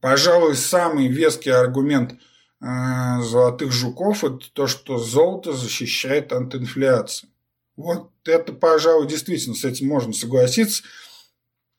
Пожалуй, 0.01 0.55
самый 0.55 1.09
веский 1.09 1.51
аргумент 1.51 2.13
э, 2.61 3.23
золотых 3.23 3.73
жуков– 3.73 4.23
это 4.25 4.51
то, 4.53 4.67
что 4.67 4.99
золото 4.99 5.55
защищает 5.55 6.33
от 6.33 6.55
инфляции. 6.55 7.30
Вот 7.81 8.11
это, 8.25 8.53
пожалуй, 8.53 9.07
действительно 9.07 9.55
с 9.55 9.65
этим 9.65 9.89
можно 9.89 10.13
согласиться. 10.13 10.83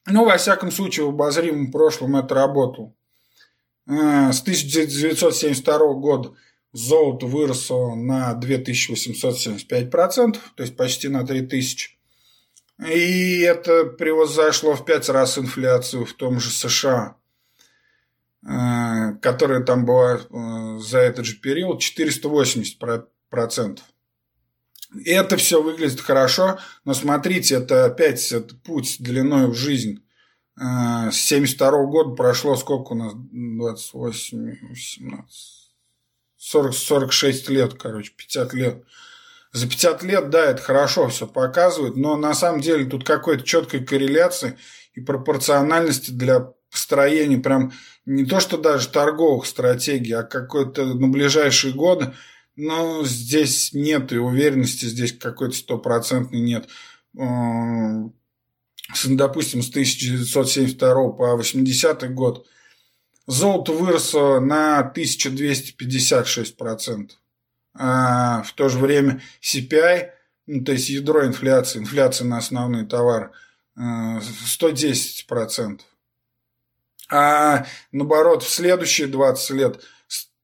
Но, 0.08 0.26
во 0.26 0.38
всяком 0.38 0.72
случае, 0.72 1.06
в 1.06 1.10
обозримом 1.10 1.72
прошлом 1.72 2.16
это 2.16 2.36
работало. 2.36 2.94
Э, 3.88 4.32
с 4.32 4.42
1972 4.42 5.94
года– 5.94 6.34
Золото 6.74 7.26
выросло 7.26 7.96
на 7.96 8.34
2875%, 8.34 10.38
то 10.56 10.64
есть 10.64 10.78
почти 10.78 11.10
на 11.10 11.28
3000. 11.28 11.98
И 12.88 13.42
это 13.42 13.84
превзошло 13.86 14.76
в 14.76 14.86
5 14.86 15.10
раз 15.10 15.38
инфляцию 15.38 16.06
в 16.06 16.14
том 16.14 16.40
же 16.40 16.50
США, 16.50 17.18
э, 18.44 19.16
которая 19.22 19.62
там 19.64 19.86
была 19.86 20.16
э, 20.16 20.20
за 20.80 21.00
этот 21.00 21.26
же 21.26 21.36
период 21.36 21.82
480%. 21.82 23.80
Это 25.06 25.38
все 25.38 25.62
выглядит 25.62 26.02
хорошо, 26.02 26.60
но 26.84 26.94
смотрите, 26.94 27.56
это 27.56 27.86
опять 27.86 28.32
это 28.32 28.56
путь 28.56 28.98
длиной 29.00 29.48
в 29.48 29.56
жизнь. 29.56 30.04
Э, 30.60 31.12
с 31.12 31.16
72 31.16 31.86
года 31.86 32.16
прошло 32.16 32.56
сколько 32.58 32.92
у 32.92 32.96
нас? 32.96 33.14
28, 33.16 34.68
18, 34.70 35.72
40-46 36.54 37.52
лет, 37.52 37.74
короче, 37.76 38.12
50 38.18 38.54
лет. 38.54 38.84
За 39.54 39.68
50 39.68 40.04
лет, 40.04 40.30
да, 40.30 40.46
это 40.46 40.62
хорошо 40.62 41.08
все 41.10 41.28
показывает, 41.28 41.96
но 41.96 42.16
на 42.16 42.34
самом 42.34 42.62
деле 42.62 42.86
тут 42.86 43.04
какой-то 43.06 43.44
четкой 43.44 43.86
корреляции 43.86 44.58
и 44.94 45.02
пропорциональности 45.02 46.12
для 46.12 46.54
построения 46.70 47.38
прям 47.38 47.74
не 48.06 48.26
то, 48.26 48.40
что 48.40 48.58
даже 48.58 48.88
торговых 48.88 49.46
стратегий, 49.46 50.14
а 50.14 50.24
какой-то 50.24 50.86
на 50.86 51.08
ближайшие 51.08 51.74
годы, 51.74 52.14
но 52.56 53.06
здесь 53.06 53.74
нет 53.74 54.12
и 54.12 54.18
уверенности, 54.18 54.86
здесь 54.86 55.14
какой-то 55.14 55.56
стопроцентной 55.56 56.40
нет. 56.40 56.68
Допустим, 59.06 59.62
с 59.62 59.70
1972 59.70 61.12
по 61.12 61.36
80 61.36 62.14
год– 62.14 62.48
Золото 63.28 63.72
выросло 63.72 64.40
на 64.40 64.92
1256%. 64.96 67.12
А 67.74 68.42
в 68.44 68.52
то 68.54 68.68
же 68.68 68.80
время 68.80 69.22
CPI, 69.42 70.10
ну, 70.48 70.66
то 70.66 70.74
есть 70.74 70.90
ядро 70.90 71.26
инфляции, 71.26 71.80
инфляция 71.80 72.28
на 72.28 72.40
основные 72.40 72.86
товары, 72.86 73.32
110%. 73.78 75.80
А 77.10 77.66
наоборот, 77.92 78.44
в 78.44 78.50
следующие 78.50 79.08
20 79.08 79.50
лет, 79.52 79.82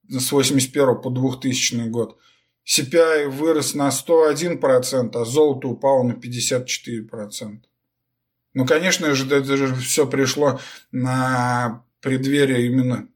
с 0.10 0.32
81 0.32 1.02
по 1.02 1.10
2000 1.10 1.90
год, 1.90 2.18
CPI 2.66 3.30
вырос 3.30 3.74
на 3.76 3.90
101%, 3.90 5.16
а 5.16 5.26
золото 5.26 5.70
упало 5.70 6.04
на 6.04 6.14
54%. 6.14 7.60
Ну, 8.54 8.66
конечно 8.66 9.14
же, 9.14 9.34
это 9.34 9.58
же 9.58 9.74
все 9.76 10.08
пришло 10.08 10.60
на 10.92 11.86
преддверия 12.02 12.66
именно 12.66 13.08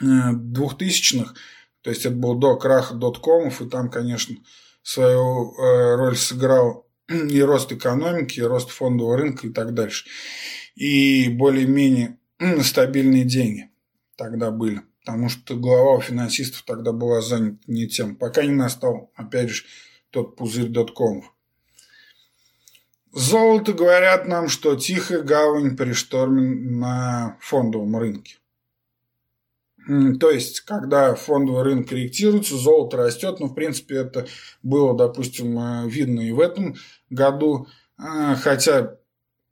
э, 0.00 0.04
двухтысячных, 0.32 1.34
то 1.82 1.90
есть 1.90 2.06
это 2.06 2.14
был 2.14 2.34
до 2.34 2.56
краха 2.56 2.94
доткомов, 2.94 3.60
и 3.60 3.68
там, 3.68 3.90
конечно, 3.90 4.36
свою 4.82 5.52
э, 5.52 5.96
роль 5.96 6.16
сыграл 6.16 6.86
и 7.08 7.42
рост 7.42 7.72
экономики, 7.72 8.40
и 8.40 8.44
рост 8.44 8.70
фондового 8.70 9.16
рынка 9.16 9.46
и 9.46 9.50
так 9.50 9.74
дальше. 9.74 10.06
И 10.74 11.28
более-менее 11.28 12.18
стабильные 12.62 13.24
деньги 13.24 13.70
тогда 14.16 14.50
были. 14.50 14.82
Потому 15.04 15.28
что 15.28 15.56
глава 15.56 15.96
у 15.96 16.00
финансистов 16.00 16.62
тогда 16.62 16.92
была 16.92 17.20
занята 17.22 17.58
не 17.66 17.88
тем, 17.88 18.14
пока 18.14 18.44
не 18.44 18.54
настал, 18.54 19.10
опять 19.16 19.50
же, 19.50 19.64
тот 20.10 20.36
пузырь 20.36 20.68
доткомов. 20.68 21.34
Золото 23.12 23.72
говорят 23.72 24.26
нам, 24.26 24.48
что 24.48 24.76
тихая 24.76 25.22
гавань 25.22 25.76
при 25.76 25.92
шторме 25.92 26.54
на 26.54 27.36
фондовом 27.40 27.96
рынке. 27.96 28.38
То 30.20 30.30
есть, 30.30 30.60
когда 30.60 31.14
фондовый 31.16 31.64
рынок 31.64 31.88
корректируется, 31.88 32.56
золото 32.56 32.96
растет, 32.98 33.40
но, 33.40 33.46
в 33.46 33.54
принципе, 33.54 33.96
это 33.96 34.26
было, 34.62 34.96
допустим, 34.96 35.58
э, 35.58 35.88
видно 35.88 36.20
и 36.20 36.30
в 36.30 36.38
этом 36.38 36.76
году, 37.10 37.66
а, 37.98 38.36
хотя, 38.36 38.96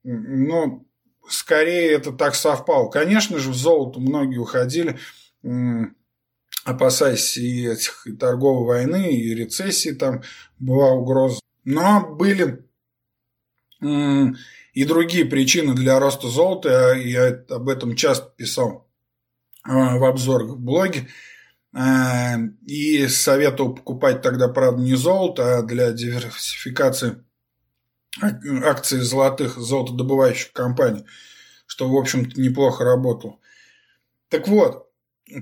ну, 0.05 0.87
скорее 1.29 1.91
это 1.91 2.13
так 2.13 2.37
совпало. 2.37 2.91
Конечно 2.91 3.39
же, 3.39 3.51
в 3.51 3.57
золото 3.57 3.99
многие 3.99 4.39
уходили, 4.39 4.99
опасаясь 6.65 7.37
и 7.37 7.67
этих 7.67 8.07
и 8.07 8.13
торговой 8.13 8.67
войны, 8.67 9.13
и 9.13 9.35
рецессии, 9.35 9.93
там 9.93 10.23
была 10.59 10.93
угроза. 10.93 11.41
Но 11.65 12.15
были 12.15 12.65
и 13.81 14.85
другие 14.85 15.25
причины 15.25 15.75
для 15.75 15.99
роста 15.99 16.29
золота, 16.29 16.93
я 16.95 17.29
об 17.49 17.69
этом 17.69 17.97
часто 17.97 18.31
писал 18.37 18.87
а, 19.63 19.97
в 19.97 20.05
обзорах 20.05 20.51
в 20.51 20.61
блоге. 20.61 21.09
А, 21.73 22.37
и 22.67 23.07
советовал 23.07 23.75
покупать 23.75 24.23
тогда, 24.23 24.49
правда, 24.49 24.83
не 24.83 24.97
золото, 24.97 25.59
а 25.59 25.63
для 25.63 25.93
диверсификации 25.93 27.25
акций 28.65 29.01
золотых 29.01 29.57
золотодобывающих 29.57 30.53
компаний, 30.53 31.05
что, 31.67 31.89
в 31.89 31.97
общем-то, 31.97 32.41
неплохо 32.41 32.85
работало. 32.85 33.39
Так 34.29 34.49
вот, 34.49 34.90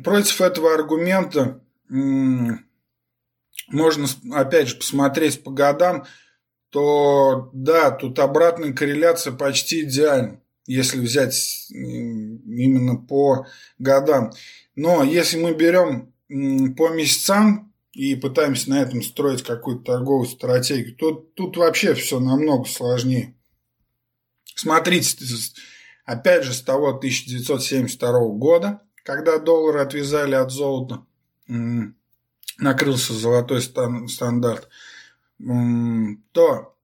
против 0.05 0.41
этого 0.41 0.75
аргумента 0.75 1.61
можно, 3.69 4.07
опять 4.33 4.69
же, 4.69 4.77
посмотреть 4.77 5.43
по 5.43 5.51
годам, 5.51 6.05
то 6.71 7.51
да, 7.53 7.91
тут 7.91 8.19
обратная 8.19 8.73
корреляция 8.73 9.33
почти 9.33 9.83
идеальна 9.83 10.41
если 10.69 11.01
взять 11.01 11.67
именно 11.71 12.97
по 12.97 13.47
годам. 13.79 14.33
Но 14.77 15.03
если 15.03 15.39
мы 15.39 15.55
берем 15.55 16.13
по 16.75 16.91
месяцам 16.91 17.75
и 17.93 18.15
пытаемся 18.15 18.71
на 18.71 18.83
этом 18.83 19.03
строить 19.03 19.43
какую-то 19.43 19.93
торговую 19.93 20.29
стратегию, 20.29 20.95
то 20.95 21.13
тут 21.13 21.57
вообще 21.57 21.95
все 21.95 22.21
намного 22.21 22.69
сложнее. 22.69 23.35
Смотрите, 24.55 25.17
опять 26.05 26.45
же, 26.45 26.53
с 26.53 26.61
того 26.61 26.89
1972 26.89 28.29
года, 28.35 28.83
когда 29.09 29.39
доллар 29.39 29.79
отвязали 29.79 30.35
от 30.35 30.51
золота, 30.51 31.03
накрылся 32.59 33.15
золотой 33.15 33.63
стандарт, 33.63 34.69
то 36.33 36.77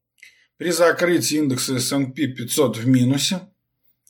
при 0.56 0.70
закрытии 0.70 1.36
индекса 1.36 1.76
S&P 1.76 2.28
500 2.28 2.78
в 2.78 2.88
минусе 2.88 3.46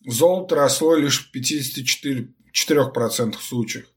Золото 0.07 0.55
росло 0.55 0.95
лишь 0.95 1.29
в 1.29 1.35
54% 1.35 3.35
случаев. 3.41 3.89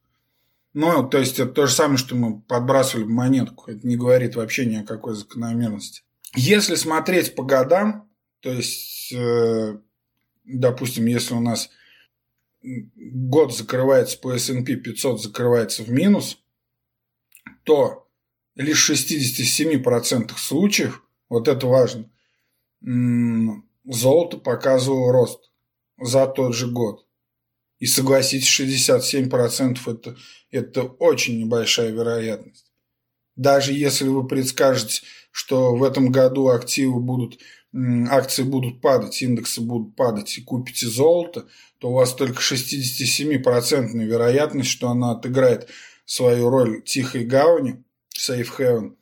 Ну, 0.74 1.08
то 1.08 1.20
есть 1.20 1.38
это 1.38 1.52
то 1.52 1.68
же 1.68 1.74
самое, 1.74 2.00
что 2.00 2.16
мы 2.16 2.42
подбрасывали 2.42 3.06
монетку. 3.06 3.70
Это 3.70 3.86
не 3.86 3.98
говорит 3.98 4.36
вообще 4.36 4.66
ни 4.66 4.78
о 4.78 4.84
какой 4.84 5.14
закономерности. 5.14 6.02
Если 6.34 6.74
смотреть 6.74 7.36
по 7.36 7.44
годам, 7.44 8.10
то 8.40 8.52
есть, 8.52 9.14
э, 9.14 9.78
допустим, 10.44 11.06
если 11.06 11.36
у 11.36 11.40
нас 11.40 11.70
год 12.62 13.56
закрывается 13.56 14.18
по 14.20 14.34
S&P 14.34 14.76
500 14.76 15.22
закрывается 15.22 15.84
в 15.84 15.90
минус, 15.90 16.38
то 17.64 18.08
лишь 18.56 18.90
в 18.90 18.92
67% 18.92 20.32
случаев, 20.38 21.04
вот 21.30 21.48
это 21.48 21.68
важно, 21.68 22.10
золото 23.86 24.38
показывало 24.38 25.12
рост 25.12 25.52
за 26.00 26.28
тот 26.28 26.56
же 26.56 26.68
год. 26.68 27.06
И 27.80 27.86
согласитесь, 27.86 28.60
67% 28.60 29.80
это, 29.86 30.18
это 30.50 30.84
очень 30.84 31.40
небольшая 31.40 31.92
вероятность. 31.92 32.72
Даже 33.36 33.72
если 33.72 34.08
вы 34.08 34.28
предскажете, 34.28 35.04
что 35.32 35.76
в 35.76 35.84
этом 35.84 36.12
году 36.12 36.48
активы 36.48 37.00
будут, 37.00 37.40
акции 38.10 38.44
будут 38.44 38.82
падать, 38.82 39.22
индексы 39.22 39.62
будут 39.62 39.96
падать 39.96 40.38
и 40.38 40.42
купите 40.42 40.88
золото, 40.88 41.48
то 41.80 41.90
у 41.90 41.94
вас 41.94 42.14
только 42.14 42.42
67% 42.42 44.04
вероятность, 44.04 44.70
что 44.70 44.90
она 44.90 45.12
отыграет 45.12 45.70
свою 46.06 46.50
роль 46.50 46.82
тихой 46.84 47.26
гавани, 47.26 47.84
safe 48.18 48.50
haven, 48.58 48.96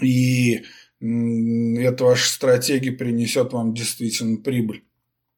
и 0.00 0.64
эта 1.00 2.04
ваша 2.04 2.28
стратегия 2.28 2.92
принесет 2.92 3.52
вам 3.52 3.74
действительно 3.74 4.38
прибыль. 4.38 4.84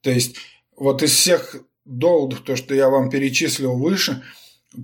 То 0.01 0.11
есть 0.11 0.37
вот 0.77 1.03
из 1.03 1.13
всех 1.13 1.57
доводов, 1.85 2.41
то, 2.41 2.57
что 2.57 2.75
я 2.75 2.89
вам 2.89 3.11
перечислил 3.11 3.77
выше, 3.77 4.23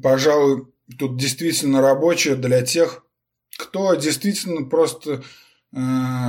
пожалуй, 0.02 0.66
тут 0.98 1.16
действительно 1.16 1.80
рабочее 1.80 2.34
для 2.34 2.62
тех, 2.62 3.06
кто 3.56 3.94
действительно 3.94 4.66
просто 4.68 5.22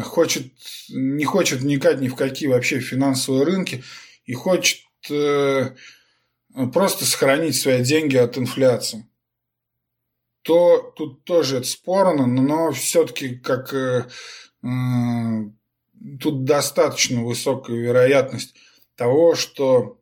хочет, 0.04 0.52
не 0.89 1.24
хочет 1.24 1.60
вникать 1.60 2.00
ни 2.00 2.08
в 2.08 2.16
какие 2.16 2.50
вообще 2.50 2.80
финансовые 2.80 3.43
рынки 3.43 3.84
и 4.26 4.34
хочет 4.34 4.82
э, 5.10 5.76
просто 6.74 7.06
сохранить 7.06 7.56
свои 7.56 7.84
деньги 7.84 8.18
от 8.18 8.38
инфляции. 8.38 9.08
То 10.41 10.93
тут 10.96 11.24
тоже 11.24 11.58
это 11.58 11.68
спорно, 11.68 12.28
но 12.28 12.72
все-таки 12.72 13.36
как 13.36 13.74
э, 13.74 14.06
э, 14.64 14.68
тут 16.22 16.43
достаточно 16.43 17.24
высокая 17.24 17.76
вероятность 17.76 18.56
того, 18.96 19.36
что 19.36 20.00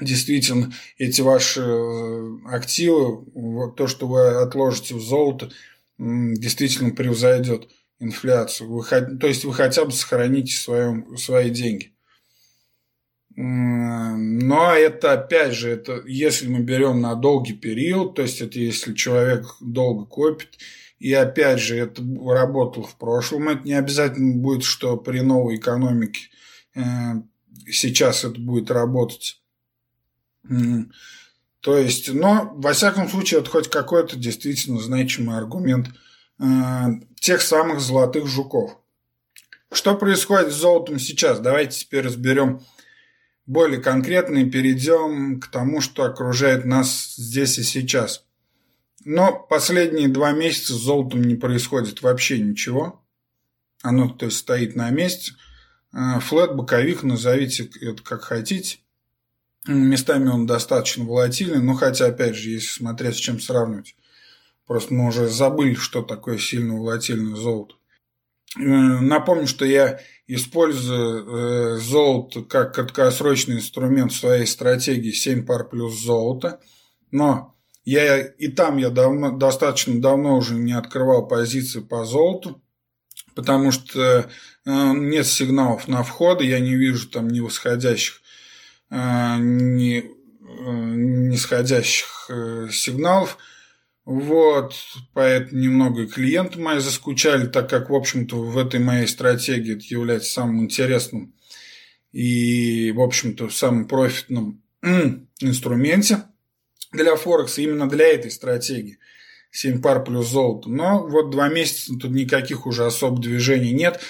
действительно 0.00 0.72
эти 0.96 1.20
ваши 1.20 1.62
э, 1.62 2.38
активы, 2.46 3.72
то, 3.76 3.86
что 3.86 4.08
вы 4.08 4.42
отложите 4.42 4.94
в 4.94 5.00
золото, 5.00 5.50
действительно 5.96 6.90
превзойдет 6.90 7.68
инфляцию. 8.00 8.70
Вы, 8.70 8.84
то 8.84 9.26
есть 9.26 9.44
вы 9.44 9.54
хотя 9.54 9.84
бы 9.84 9.92
сохраните 9.92 10.56
своем, 10.56 11.16
свои 11.16 11.50
деньги. 11.50 11.94
Но 13.40 14.72
это, 14.72 15.12
опять 15.12 15.52
же, 15.54 15.70
это 15.70 16.02
если 16.06 16.48
мы 16.48 16.60
берем 16.60 17.00
на 17.00 17.14
долгий 17.14 17.52
период, 17.52 18.16
то 18.16 18.22
есть 18.22 18.40
это 18.40 18.58
если 18.58 18.94
человек 18.94 19.46
долго 19.60 20.06
копит, 20.06 20.58
и 20.98 21.12
опять 21.12 21.60
же, 21.60 21.76
это 21.76 22.02
работало 22.26 22.84
в 22.84 22.96
прошлом, 22.96 23.48
это 23.48 23.62
не 23.62 23.74
обязательно 23.74 24.34
будет, 24.34 24.64
что 24.64 24.96
при 24.96 25.20
новой 25.20 25.54
экономике 25.56 26.30
э, 26.74 26.80
сейчас 27.70 28.24
это 28.24 28.40
будет 28.40 28.72
работать. 28.72 29.40
То 31.60 31.76
есть, 31.76 32.12
но, 32.12 32.52
во 32.56 32.72
всяком 32.72 33.08
случае, 33.08 33.40
это 33.40 33.50
хоть 33.50 33.68
какой-то 33.68 34.16
действительно 34.16 34.80
значимый 34.80 35.36
аргумент 35.36 35.90
э, 36.38 36.44
тех 37.20 37.40
самых 37.42 37.80
золотых 37.80 38.26
жуков. 38.26 38.78
Что 39.72 39.94
происходит 39.96 40.52
с 40.52 40.56
золотом 40.56 40.98
сейчас? 40.98 41.40
Давайте 41.40 41.80
теперь 41.80 42.04
разберем 42.04 42.62
более 43.46 43.80
конкретно 43.80 44.38
и 44.38 44.50
перейдем 44.50 45.40
к 45.40 45.48
тому, 45.48 45.80
что 45.80 46.04
окружает 46.04 46.64
нас 46.64 47.14
здесь 47.16 47.58
и 47.58 47.62
сейчас. 47.62 48.24
Но 49.04 49.32
последние 49.32 50.08
два 50.08 50.32
месяца 50.32 50.74
с 50.74 50.82
золотом 50.82 51.22
не 51.22 51.34
происходит 51.34 52.02
вообще 52.02 52.38
ничего. 52.38 53.02
Оно 53.82 54.08
то 54.08 54.26
есть 54.26 54.38
стоит 54.38 54.76
на 54.76 54.90
месте– 54.90 55.32
Э, 55.92 56.20
флет, 56.20 56.54
боковик, 56.54 57.02
назовите 57.02 57.70
это 57.80 58.02
как 58.02 58.22
хотите. 58.22 58.78
Местами 59.66 60.28
он 60.28 60.46
достаточно 60.46 61.04
волатильный, 61.04 61.60
но 61.60 61.74
хотя, 61.74 62.06
опять 62.06 62.36
же, 62.36 62.50
если 62.50 62.68
смотреть, 62.68 63.16
с 63.16 63.18
чем 63.18 63.40
сравнивать. 63.40 63.96
Просто 64.68 64.92
мы 64.92 65.08
уже 65.08 65.28
забыли, 65.28 65.74
что 65.74 66.02
такое 66.02 66.36
сильно 66.36 66.76
волатильное 66.76 67.34
золото. 67.34 67.74
Э, 68.56 68.60
напомню, 68.60 69.46
что 69.46 69.64
я 69.64 69.98
использую 70.26 71.24
э, 71.26 71.78
золото 71.78 72.42
как 72.42 72.74
краткосрочный 72.74 73.56
инструмент 73.56 74.12
в 74.12 74.18
своей 74.18 74.46
стратегии 74.46 75.10
7 75.10 75.46
пар 75.46 75.66
плюс 75.66 75.98
золото. 75.98 76.60
Но 77.10 77.56
я 77.86 78.20
и 78.20 78.48
там 78.48 78.76
я 78.76 78.90
давно, 78.90 79.38
достаточно 79.38 79.98
давно 80.02 80.36
уже 80.36 80.54
не 80.54 80.74
открывал 80.74 81.26
позиции 81.26 81.80
по 81.80 82.04
золоту 82.04 82.62
потому 83.34 83.70
что 83.70 84.28
э, 84.64 84.92
нет 84.94 85.24
сигналов 85.24 85.86
на 85.86 86.02
входы, 86.02 86.44
я 86.44 86.58
не 86.58 86.74
вижу 86.74 87.08
там 87.08 87.28
ни 87.28 87.38
восходящих, 87.38 88.20
ни 88.90 90.04
нисходящих 90.40 92.30
сигналов. 92.72 93.38
Вот, 94.10 94.74
поэтому 95.12 95.60
немного 95.60 96.04
и 96.04 96.06
клиенты 96.06 96.58
мои 96.58 96.78
заскучали, 96.78 97.46
так 97.46 97.68
как, 97.68 97.90
в 97.90 97.94
общем-то, 97.94 98.36
в 98.36 98.56
этой 98.56 98.80
моей 98.80 99.06
стратегии 99.06 99.76
это 99.76 99.84
является 99.84 100.32
самым 100.32 100.62
интересным 100.62 101.34
и, 102.10 102.90
в 102.92 103.02
общем-то, 103.02 103.50
самым 103.50 103.86
профитным 103.86 104.62
инструменте 105.40 106.22
для 106.90 107.16
Форекса 107.16 107.60
именно 107.60 107.86
для 107.86 108.06
этой 108.06 108.30
стратегии– 108.30 108.98
7 109.50 109.82
пар 109.82 110.02
плюс 110.02 110.28
золото. 110.28 110.70
Но 110.70 111.06
вот 111.06 111.28
два 111.30 111.50
месяца 111.50 111.92
тут 112.00 112.10
никаких 112.12 112.66
уже 112.66 112.86
особо 112.86 113.20
движений 113.20 113.72
нет. 113.72 114.00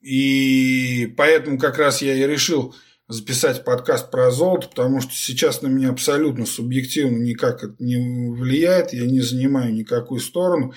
И 0.00 1.12
поэтому 1.16 1.58
как 1.58 1.78
раз 1.78 2.02
я 2.02 2.14
и 2.14 2.24
решил 2.24 2.72
записать 3.08 3.64
подкаст 3.64 4.10
про 4.10 4.30
золото, 4.30 4.68
потому 4.68 5.00
что 5.00 5.12
сейчас 5.12 5.62
на 5.62 5.66
меня 5.66 5.90
абсолютно 5.90 6.46
субъективно 6.46 7.18
никак 7.18 7.62
это 7.62 7.74
не 7.78 8.30
влияет, 8.30 8.92
я 8.92 9.06
не 9.06 9.20
занимаю 9.20 9.74
никакую 9.74 10.20
сторону. 10.20 10.72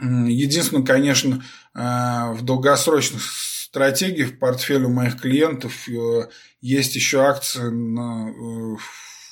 Единственное, 0.00 0.84
конечно, 0.84 1.44
э, 1.72 1.78
в 1.78 2.40
долгосрочных 2.42 3.22
стратегиях 3.22 4.30
в 4.30 4.38
портфеле 4.38 4.86
у 4.86 4.90
моих 4.90 5.20
клиентов 5.20 5.88
э, 5.88 6.28
есть 6.60 6.96
еще 6.96 7.22
акции 7.22 7.68
на 7.70 8.28
э, 8.28 8.76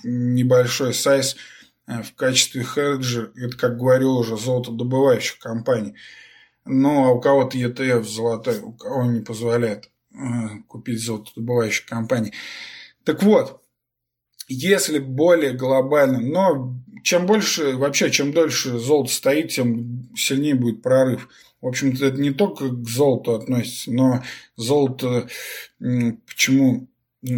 небольшой 0.04 0.94
сайз 0.94 1.36
в 1.86 2.14
качестве 2.14 2.62
хеджа. 2.62 3.32
Это, 3.34 3.56
как 3.56 3.76
говорил 3.76 4.16
уже, 4.16 4.36
золотодобывающих 4.36 5.40
компаний. 5.40 5.94
Ну, 6.64 7.04
а 7.04 7.10
у 7.10 7.20
кого-то 7.20 7.58
ETF 7.58 8.04
золотой, 8.04 8.60
у 8.60 8.72
кого 8.72 9.04
не 9.06 9.20
позволяет 9.20 9.91
купить 10.68 11.02
золотодобывающих 11.02 11.86
компаний. 11.86 12.32
Так 13.04 13.22
вот, 13.22 13.62
если 14.48 14.98
более 14.98 15.52
глобально, 15.52 16.20
но 16.20 16.76
чем 17.02 17.26
больше, 17.26 17.76
вообще, 17.76 18.10
чем 18.10 18.32
дольше 18.32 18.78
золото 18.78 19.12
стоит, 19.12 19.50
тем 19.50 20.08
сильнее 20.16 20.54
будет 20.54 20.82
прорыв. 20.82 21.28
В 21.60 21.66
общем-то, 21.66 22.06
это 22.06 22.20
не 22.20 22.30
только 22.30 22.68
к 22.68 22.88
золоту 22.88 23.32
относится, 23.32 23.92
но 23.92 24.22
золото, 24.56 25.28
почему 25.78 26.88
э, 27.22 27.28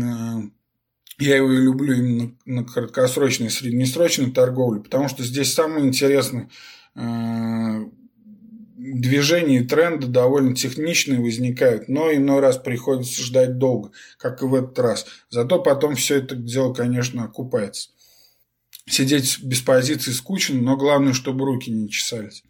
я 1.19 1.37
его 1.37 1.53
и 1.53 1.61
люблю 1.61 1.95
именно 1.95 2.35
на 2.47 2.65
краткосрочной 2.65 3.49
и 3.49 3.51
среднесрочной 3.51 4.31
торговле, 4.31 4.81
потому 4.81 5.09
что 5.09 5.23
здесь 5.23 5.53
самое 5.53 5.87
интересное 5.87 6.49
э, 6.95 7.85
движения 8.93 9.61
и 9.61 9.67
тренды 9.67 10.07
довольно 10.07 10.55
техничные 10.55 11.21
возникают, 11.21 11.89
но 11.89 12.13
иной 12.13 12.41
раз 12.41 12.59
приходится 12.59 13.23
ждать 13.23 13.59
долго, 13.59 13.93
как 14.19 14.43
и 14.43 14.47
в 14.47 14.55
этот 14.55 14.79
раз. 14.79 15.07
Зато 15.31 15.61
потом 15.63 15.95
все 15.95 16.17
это 16.17 16.37
дело, 16.37 16.75
конечно, 16.75 17.25
окупается. 17.25 17.91
Сидеть 18.87 19.43
без 19.43 19.63
позиции 19.63 20.11
скучно, 20.11 20.61
но 20.61 20.77
главное, 20.77 21.15
чтобы 21.15 21.47
руки 21.47 21.71
не 21.71 21.89
чесались. 21.89 22.45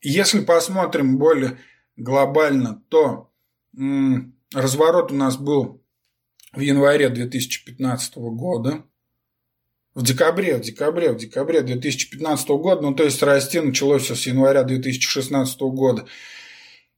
Если 0.00 0.40
посмотрим 0.40 1.18
более 1.18 1.58
глобально, 1.96 2.82
то 2.88 3.30
разворот 4.52 5.10
у 5.10 5.14
нас 5.16 5.36
был 5.36 5.82
в 6.52 6.60
январе 6.60 7.08
2015 7.08 8.16
года. 8.16 8.84
В 9.94 10.02
декабре, 10.02 10.56
в 10.56 10.60
декабре, 10.60 11.12
в 11.12 11.16
декабре 11.16 11.62
2015 11.62 12.48
года, 12.48 12.82
ну 12.82 12.94
то 12.94 13.04
есть 13.04 13.22
расти 13.22 13.60
началось 13.60 14.02
все 14.02 14.14
с 14.14 14.26
января 14.26 14.64
2016 14.64 15.60
года. 15.60 16.06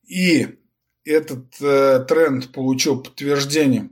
И 0.06 0.48
этот 1.04 1.60
э, 1.60 2.04
тренд 2.08 2.52
получил 2.52 3.02
подтверждение 3.02 3.90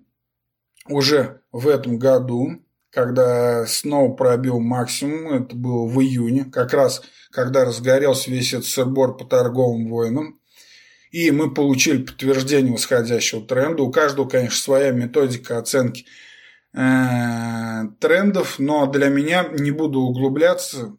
уже 0.89 1.43
в 1.53 1.69
этом 1.69 1.99
году 1.99 2.65
когда 2.95 3.67
снова 3.67 4.13
пробил 4.15 4.61
максимум, 4.61 5.33
это 5.33 5.57
было 5.57 5.87
в 5.87 6.01
июне, 6.01 6.45
как 6.45 6.73
раз 6.73 7.03
когда 7.33 7.65
разгорелся 7.65 8.31
весь 8.31 8.55
этот 8.55 8.67
сырбор 8.67 9.17
по 9.17 9.25
торговым 9.25 9.89
войнам. 9.89 10.39
И 11.11 11.33
мы 11.33 11.53
получили 11.53 12.03
подтверждение 12.03 12.73
восходящего 12.73 13.43
тренда. 13.43 13.83
У 13.83 13.91
каждого, 13.91 14.29
конечно, 14.29 14.57
своя 14.57 14.93
методика 14.93 15.59
оценки 15.59 16.07
трендов, 16.75 18.59
но 18.59 18.87
для 18.87 19.09
меня 19.09 19.49
не 19.53 19.71
буду 19.71 20.01
углубляться, 20.01 20.97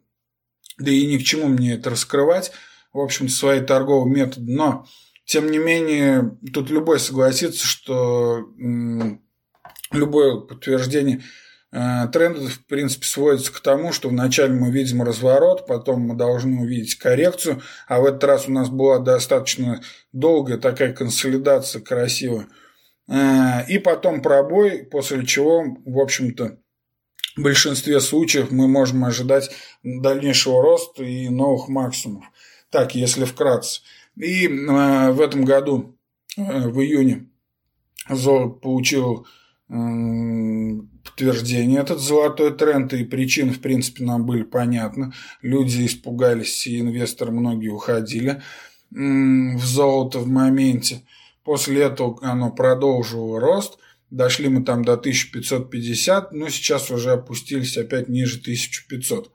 да 0.78 0.90
и 0.90 1.06
ни 1.06 1.18
к 1.18 1.22
чему 1.22 1.48
мне 1.48 1.74
это 1.74 1.90
раскрывать, 1.90 2.50
в 2.92 2.98
общем 2.98 3.28
свои 3.28 3.60
торговые 3.60 4.14
методы. 4.14 4.50
Но, 4.52 4.86
тем 5.26 5.50
не 5.50 5.58
менее, 5.58 6.38
тут 6.54 6.70
любой 6.70 6.98
согласится, 6.98 7.66
что 7.66 8.48
любое 9.92 10.40
подтверждение– 10.40 11.22
Э, 11.72 12.06
тренд, 12.10 12.38
в 12.38 12.64
принципе, 12.66 13.06
сводится 13.06 13.52
к 13.52 13.60
тому, 13.60 13.92
что 13.92 14.08
вначале 14.08 14.54
мы 14.54 14.70
видим 14.70 15.02
разворот, 15.02 15.66
потом 15.66 16.00
мы 16.02 16.14
должны 16.14 16.62
увидеть 16.62 16.94
коррекцию, 16.94 17.60
а 17.86 18.00
в 18.00 18.06
этот 18.06 18.24
раз 18.24 18.48
у 18.48 18.52
нас 18.52 18.70
была 18.70 18.98
достаточно 18.98 19.82
долгая 20.12 20.56
такая 20.56 20.94
консолидация 20.94 21.82
красивая. 21.82 22.46
Э, 23.08 23.66
и 23.68 23.78
потом 23.78 24.22
пробой, 24.22 24.84
после 24.84 25.26
чего, 25.26 25.64
в 25.84 25.98
общем-то, 25.98 26.58
в 27.36 27.42
большинстве 27.42 28.00
случаев 28.00 28.50
мы 28.50 28.66
можем 28.66 29.04
ожидать 29.04 29.50
дальнейшего 29.82 30.62
роста 30.62 31.04
и 31.04 31.28
новых 31.28 31.68
максимумов. 31.68 32.24
Так, 32.70 32.94
если 32.94 33.24
вкратце. 33.24 33.82
И 34.16 34.46
э, 34.46 35.10
в 35.12 35.20
этом 35.20 35.44
году, 35.44 35.98
в 36.36 36.80
июне, 36.80 37.28
Золото 38.08 38.60
получил 38.60 39.26
подтверждение 39.68 41.80
этот 41.80 41.98
золотой 41.98 42.56
тренд, 42.56 42.92
и 42.92 43.04
причины, 43.04 43.52
в 43.52 43.60
принципе, 43.60 44.04
нам 44.04 44.24
были 44.24 44.42
понятны. 44.42 45.12
Люди 45.42 45.86
испугались, 45.86 46.66
и 46.66 46.80
инвесторы 46.80 47.32
многие 47.32 47.68
уходили 47.68 48.42
в 48.90 49.64
золото 49.64 50.20
в 50.20 50.28
моменте. 50.28 51.02
После 51.46 51.84
этого 51.84 52.18
оно 52.20 52.50
продолжило 52.52 53.40
рост. 53.40 53.78
Дошли 54.10 54.48
мы 54.48 54.64
там 54.64 54.84
до 54.84 54.92
1550, 54.92 56.32
но 56.32 56.50
сейчас 56.50 56.90
уже 56.90 57.12
опустились 57.12 57.78
опять 57.78 58.08
ниже 58.08 58.38
1500. 58.40 59.32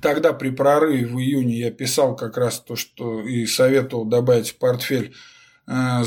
Тогда 0.00 0.32
при 0.32 0.48
прорыве 0.50 1.06
в 1.06 1.18
июне 1.18 1.58
я 1.58 1.70
писал 1.70 2.16
как 2.16 2.38
раз 2.38 2.60
то, 2.60 2.74
что 2.74 3.20
и 3.20 3.44
советовал 3.44 4.06
добавить 4.06 4.48
в 4.48 4.56
портфель 4.56 5.14
Э, 5.72 6.02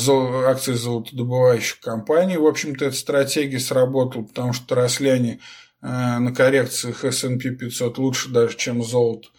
акции 0.45 0.73
золотодобывающих 0.73 1.79
компаний. 1.79 2.35
В 2.35 2.45
общем-то, 2.45 2.83
эта 2.83 2.95
стратегия 2.97 3.61
сработала, 3.61 4.23
потому 4.23 4.51
что 4.51 4.75
росли 4.75 5.09
они 5.09 5.31
э, 5.31 5.37
на 5.81 6.35
коррекциях 6.35 7.05
S&P 7.05 7.51
500 7.51 7.97
лучше 7.97 8.29
даже, 8.29 8.57
чем 8.57 8.83
золото. 8.83 9.29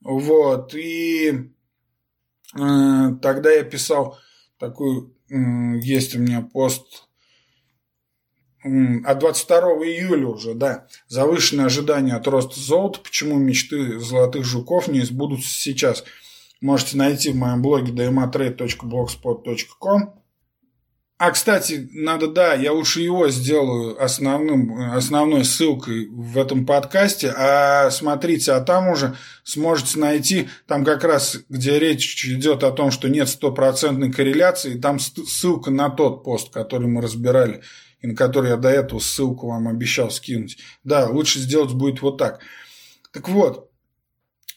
Вот. 0.00 0.74
И 0.74 1.51
тогда 2.54 3.50
я 3.50 3.64
писал 3.64 4.18
такой, 4.58 5.10
есть 5.28 6.14
у 6.14 6.18
меня 6.18 6.42
пост. 6.42 7.08
От 8.64 9.18
22 9.18 9.58
июля 9.86 10.28
уже, 10.28 10.54
да, 10.54 10.86
завышенные 11.08 11.66
ожидания 11.66 12.14
от 12.14 12.28
роста 12.28 12.60
золота, 12.60 13.00
почему 13.00 13.36
мечты 13.36 13.98
золотых 13.98 14.44
жуков 14.44 14.86
не 14.88 15.00
сбудутся 15.00 15.48
сейчас– 15.48 16.04
можете 16.62 16.96
найти 16.96 17.32
в 17.32 17.36
моем 17.36 17.60
блоге 17.60 17.92
dmatrade.blogspot.com. 17.92 20.21
А, 21.24 21.30
кстати, 21.30 21.88
надо, 21.92 22.26
да, 22.26 22.54
я 22.54 22.72
лучше 22.72 23.00
его 23.00 23.28
сделаю 23.28 24.02
основным, 24.02 24.90
основной 24.92 25.44
ссылкой 25.44 26.08
в 26.08 26.36
этом 26.36 26.66
подкасте, 26.66 27.32
а 27.36 27.92
смотрите, 27.92 28.50
а 28.50 28.60
там 28.60 28.88
уже 28.88 29.14
сможете 29.44 30.00
найти, 30.00 30.48
там 30.66 30.84
как 30.84 31.04
раз, 31.04 31.38
где 31.48 31.78
речь 31.78 32.26
идет 32.26 32.64
о 32.64 32.72
том, 32.72 32.90
что 32.90 33.08
нет 33.08 33.28
стопроцентной 33.28 34.10
корреляции, 34.10 34.80
там 34.80 34.98
ссылка 34.98 35.70
на 35.70 35.90
тот 35.90 36.24
пост, 36.24 36.52
который 36.52 36.88
мы 36.88 37.00
разбирали, 37.00 37.62
и 38.00 38.08
на 38.08 38.16
который 38.16 38.50
я 38.50 38.56
до 38.56 38.70
этого 38.70 38.98
ссылку 38.98 39.46
вам 39.46 39.68
обещал 39.68 40.10
скинуть. 40.10 40.58
Да, 40.82 41.06
лучше 41.06 41.38
сделать 41.38 41.72
будет 41.72 42.02
вот 42.02 42.18
так. 42.18 42.40
Так 43.12 43.28
вот, 43.28 43.70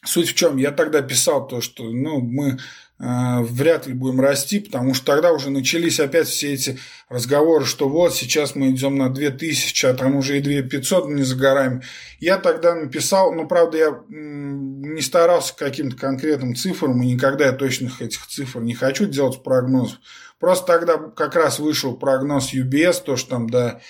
Суть 0.06 0.30
в 0.30 0.36
чем? 0.36 0.58
Я 0.58 0.72
тогда 0.72 1.02
писал 1.02 1.48
то, 1.48 1.62
что 1.62 1.84
ну, 1.84 2.22
мы 2.22 2.60
вряд 2.98 3.88
ли 3.88 3.94
будем 3.94 4.22
расти, 4.22 4.60
потому 4.60 4.94
что 4.94 5.06
тогда 5.06 5.34
уже 5.34 5.50
начались 5.50 6.00
опять 6.00 6.28
все 6.28 6.54
эти 6.54 6.80
разговоры, 7.10 7.66
что 7.66 7.90
вот 7.90 8.16
сейчас 8.16 8.56
мы 8.56 8.72
идем 8.72 8.98
на 8.98 9.10
2000, 9.10 9.86
а 9.86 9.94
там 9.94 10.16
уже 10.16 10.38
и 10.38 10.42
2500 10.42 11.10
не 11.10 11.24
за 11.24 11.36
горами. 11.36 11.84
Я 12.20 12.38
тогда 12.38 12.74
написал, 12.74 13.34
ну, 13.34 13.48
правда, 13.48 13.78
я 13.78 14.04
не 14.08 15.02
старался 15.02 15.54
к 15.54 15.58
каким-то 15.58 15.98
конкретным 15.98 16.56
цифрам, 16.56 17.02
и 17.02 17.08
никогда 17.08 17.48
я 17.48 17.52
точных 17.52 18.02
этих 18.02 18.26
цифр 18.28 18.62
не 18.62 18.74
хочу 18.74 19.08
делать 19.08 19.44
прогноз. 19.44 20.00
Просто 20.40 20.66
тогда 20.66 20.98
как 20.98 21.36
раз 21.36 21.60
вышел 21.60 21.98
прогноз 21.98 22.54
UBS, 22.54 23.04
то, 23.04 23.18
что 23.18 23.30
там 23.32 23.50
до 23.50 23.82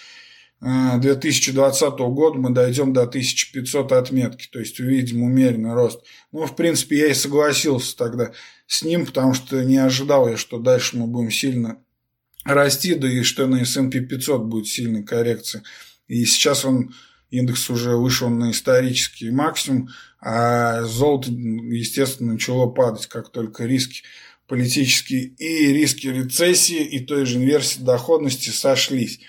2020 0.62 2.00
года 2.00 2.40
мы 2.40 2.50
дойдем 2.50 2.92
до 2.92 3.04
1500 3.04 3.92
отметки, 3.92 4.48
то 4.52 4.60
есть 4.60 4.80
увидим 4.80 5.22
умеренный 5.22 5.74
рост. 5.74 6.04
Ну, 6.32 6.48
в 6.48 6.56
принципе, 6.56 6.98
я 6.98 7.08
и 7.08 7.14
согласился 7.14 7.96
тогда 7.96 8.32
с 8.68 8.84
ним, 8.84 9.06
потому 9.06 9.34
что 9.34 9.64
не 9.64 9.78
ожидал 9.78 10.28
я, 10.28 10.38
что 10.38 10.60
дальше 10.60 10.98
мы 10.98 11.08
будем 11.08 11.32
сильно 11.32 11.78
расти, 12.44 12.96
да 12.96 13.10
и 13.10 13.24
что 13.24 13.48
на 13.48 13.62
S&P 13.62 14.02
500 14.02 14.44
будет 14.44 14.68
сильной 14.68 15.04
коррекция. 15.04 15.64
И 16.08 16.26
сейчас 16.26 16.66
он, 16.66 16.94
индекс 17.30 17.70
уже 17.70 17.96
вышел 17.96 18.30
на 18.30 18.52
исторический 18.52 19.32
максимум, 19.32 19.90
а 20.20 20.84
золото, 20.84 21.32
естественно, 21.32 22.34
начало 22.34 22.68
падать, 22.68 23.08
как 23.08 23.32
только 23.32 23.66
риски 23.66 24.04
политические 24.48 25.24
и 25.24 25.74
риски 25.74 26.08
рецессии 26.08 26.84
и 26.84 27.00
той 27.00 27.26
же 27.26 27.38
инверсии 27.38 27.82
доходности 27.82 28.50
сошлись. 28.50 29.20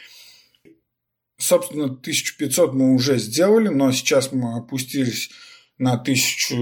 Собственно, 1.39 1.85
1500 1.85 2.75
мы 2.75 2.95
уже 2.95 3.19
сделали, 3.19 3.69
но 3.69 3.93
сейчас 3.93 4.33
мы 4.33 4.57
опустились 4.57 5.31
на 5.79 5.99
тысячу, 5.99 6.57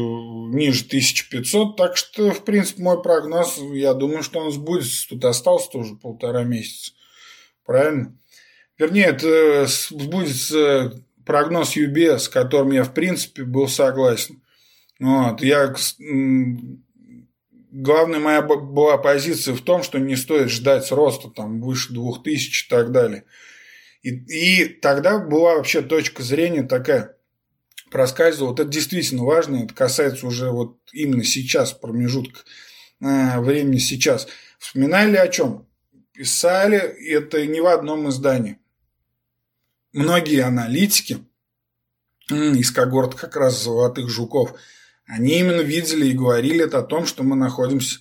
ниже 0.53 0.85
1500, 0.87 1.77
так 1.77 1.97
что, 1.97 2.33
в 2.33 2.45
принципе, 2.45 2.83
мой 2.83 3.03
прогноз, 3.03 3.59
я 3.73 3.95
думаю, 3.95 4.23
что 4.23 4.41
он 4.41 4.51
сбудется. 4.51 5.09
Тут 5.09 5.25
осталось 5.25 5.69
тоже 5.69 5.95
полтора 5.95 6.43
месяца. 6.43 6.93
Правильно? 7.65 8.17
Вернее, 8.77 9.07
это 9.07 9.67
сбудется 9.69 11.05
прогноз 11.25 11.77
UBS, 11.77 12.19
с 12.19 12.29
которым 12.29 12.73
я, 12.73 12.83
в 12.83 12.93
принципе, 12.93 13.45
был 13.45 13.69
согласен. 13.69 14.43
Вот. 14.99 15.43
Я, 15.43 15.75
главная 17.71 18.19
моя 18.19 18.43
была 18.43 18.99
позиция 18.99 19.55
в 19.55 19.61
том, 19.61 19.85
что 19.85 19.99
не 19.99 20.17
стоит 20.17 20.51
ждать 20.51 20.91
роста 20.91 21.31
там, 21.31 21.61
выше 21.61 21.93
2000 21.93 22.67
и 22.67 22.69
так 22.69 22.91
далее. 22.91 23.25
И, 24.03 24.11
и 24.11 24.65
тогда 24.65 25.19
была 25.19 25.55
вообще 25.55 25.83
точка 25.83 26.23
зрения 26.23 26.65
такая, 26.65 27.17
проскальзывала. 27.95 28.51
Вот 28.51 28.61
это 28.61 28.69
действительно 28.69 29.25
важно, 29.25 29.65
это 29.65 29.73
касается 29.73 30.27
уже 30.27 30.51
вот 30.51 30.77
именно 30.93 31.25
сейчас, 31.25 31.73
промежутка 31.73 32.41
э, 33.01 33.41
времени 33.41 33.79
сейчас. 33.79 34.27
Вспоминали 34.59 35.17
о 35.17 35.29
чем? 35.29 35.67
Писали 36.13 36.77
это 36.77 37.47
не 37.47 37.61
в 37.61 37.67
одном 37.67 38.11
издании. 38.11 38.59
Многие 39.93 40.41
аналитики 40.41 41.19
из 42.29 42.71
когорт 42.71 43.15
как 43.15 43.37
раз 43.37 43.63
золотых 43.63 44.11
жуков– 44.11 44.55
они 45.07 45.39
именно 45.39 45.61
видели 45.61 46.07
и 46.07 46.15
говорили 46.15 46.65
это 46.65 46.79
о 46.79 46.83
том, 46.83 47.07
что 47.07 47.23
мы 47.23 47.37
находимся... 47.37 48.01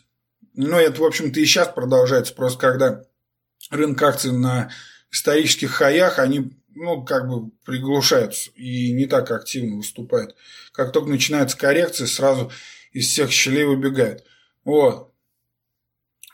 Ну, 0.55 0.77
это, 0.77 1.01
в 1.01 1.05
общем-то, 1.05 1.39
и 1.39 1.45
сейчас 1.45 1.67
продолжается. 1.67 2.33
Просто 2.33 2.59
когда 2.59 3.03
рынок 3.69 4.01
акций 4.01 4.31
на 4.31 4.71
исторических 5.11 5.71
хаях, 5.71 6.19
они, 6.19 6.51
ну, 6.75 7.03
как 7.03 7.27
бы 7.27 7.51
приглушаются 7.65 8.51
и 8.51 8.91
не 8.91 9.05
так 9.05 9.31
активно 9.31 9.77
выступают. 9.77 10.35
Как 10.71 10.91
только 10.91 11.09
начинается 11.09 11.57
коррекция, 11.57 12.07
сразу 12.07 12.51
из 12.91 13.07
всех 13.07 13.31
щелей 13.31 13.65
выбегают. 13.65 14.23
Вот. 14.63 15.13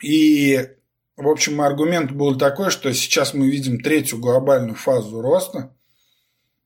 И, 0.01 0.69
в 1.17 1.27
общем, 1.27 1.61
аргумент 1.61 2.11
был 2.11 2.37
такой, 2.37 2.69
что 2.71 2.93
сейчас 2.93 3.33
мы 3.33 3.49
видим 3.49 3.81
третью 3.81 4.19
глобальную 4.19 4.75
фазу 4.75 5.21
роста. 5.21 5.75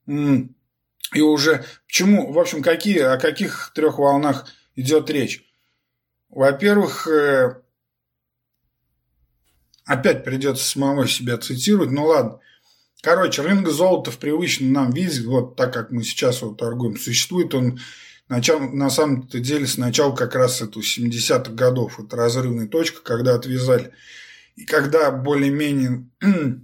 И 0.08 1.22
уже 1.22 1.66
почему, 1.88 2.32
в 2.32 2.40
общем, 2.40 2.62
какие, 2.64 3.00
о 3.00 3.18
каких 3.18 3.72
трех 3.76 4.00
волнах 4.00 4.48
идет 4.76 5.10
речь? 5.10 5.46
Во-первых, 6.30 7.08
э, 7.08 7.62
опять 9.86 10.24
придется 10.24 10.68
самого 10.68 11.08
себя 11.08 11.38
цитировать, 11.38 11.92
ну 11.92 12.06
ладно. 12.06 12.40
Короче, 13.04 13.42
рынок 13.42 13.70
золота 13.70 14.12
в 14.12 14.18
привычном 14.18 14.72
нам 14.72 14.92
виде, 14.92 15.28
вот 15.28 15.58
так 15.58 15.74
как 15.74 15.92
мы 15.92 16.04
сейчас 16.04 16.42
вот 16.42 16.58
торгуем, 16.58 16.98
существует 16.98 17.54
он 17.54 17.78
начал, 18.30 18.62
на 18.62 18.90
самом-то 18.90 19.42
деле 19.42 19.68
с 19.68 19.78
начала 19.78 20.16
как 20.16 20.36
раз 20.36 20.62
это 20.62 20.80
70-х 20.80 21.52
годов. 21.52 22.00
Это 22.00 22.16
разрывная 22.16 22.70
точка, 22.70 23.02
когда 23.04 23.36
отвязали. 23.36 23.92
И 24.56 24.64
когда 24.64 25.12
более-менее 25.12 26.08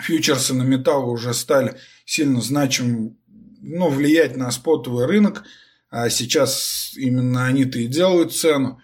фьючерсы 0.00 0.54
на 0.54 0.64
металл 0.64 1.08
уже 1.08 1.32
стали 1.32 1.76
сильно 2.04 2.40
значимым 2.40 3.16
ну, 3.60 3.88
влиять 3.88 4.36
на 4.36 4.50
спотовый 4.50 5.06
рынок, 5.06 5.44
а 5.88 6.10
сейчас 6.10 6.94
именно 6.96 7.46
они-то 7.46 7.78
и 7.78 7.86
делают 7.86 8.34
цену, 8.34 8.80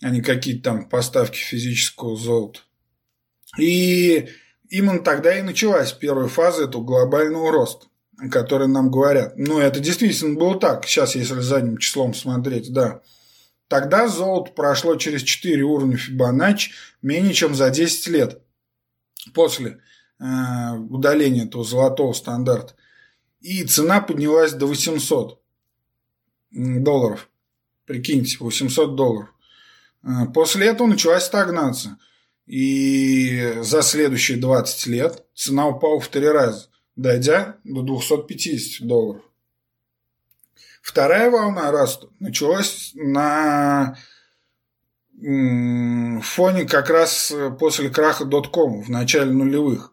а 0.00 0.08
не 0.08 0.22
какие-то 0.22 0.70
там 0.70 0.88
поставки 0.88 1.36
физического 1.36 2.16
золота. 2.16 2.60
И 3.58 4.30
именно 4.70 5.00
тогда 5.00 5.38
и 5.38 5.42
началась 5.42 5.92
первая 5.92 6.28
фаза 6.28 6.64
этого 6.64 6.82
глобального 6.82 7.50
роста, 7.50 7.86
о 8.18 8.28
которой 8.28 8.68
нам 8.68 8.90
говорят. 8.90 9.36
Ну, 9.36 9.58
это 9.58 9.80
действительно 9.80 10.38
было 10.38 10.58
так. 10.58 10.86
Сейчас, 10.86 11.14
если 11.14 11.40
задним 11.40 11.78
числом 11.78 12.14
смотреть, 12.14 12.72
да. 12.72 13.02
Тогда 13.68 14.06
золото 14.08 14.52
прошло 14.52 14.96
через 14.96 15.22
4 15.22 15.62
уровня 15.62 15.96
Фибоначчи 15.96 16.72
менее 17.02 17.34
чем 17.34 17.54
за 17.54 17.70
10 17.70 18.06
лет 18.08 18.42
после 19.34 19.80
э, 20.20 20.24
удаления 20.88 21.46
этого 21.46 21.64
золотого 21.64 22.12
стандарта 22.12 22.74
и 23.40 23.64
цена 23.64 24.00
поднялась 24.00 24.52
до 24.52 24.66
800 24.66 25.40
долларов. 26.50 27.28
Прикиньте, 27.86 28.36
800 28.40 28.96
долларов. 28.96 29.32
А, 30.02 30.26
после 30.26 30.66
этого 30.66 30.86
началась 30.86 31.24
стагнация. 31.24 31.98
И 32.46 33.54
за 33.60 33.82
следующие 33.82 34.38
20 34.38 34.86
лет 34.86 35.24
цена 35.34 35.66
упала 35.66 35.98
в 36.00 36.08
три 36.08 36.28
раза, 36.28 36.68
дойдя 36.94 37.56
до 37.64 37.82
250 37.82 38.86
долларов. 38.86 39.22
Вторая 40.80 41.30
волна 41.30 41.72
роста 41.72 42.08
началась 42.20 42.92
на 42.94 43.98
фоне 46.22 46.64
как 46.66 46.90
раз 46.90 47.34
после 47.58 47.90
краха 47.90 48.24
доткома 48.24 48.82
в 48.82 48.88
начале 48.88 49.32
нулевых. 49.32 49.92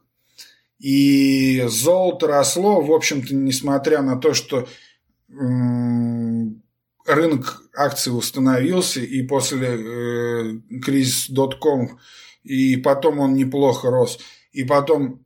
И 0.78 1.64
золото 1.68 2.28
росло, 2.28 2.82
в 2.82 2.91
общем-то, 2.91 3.34
несмотря 3.34 4.01
на 4.01 4.18
то, 4.18 4.34
что 4.34 4.68
рынок 7.06 7.64
акций 7.76 8.12
восстановился, 8.12 8.99
и 8.99 9.24
после 9.24 9.68
э, 9.68 10.60
кризиса 10.84 11.34
доткомов, 11.34 11.91
и 12.44 12.78
потом 12.78 13.20
он 13.20 13.34
неплохо 13.34 13.89
рос, 13.89 14.20
и 14.52 14.64
потом 14.64 15.26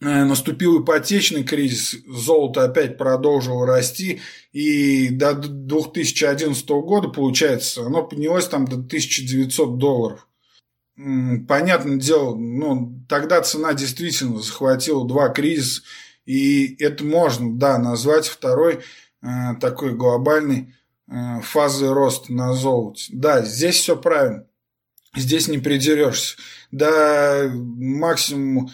э, 0.00 0.24
наступил 0.24 0.82
ипотечный 0.82 1.44
кризис, 1.44 1.96
золото 2.06 2.64
опять 2.64 2.98
продолжило 2.98 3.66
расти, 3.66 4.20
и 4.52 5.08
до 5.10 5.34
2011 5.34 6.68
года, 6.68 7.08
получается, 7.08 7.86
оно 7.86 8.02
поднялось 8.02 8.48
там 8.48 8.66
до 8.66 8.76
1900 8.76 9.78
долларов 9.78 10.26
понятное 11.48 11.96
дело, 11.96 12.34
ну, 12.36 13.02
тогда 13.08 13.40
цена 13.42 13.74
действительно 13.74 14.40
захватила 14.40 15.06
два 15.06 15.28
кризиса, 15.28 15.82
и 16.26 16.76
это 16.82 17.04
можно, 17.04 17.56
да, 17.56 17.78
назвать 17.78 18.26
второй 18.26 18.80
э, 19.22 19.26
такой 19.60 19.94
глобальной 19.94 20.74
э, 21.08 21.40
фазой 21.42 21.92
роста 21.92 22.32
на 22.32 22.52
золоте. 22.52 23.10
Да, 23.12 23.42
здесь 23.42 23.76
все 23.76 23.96
правильно. 23.96 24.46
Здесь 25.16 25.48
не 25.48 25.58
придерешься. 25.58 26.36
До 26.70 27.50
максимум 27.52 28.70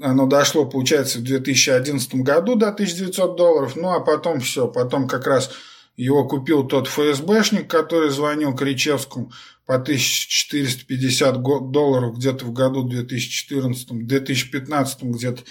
оно 0.00 0.26
дошло, 0.26 0.64
получается, 0.64 1.18
в 1.18 1.22
2011 1.22 2.14
году 2.16 2.54
до 2.54 2.68
1900 2.68 3.36
долларов, 3.36 3.76
ну 3.76 3.90
а 3.90 4.00
потом 4.00 4.40
все, 4.40 4.68
потом 4.68 5.06
как 5.06 5.26
раз 5.26 5.50
его 5.96 6.26
купил 6.26 6.64
тот 6.64 6.88
ФСБшник, 6.88 7.68
который 7.68 8.08
звонил 8.10 8.54
Кричевскому 8.54 9.30
по 9.66 9.74
1450 9.74 11.42
долларов 11.70 12.16
где-то 12.16 12.46
в 12.46 12.52
году 12.52 12.88
2014-2015 12.88 14.96
где-то 15.02 15.42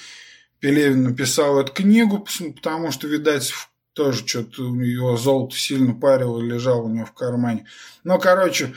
Пелевин 0.60 1.04
написал 1.04 1.60
эту 1.60 1.74
книгу, 1.74 2.26
потому 2.56 2.92
что, 2.92 3.08
видать, 3.08 3.54
тоже 3.94 4.26
что-то 4.26 4.64
его 4.76 5.18
золото 5.18 5.56
сильно 5.56 5.94
парило, 5.94 6.40
лежало 6.40 6.84
у 6.84 6.90
него 6.90 7.06
в 7.06 7.14
кармане. 7.14 7.66
Но, 8.04 8.20
короче, 8.20 8.74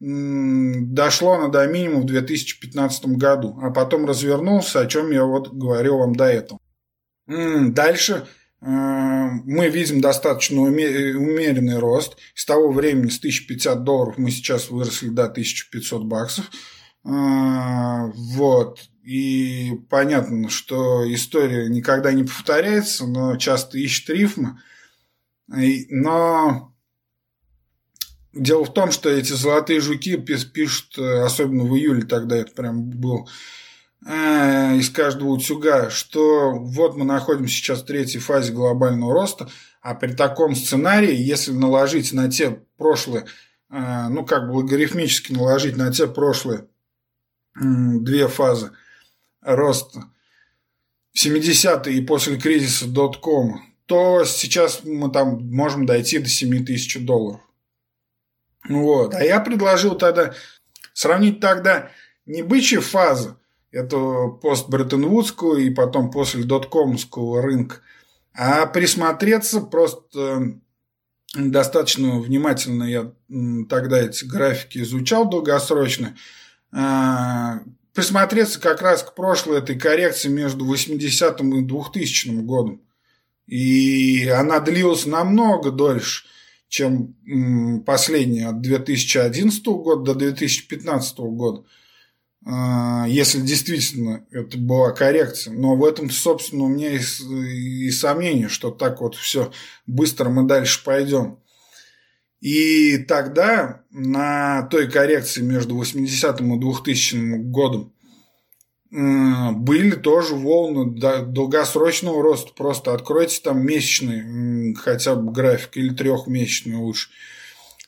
дошло 0.00 1.32
оно 1.32 1.48
до 1.48 1.66
минимума 1.66 2.02
в 2.02 2.06
2015 2.06 3.06
году, 3.16 3.58
а 3.62 3.70
потом 3.70 4.06
развернулся, 4.06 4.80
о 4.80 4.86
чем 4.86 5.10
я 5.10 5.24
вот 5.24 5.52
говорил 5.52 5.98
вам 5.98 6.14
до 6.14 6.24
этого. 6.24 6.60
Дальше 7.26 8.26
Э, 8.60 8.66
мы 9.44 9.68
видим 9.68 10.00
достаточно 10.00 10.60
умеренный 10.62 11.78
рост. 11.78 12.16
С 12.34 12.44
того 12.44 12.72
времени, 12.72 13.08
с 13.08 13.18
1050 13.18 13.84
долларов, 13.84 14.18
мы 14.18 14.30
сейчас 14.30 14.70
выросли 14.70 15.08
до 15.08 15.24
1500 15.24 16.04
баксов. 16.04 16.50
Э, 17.04 18.10
вот. 18.14 18.80
И 19.02 19.72
понятно, 19.88 20.50
что 20.50 21.10
история 21.12 21.68
никогда 21.68 22.12
не 22.12 22.24
повторяется, 22.24 23.06
но 23.06 23.36
часто 23.36 23.78
ищет 23.78 24.10
рифмы. 24.10 24.58
Но 25.46 26.74
дело 28.32 28.64
в 28.64 28.72
том, 28.72 28.90
что 28.90 29.08
эти 29.08 29.32
золотые 29.32 29.80
жуки 29.80 30.16
пишут, 30.16 30.98
э, 30.98 31.22
особенно 31.22 31.64
в 31.64 31.76
июле, 31.76 32.02
тогда 32.02 32.36
это 32.36 32.52
прям 32.52 32.90
был 32.90 33.28
Э, 34.06 34.76
из 34.76 34.90
каждого 34.90 35.30
утюга, 35.30 35.90
что 35.90 36.52
вот 36.52 36.96
мы 36.96 37.04
находимся 37.04 37.54
сейчас 37.54 37.82
в 37.82 37.86
третьей 37.86 38.20
фазе 38.20 38.52
глобального 38.52 39.12
роста, 39.12 39.50
а 39.82 39.94
при 39.94 40.12
таком 40.12 40.54
сценарии, 40.54 41.14
если 41.14 41.52
наложить 41.52 42.12
на 42.12 42.30
те 42.30 42.62
прошлые, 42.76 43.26
э, 43.70 44.08
ну 44.08 44.24
как 44.24 44.48
бы 44.48 44.52
логарифмически 44.52 45.32
наложить 45.32 45.76
на 45.76 45.92
те 45.92 46.06
прошлые 46.06 46.66
две 47.60 48.28
фазы 48.28 48.70
роста, 49.40 50.04
70-е 51.16 51.96
и 51.96 52.00
после 52.00 52.38
кризиса 52.38 52.86
.com, 53.20 53.60
то 53.86 54.24
сейчас 54.24 54.84
мы 54.84 55.10
там 55.10 55.50
можем 55.50 55.86
дойти 55.86 56.18
до 56.18 56.28
7 56.28 56.64
тысяч 56.64 57.04
долларов. 57.04 57.40
Вот. 58.66 59.14
А 59.14 59.22
я 59.22 59.40
предложил 59.40 59.94
тогда 59.94 60.34
сравнить 60.92 61.40
тогда 61.40 61.90
не 62.26 62.42
бычья 62.42 62.80
фаза, 62.80 63.38
это 63.70 64.28
пост 64.42 64.68
Бреттон-Вудскую 64.68 65.58
и 65.58 65.70
потом 65.70 66.10
после 66.10 66.44
доткомского 66.44 67.42
рынка, 67.42 67.80
а 68.34 68.66
присмотреться 68.66 69.60
просто 69.60 70.58
достаточно 71.34 72.20
внимательно 72.20 72.84
я 72.84 73.12
тогда 73.68 74.00
эти 74.00 74.24
графики 74.24 74.78
изучал 74.78 75.28
долгосрочно, 75.28 76.16
а, 76.72 77.60
присмотреться 77.94 78.60
как 78.60 78.80
раз 78.82 79.02
к 79.02 79.14
прошлой 79.14 79.58
этой 79.58 79.78
коррекции 79.78 80.28
между 80.28 80.64
80-м 80.64 81.56
и 81.56 81.62
2000 81.62 82.42
годом. 82.42 82.82
И 83.46 84.28
она 84.28 84.60
длилась 84.60 85.06
намного 85.06 85.70
дольше, 85.70 86.24
чем 86.68 87.14
последняя 87.86 88.48
от 88.48 88.60
2011 88.60 89.64
года 89.66 90.12
до 90.12 90.18
2015 90.18 91.18
года. 91.18 91.64
А, 92.44 93.06
если 93.08 93.40
действительно 93.40 94.24
это 94.30 94.58
была 94.58 94.92
коррекция. 94.92 95.52
Но 95.52 95.76
в 95.76 95.84
этом, 95.84 96.10
собственно, 96.10 96.64
у 96.64 96.68
меня 96.68 96.90
и, 96.92 96.98
и 96.98 97.90
сомнения, 97.90 98.48
что 98.48 98.70
так 98.70 99.00
вот 99.00 99.16
все 99.16 99.52
быстро 99.86 100.28
мы 100.28 100.46
дальше 100.46 100.82
пойдем. 100.84 101.38
И 102.40 102.98
тогда 102.98 103.82
на 103.90 104.62
той 104.70 104.88
коррекции 104.90 105.42
между 105.42 105.80
80-м 105.80 106.54
и 106.54 106.60
2000 106.60 107.36
годом 107.50 107.92
были 108.90 109.94
тоже 109.96 110.34
волны 110.34 110.98
долгосрочного 111.26 112.22
роста. 112.22 112.52
Просто 112.54 112.94
откройте 112.94 113.40
там 113.42 113.64
месячный 113.64 114.74
хотя 114.74 115.14
бы 115.14 115.32
график 115.32 115.76
или 115.76 115.94
трехмесячный 115.94 116.76
лучше. 116.76 117.10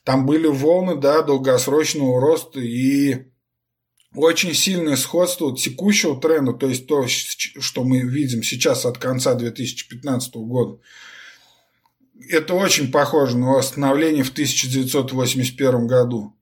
Там 0.04 0.26
были 0.26 0.46
волны, 0.46 0.96
да, 0.96 1.22
долгосрочного 1.22 2.20
роста 2.20 2.60
и 2.60 3.30
очень 4.14 4.54
сильное 4.54 4.96
сходство 4.96 5.56
текущего 5.56 6.20
тренда, 6.20 6.52
то 6.52 6.66
есть 6.68 6.86
то, 6.86 7.06
что 7.06 7.84
мы 7.84 8.00
видим 8.00 8.42
сейчас 8.42 8.84
от 8.84 8.98
конца 8.98 9.34
2015 9.34 10.34
года. 10.36 10.80
Это 12.28 12.54
очень 12.54 12.90
похоже 12.90 13.38
на 13.38 13.52
восстановление 13.52 14.24
в 14.24 14.30
1981 14.30 15.86
году, 15.86 16.36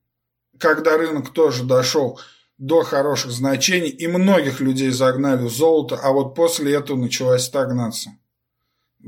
когда 0.59 0.97
рынок 0.97 1.33
тоже 1.33 1.65
дошел 1.65 2.19
до 2.59 2.83
хороших 2.83 3.31
значений, 3.31 3.89
и 3.89 4.07
многих 4.07 4.61
людей 4.61 4.91
загнали 4.91 5.45
в 5.45 5.51
золото, 5.51 5.97
а 5.97 6.13
вот 6.13 6.35
после 6.35 6.75
этого 6.75 6.97
началась 6.97 7.45
стагнация. 7.45 8.19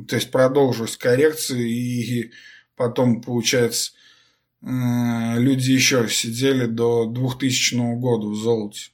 То 0.09 0.17
есть 0.17 0.31
продолжилась 0.31 0.97
коррекция, 0.97 1.59
и 1.59 2.31
потом, 2.77 3.21
получается, 3.21 3.93
Э, 4.63 5.39
люди 5.39 5.71
еще 5.71 6.09
сидели 6.09 6.67
до 6.67 7.07
2000 7.07 7.97
года 7.97 8.27
в 8.27 8.35
золоте. 8.37 8.91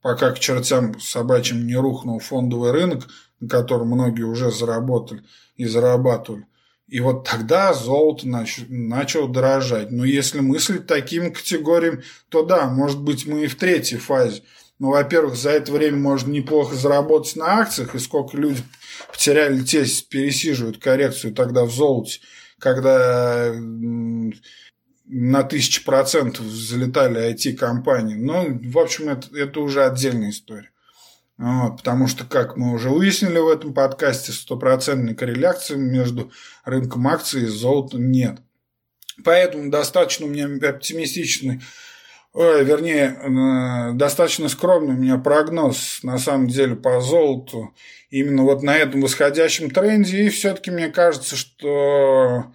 Пока 0.00 0.30
к 0.30 0.38
чертям 0.38 0.98
собачьим 1.00 1.66
не 1.66 1.76
рухнул 1.76 2.20
фондовый 2.20 2.70
рынок, 2.70 3.08
на 3.40 3.48
котором 3.48 3.88
многие 3.88 4.22
уже 4.22 4.50
заработали 4.50 5.22
и 5.56 5.66
зарабатывали. 5.66 6.46
И 6.90 6.98
вот 6.98 7.26
тогда 7.28 7.72
золото 7.72 8.28
нач... 8.28 8.60
начало 8.68 9.28
дорожать. 9.28 9.92
Но 9.92 10.04
если 10.04 10.40
мыслить 10.40 10.86
таким 10.86 11.32
категориям, 11.32 12.02
то 12.28 12.44
да, 12.44 12.68
может 12.68 13.00
быть, 13.00 13.26
мы 13.26 13.44
и 13.44 13.46
в 13.46 13.54
третьей 13.54 13.98
фазе. 13.98 14.42
Но, 14.80 14.90
во-первых, 14.90 15.36
за 15.36 15.50
это 15.50 15.70
время 15.70 15.98
можно 15.98 16.32
неплохо 16.32 16.74
заработать 16.74 17.36
на 17.36 17.60
акциях, 17.60 17.94
и 17.94 18.00
сколько 18.00 18.36
люди 18.36 18.62
потеряли 19.12 19.62
те, 19.62 19.84
пересиживают 20.08 20.78
коррекцию 20.78 21.32
тогда 21.32 21.64
в 21.64 21.70
золоте, 21.70 22.20
когда 22.58 23.54
на 25.06 25.42
тысячу 25.44 25.84
процентов 25.84 26.46
залетали 26.46 27.32
IT-компании. 27.32 28.16
Но, 28.16 28.46
в 28.48 28.78
общем, 28.78 29.10
это, 29.10 29.28
это 29.36 29.60
уже 29.60 29.84
отдельная 29.84 30.30
история. 30.30 30.70
Вот, 31.40 31.78
потому 31.78 32.06
что, 32.06 32.24
как 32.24 32.58
мы 32.58 32.74
уже 32.74 32.90
выяснили 32.90 33.38
в 33.38 33.48
этом 33.48 33.72
подкасте, 33.72 34.30
стопроцентной 34.30 35.14
корреляции 35.14 35.74
между 35.74 36.30
рынком 36.66 37.08
акций 37.08 37.44
и 37.44 37.46
золотом 37.46 38.10
нет. 38.10 38.40
Поэтому 39.24 39.70
достаточно 39.70 40.26
у 40.26 40.28
меня 40.28 40.46
оптимистичный, 40.68 41.62
ой, 42.34 42.62
вернее, 42.62 43.16
э, 43.16 43.92
достаточно 43.94 44.50
скромный 44.50 44.94
у 44.94 44.98
меня 44.98 45.16
прогноз, 45.16 46.00
на 46.02 46.18
самом 46.18 46.48
деле, 46.48 46.76
по 46.76 47.00
золоту. 47.00 47.74
Именно 48.10 48.42
вот 48.42 48.62
на 48.62 48.76
этом 48.76 49.00
восходящем 49.00 49.70
тренде. 49.70 50.26
И 50.26 50.28
все-таки 50.28 50.70
мне 50.70 50.88
кажется, 50.88 51.36
что 51.36 52.52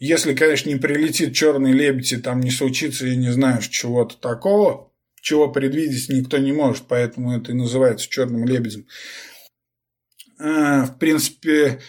если, 0.00 0.34
конечно, 0.34 0.68
не 0.68 0.76
прилетит 0.76 1.36
черный 1.36 1.70
лебедь 1.70 2.12
и 2.12 2.16
там 2.16 2.40
не 2.40 2.50
случится, 2.50 3.06
я 3.06 3.14
не 3.14 3.30
знаю, 3.30 3.62
чего-то 3.62 4.16
такого, 4.16 4.87
чего 5.20 5.50
предвидеть 5.50 6.08
никто 6.08 6.38
не 6.38 6.52
может, 6.52 6.84
поэтому 6.88 7.36
это 7.36 7.52
и 7.52 7.54
называется 7.54 8.08
черным 8.08 8.44
лебедем. 8.44 8.86
А, 10.38 10.86
в 10.86 10.98
принципе, 10.98 11.80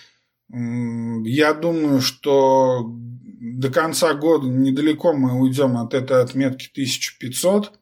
я 0.50 1.54
думаю, 1.54 2.02
что 2.02 2.86
до 2.88 3.70
конца 3.70 4.14
года 4.14 4.48
недалеко 4.48 5.14
мы 5.14 5.40
уйдем 5.40 5.78
от 5.78 5.94
этой 5.94 6.22
отметки 6.22 6.70
1500. 6.72 7.74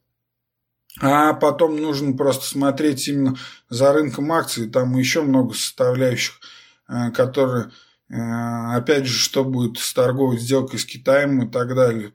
А 0.99 1.33
потом 1.33 1.79
нужно 1.79 2.17
просто 2.17 2.45
смотреть 2.45 3.07
именно 3.07 3.37
за 3.69 3.93
рынком 3.93 4.31
акций. 4.31 4.67
Там 4.67 4.97
еще 4.97 5.21
много 5.21 5.53
составляющих, 5.53 6.39
а, 6.87 7.11
которые 7.11 7.71
Э, 8.09 8.77
опять 8.77 9.05
же, 9.05 9.17
что 9.17 9.43
будет 9.43 9.77
с 9.79 9.93
торговой 9.93 10.37
сделкой 10.37 10.79
с 10.79 10.85
Китаем 10.85 11.41
и 11.43 11.51
так 11.51 11.75
далее. 11.75 12.13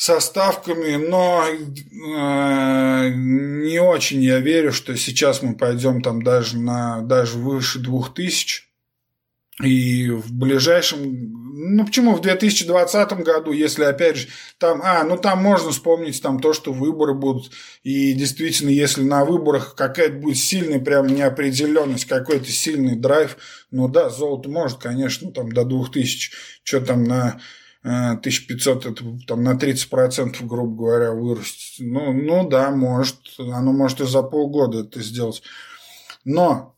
Со 0.00 0.20
ставками, 0.20 0.94
но 0.94 1.44
э, 1.44 3.10
не 3.10 3.80
очень 3.80 4.22
я 4.22 4.38
верю, 4.38 4.72
что 4.72 4.96
сейчас 4.96 5.42
мы 5.42 5.56
пойдем 5.56 6.02
там 6.02 6.22
даже 6.22 6.56
на 6.56 7.00
даже 7.00 7.36
выше 7.36 7.80
2000 7.80 8.68
и 9.60 10.08
в 10.10 10.32
ближайшем, 10.32 11.00
ну 11.74 11.84
почему 11.84 12.14
в 12.14 12.20
2020 12.20 13.12
году, 13.24 13.50
если 13.50 13.82
опять 13.82 14.16
же 14.16 14.28
там, 14.58 14.80
а, 14.84 15.02
ну 15.02 15.16
там 15.16 15.42
можно 15.42 15.72
вспомнить 15.72 16.22
там 16.22 16.38
то, 16.38 16.52
что 16.52 16.72
выборы 16.72 17.14
будут, 17.14 17.50
и 17.82 18.12
действительно, 18.12 18.70
если 18.70 19.02
на 19.02 19.24
выборах 19.24 19.74
какая-то 19.74 20.14
будет 20.14 20.36
сильная 20.36 20.78
прям 20.78 21.08
неопределенность, 21.08 22.04
какой-то 22.04 22.52
сильный 22.52 22.94
драйв, 22.94 23.36
ну 23.72 23.88
да, 23.88 24.10
золото 24.10 24.48
может, 24.48 24.78
конечно, 24.78 25.32
там 25.32 25.50
до 25.50 25.64
2000, 25.64 26.30
что 26.62 26.80
там 26.80 27.02
на 27.02 27.40
1500, 27.88 28.86
э, 28.86 28.90
это 28.90 29.04
там 29.26 29.42
на 29.42 29.54
30%, 29.54 30.36
грубо 30.46 30.76
говоря, 30.76 31.12
вырастет. 31.12 31.86
Ну, 31.86 32.12
ну 32.12 32.48
да, 32.48 32.70
может, 32.70 33.18
оно 33.38 33.72
может 33.72 34.00
и 34.00 34.06
за 34.06 34.22
полгода 34.22 34.80
это 34.80 35.00
сделать. 35.00 35.42
Но 36.24 36.76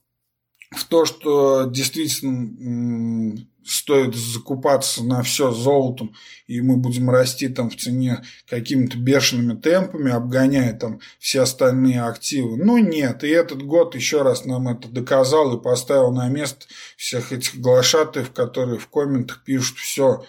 в 0.71 0.85
то, 0.85 1.05
что 1.05 1.65
действительно 1.65 3.37
стоит 3.65 4.15
закупаться 4.15 5.05
на 5.05 5.23
все 5.23 5.51
золотом, 5.51 6.15
и 6.47 6.61
мы 6.61 6.77
будем 6.77 7.11
расти 7.11 7.49
там 7.49 7.71
в 7.71 7.77
цене 7.77 8.23
какими-то 8.49 8.99
бешеными 8.99 9.59
темпами, 9.59 10.11
обгоняя 10.11 10.73
там 10.73 11.01
все 11.19 11.43
остальные 11.43 12.03
активы. 12.03 12.57
Ну 12.57 12.79
нет, 12.79 13.23
и 13.23 13.29
этот 13.29 13.63
год 13.63 13.95
еще 13.95 14.23
раз 14.23 14.45
нам 14.45 14.69
это 14.69 14.89
доказал 14.89 15.57
и 15.57 15.63
поставил 15.63 16.11
на 16.11 16.29
место 16.29 16.67
всех 16.97 17.33
этих 17.33 17.61
глашатаев, 17.61 18.33
которые 18.33 18.79
в 18.79 18.89
комментах 18.89 19.45
пишут 19.45 19.79
все, 19.79 20.25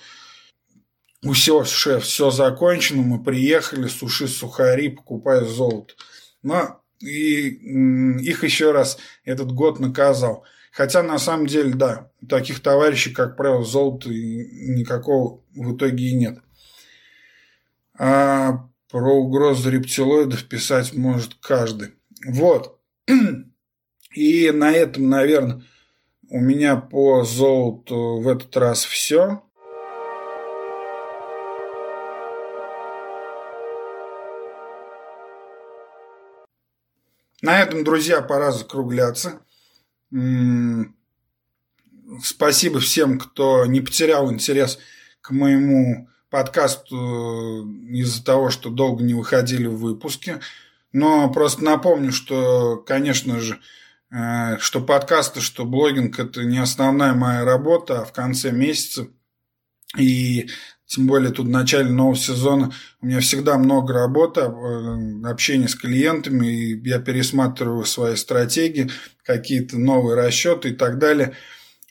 все, 1.33 1.63
шеф, 1.63 2.03
все 2.03 2.31
закончено, 2.31 3.03
мы 3.03 3.23
приехали, 3.23 3.87
суши 3.87 4.27
сухари, 4.27 4.89
покупай 4.89 5.45
золото. 5.45 5.93
Но 6.41 6.81
и 6.99 7.49
их 8.19 8.43
еще 8.43 8.71
раз 8.71 8.97
этот 9.23 9.51
год 9.51 9.79
наказал. 9.79 10.43
Хотя 10.71 11.03
на 11.03 11.19
самом 11.19 11.47
деле, 11.47 11.73
да, 11.73 12.11
таких 12.27 12.61
товарищей, 12.61 13.11
как 13.11 13.35
правило, 13.35 13.63
золота 13.63 14.09
никакого 14.09 15.43
в 15.53 15.75
итоге 15.75 16.05
и 16.05 16.15
нет. 16.15 16.39
А 17.99 18.69
про 18.89 19.13
угрозу 19.13 19.69
рептилоидов 19.69 20.45
писать 20.45 20.93
может 20.93 21.35
каждый. 21.35 21.95
Вот. 22.25 22.79
И 24.15 24.51
на 24.51 24.71
этом, 24.71 25.09
наверное, 25.09 25.63
у 26.29 26.39
меня 26.39 26.77
по 26.77 27.23
золоту 27.23 28.21
в 28.21 28.27
этот 28.27 28.55
раз 28.57 28.85
все. 28.85 29.43
На 37.41 37.59
этом, 37.59 37.83
друзья, 37.83 38.21
пора 38.21 38.51
закругляться. 38.51 39.41
Спасибо 42.23 42.79
всем, 42.79 43.17
кто 43.17 43.65
не 43.65 43.81
потерял 43.81 44.31
интерес 44.31 44.77
к 45.21 45.31
моему 45.31 46.07
подкасту 46.29 47.67
из-за 47.89 48.23
того, 48.23 48.51
что 48.51 48.69
долго 48.69 49.03
не 49.03 49.15
выходили 49.15 49.65
в 49.65 49.77
выпуске. 49.77 50.39
Но 50.93 51.31
просто 51.31 51.63
напомню, 51.63 52.11
что, 52.11 52.77
конечно 52.77 53.39
же, 53.39 53.59
э, 54.11 54.57
что 54.59 54.81
подкасты, 54.81 55.41
что 55.41 55.65
блогинг– 55.65 56.19
это 56.19 56.43
не 56.43 56.57
основная 56.57 57.13
моя 57.13 57.45
работа, 57.45 58.01
а 58.01 58.05
в 58.05 58.11
конце 58.11 58.51
месяца. 58.51 59.07
И 59.97 60.49
тем 60.91 61.07
более 61.07 61.31
тут 61.31 61.47
в 61.47 61.49
начале 61.49 61.89
нового 61.89 62.17
сезона 62.17 62.73
у 62.99 63.05
меня 63.05 63.21
всегда 63.21 63.57
много 63.57 63.93
работы, 63.93 64.41
э, 64.41 65.21
общения 65.23 65.69
с 65.69 65.75
клиентами, 65.75 66.47
и 66.47 66.89
я 66.89 66.99
пересматриваю 66.99 67.85
свои 67.85 68.17
стратегии, 68.17 68.91
какие-то 69.23 69.77
новые 69.77 70.17
расчеты 70.17 70.71
и 70.71 70.73
так 70.73 70.99
далее. 70.99 71.33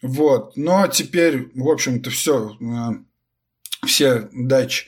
Вот. 0.02 0.54
Но 0.58 0.86
теперь, 0.86 1.50
в 1.54 1.66
общем-то, 1.70 2.10
все, 2.10 2.54
все 3.86 4.28
дачи, 4.32 4.86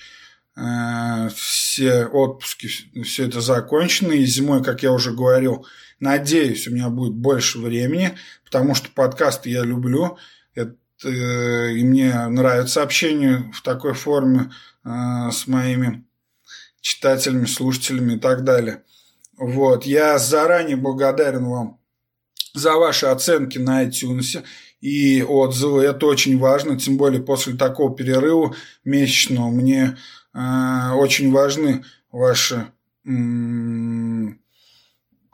все 1.35 2.05
отпуски, 2.05 2.69
все 3.05 3.27
это 3.27 3.41
закончено. 3.41 4.13
И 4.13 4.27
зимой, 4.27 4.63
как 4.63 4.83
я 4.83 4.93
уже 4.93 5.13
говорил, 5.13 5.67
надеюсь, 6.01 6.69
у 6.69 6.75
меня 6.75 6.91
будет 6.91 7.15
больше 7.15 7.59
времени, 7.61 8.19
потому 8.45 8.75
что 8.75 8.91
подкасты 8.91 9.49
я 9.49 9.63
люблю. 9.63 10.19
Это, 10.55 10.77
и 11.05 11.85
мне 11.85 12.27
нравится 12.29 12.83
общение 12.83 13.51
в 13.53 13.63
такой 13.63 13.95
форме 13.95 14.51
с 14.85 15.47
моими 15.47 16.05
читателями, 16.81 17.47
слушателями 17.47 18.15
и 18.15 18.19
так 18.19 18.45
далее. 18.45 18.83
Вот. 19.39 19.85
Я 19.85 20.19
заранее 20.19 20.77
благодарен 20.77 21.47
вам 21.47 21.81
за 22.55 22.75
ваши 22.75 23.07
оценки 23.07 23.59
на 23.59 23.85
iTunes 23.85 24.45
и 24.81 25.23
отзывы. 25.23 25.85
Это 25.85 26.07
очень 26.07 26.39
важно, 26.39 26.79
тем 26.79 26.97
более 26.99 27.23
после 27.23 27.55
такого 27.55 27.95
перерыва 27.95 28.55
месячного. 28.85 29.49
Мне 29.51 29.97
э, 30.35 30.91
очень 30.95 31.33
важны 31.33 31.85
ваши 32.11 32.67
э, 33.07 33.11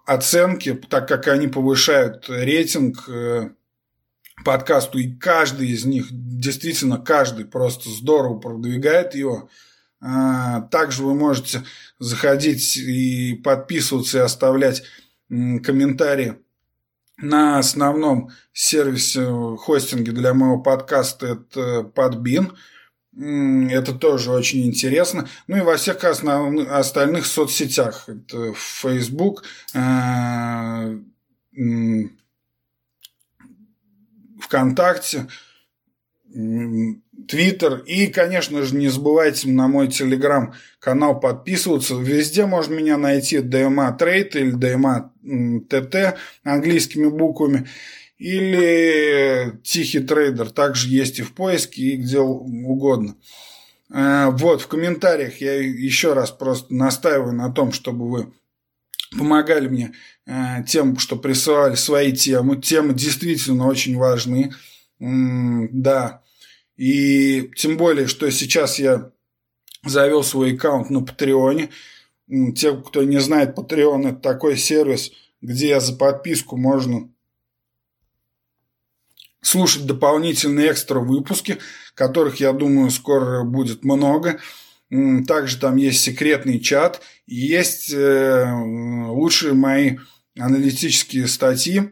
оценки, 0.05 0.75
так 0.89 1.09
как 1.09 1.29
они 1.29 1.49
повышают 1.49 2.29
рейтинг 2.29 3.09
э, 3.09 3.51
подкасту, 4.49 4.97
и 4.97 5.15
каждый 5.15 5.69
из 5.69 5.85
них, 5.85 6.07
действительно 6.11 6.97
каждый 6.97 7.45
просто 7.45 7.91
здорово 7.91 8.39
продвигает 8.39 9.15
его. 9.15 9.51
А, 10.01 10.63
также 10.63 11.05
вы 11.05 11.15
можете 11.15 11.65
заходить 11.99 12.79
и 12.79 13.35
подписываться 13.45 14.17
и 14.17 14.23
оставлять 14.23 14.85
комментарии 15.29 16.37
на 17.19 17.59
основном 17.59 18.31
сервисе 18.55 19.29
хостинге 19.59 20.13
для 20.13 20.33
моего 20.33 20.63
подкаста 20.63 21.27
это 21.27 21.81
Podbean. 21.95 22.55
Это 23.71 23.93
тоже 23.93 24.31
очень 24.31 24.67
интересно. 24.67 25.29
Ну 25.47 25.59
и 25.59 25.61
во 25.61 25.77
всех 25.77 26.03
основных, 26.05 26.71
остальных 26.71 27.27
соцсетях. 27.27 28.09
Это 28.09 28.55
Facebook, 28.55 29.45
э, 29.75 31.01
ВКонтакте, 34.49 35.29
Твиттер. 36.33 37.83
И, 37.87 38.07
конечно 38.09 38.63
же, 38.63 38.75
не 38.75 38.89
забывайте 38.89 39.49
на 39.49 39.69
мой 39.69 39.89
телеграм-канал 39.89 41.21
подписываться. 41.21 41.95
Везде 41.95 42.47
можно 42.47 42.75
меня 42.75 42.97
найти 42.97 43.39
DMA 43.39 43.99
Trade 43.99 44.31
или 44.33 44.57
DMA 44.57 45.11
TT 45.69 46.17
английскими 46.45 47.09
буквами. 47.09 47.69
Или 48.19 49.59
Тихий 49.63 50.01
трейдер. 50.01 50.51
Также 50.51 50.89
есть 50.89 51.19
и 51.21 51.23
в 51.23 51.35
поиске, 51.35 51.83
и 51.83 51.97
где 51.97 52.19
угодно. 52.19 53.17
Э, 53.93 54.31
вот, 54.33 54.61
в 54.61 54.67
комментариях 54.67 55.41
я 55.41 55.55
еще 55.55 56.15
раз 56.15 56.31
просто 56.31 56.75
настаиваю 56.75 57.33
на 57.33 57.53
том, 57.53 57.73
чтобы 57.73 58.11
вы 58.11 58.33
помогали 59.17 59.69
мне 59.69 59.95
э, 60.27 60.65
тем, 60.67 60.99
что 60.99 61.17
присылали 61.17 61.75
свои 61.75 62.13
темы. 62.13 62.61
Темы 62.61 62.95
действительно 62.95 63.67
очень 63.67 63.97
важны. 63.97 64.53
Да, 65.01 66.23
и 66.77 67.51
тем 67.57 67.77
более, 67.77 68.07
что 68.07 68.31
сейчас 68.31 68.79
я 68.79 69.13
завел 69.85 70.23
свой 70.23 70.55
аккаунт 70.55 70.91
на 70.91 71.03
Патреоне. 71.05 71.71
Те, 72.55 72.77
кто 72.77 73.03
не 73.03 73.21
знает, 73.21 73.57
Patreon– 73.57 74.09
это 74.11 74.21
такой 74.21 74.57
сервис, 74.57 75.13
где 75.41 75.81
за 75.81 75.95
подписку 75.95 76.57
можно 76.57 77.09
слушать 79.41 79.87
дополнительные 79.87 80.73
экстра 80.73 81.01
выпуски, 81.01 81.59
которых, 81.95 82.37
я 82.37 82.53
думаю, 82.53 82.91
скоро 82.91 83.45
будет 83.45 83.83
много. 83.85 84.41
Также 85.27 85.59
там 85.59 85.77
есть 85.77 86.01
секретный 86.01 86.61
чат, 86.61 87.03
есть 87.27 87.93
э, 87.93 88.51
лучшие 89.09 89.53
мои 89.53 89.99
аналитические 90.39 91.27
статьи, 91.27 91.91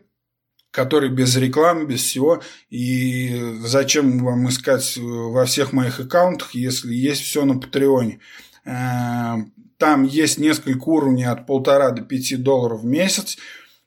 который 0.70 1.10
без 1.10 1.36
рекламы, 1.36 1.84
без 1.84 2.02
всего. 2.02 2.42
И 2.70 3.38
зачем 3.60 4.24
вам 4.24 4.48
искать 4.48 4.96
во 4.96 5.44
всех 5.44 5.74
моих 5.74 6.00
аккаунтах, 6.00 6.54
если 6.54 6.94
есть 6.94 7.20
все 7.20 7.44
на 7.44 7.58
Патреоне. 7.58 8.20
Э, 8.64 9.34
там 9.78 10.04
есть 10.04 10.38
несколько 10.38 10.88
уровней 10.88 11.24
от 11.24 11.46
полтора 11.46 11.90
до 11.90 12.00
пяти 12.02 12.36
долларов 12.36 12.80
в 12.80 12.86
месяц. 12.86 13.36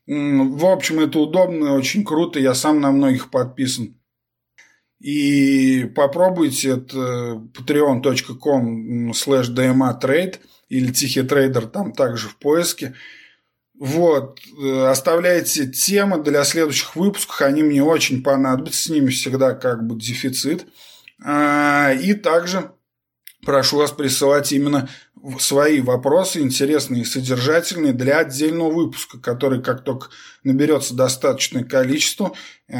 В 0.05 0.65
общем, 0.65 0.99
это 0.99 1.19
удобно, 1.19 1.73
очень 1.73 2.03
круто. 2.03 2.39
Я 2.39 2.53
сам 2.53 2.79
на 2.79 2.91
многих 2.91 3.31
подписан. 3.31 3.98
И 4.99 5.85
попробуйте, 5.95 6.71
это 6.71 7.41
patreon.com 7.53 9.11
slash 9.11 9.53
dma 9.53 9.99
trade 9.99 10.39
или 10.67 10.91
тихий 10.91 11.23
трейдер 11.23 11.67
там 11.67 11.93
также 11.93 12.27
в 12.27 12.35
поиске. 12.35 12.95
Вот, 13.79 14.39
э, 14.61 14.87
оставляйте 14.87 15.67
темы 15.67 16.21
для 16.21 16.43
следующих 16.43 16.97
выпусков, 16.97 17.41
они 17.41 17.63
мне 17.63 17.81
очень 17.81 18.21
понадобятся, 18.21 18.83
с 18.83 18.89
ними 18.89 19.09
всегда 19.09 19.53
как 19.53 19.87
бы 19.87 19.97
дефицит. 19.97 20.67
А, 21.23 21.93
и 21.93 22.13
также 22.13 22.71
прошу 23.45 23.77
вас 23.77 23.91
присылать 23.91 24.51
именно 24.51 24.89
свои 25.39 25.81
вопросы, 25.81 26.39
интересные 26.39 27.01
и 27.01 27.05
содержательные, 27.05 27.93
для 27.93 28.19
отдельного 28.19 28.71
выпуска, 28.71 29.19
который, 29.19 29.61
как 29.61 29.83
только 29.83 30.09
наберется 30.43 30.95
достаточное 30.95 31.63
количество, 31.63 32.33
э, 32.67 32.73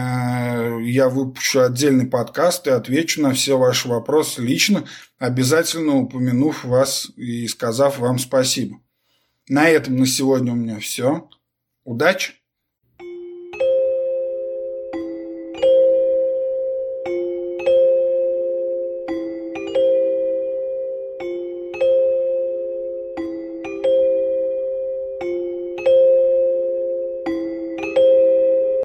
я 0.84 1.10
выпущу 1.10 1.62
отдельный 1.62 2.08
подкаст 2.08 2.68
и 2.68 2.72
отвечу 2.72 3.22
на 3.22 3.34
все 3.34 3.58
ваши 3.58 3.88
вопросы 3.88 4.42
лично, 4.42 4.86
обязательно 5.18 5.98
упомянув 5.98 6.64
вас 6.64 7.10
и 7.16 7.48
сказав 7.48 8.00
вам 8.00 8.20
спасибо. 8.20 8.80
На 9.50 9.68
этом 9.68 9.98
на 9.98 10.06
сегодня 10.06 10.54
у 10.54 10.56
меня 10.56 10.80
все. 10.80 11.28
Удачи! 11.84 12.39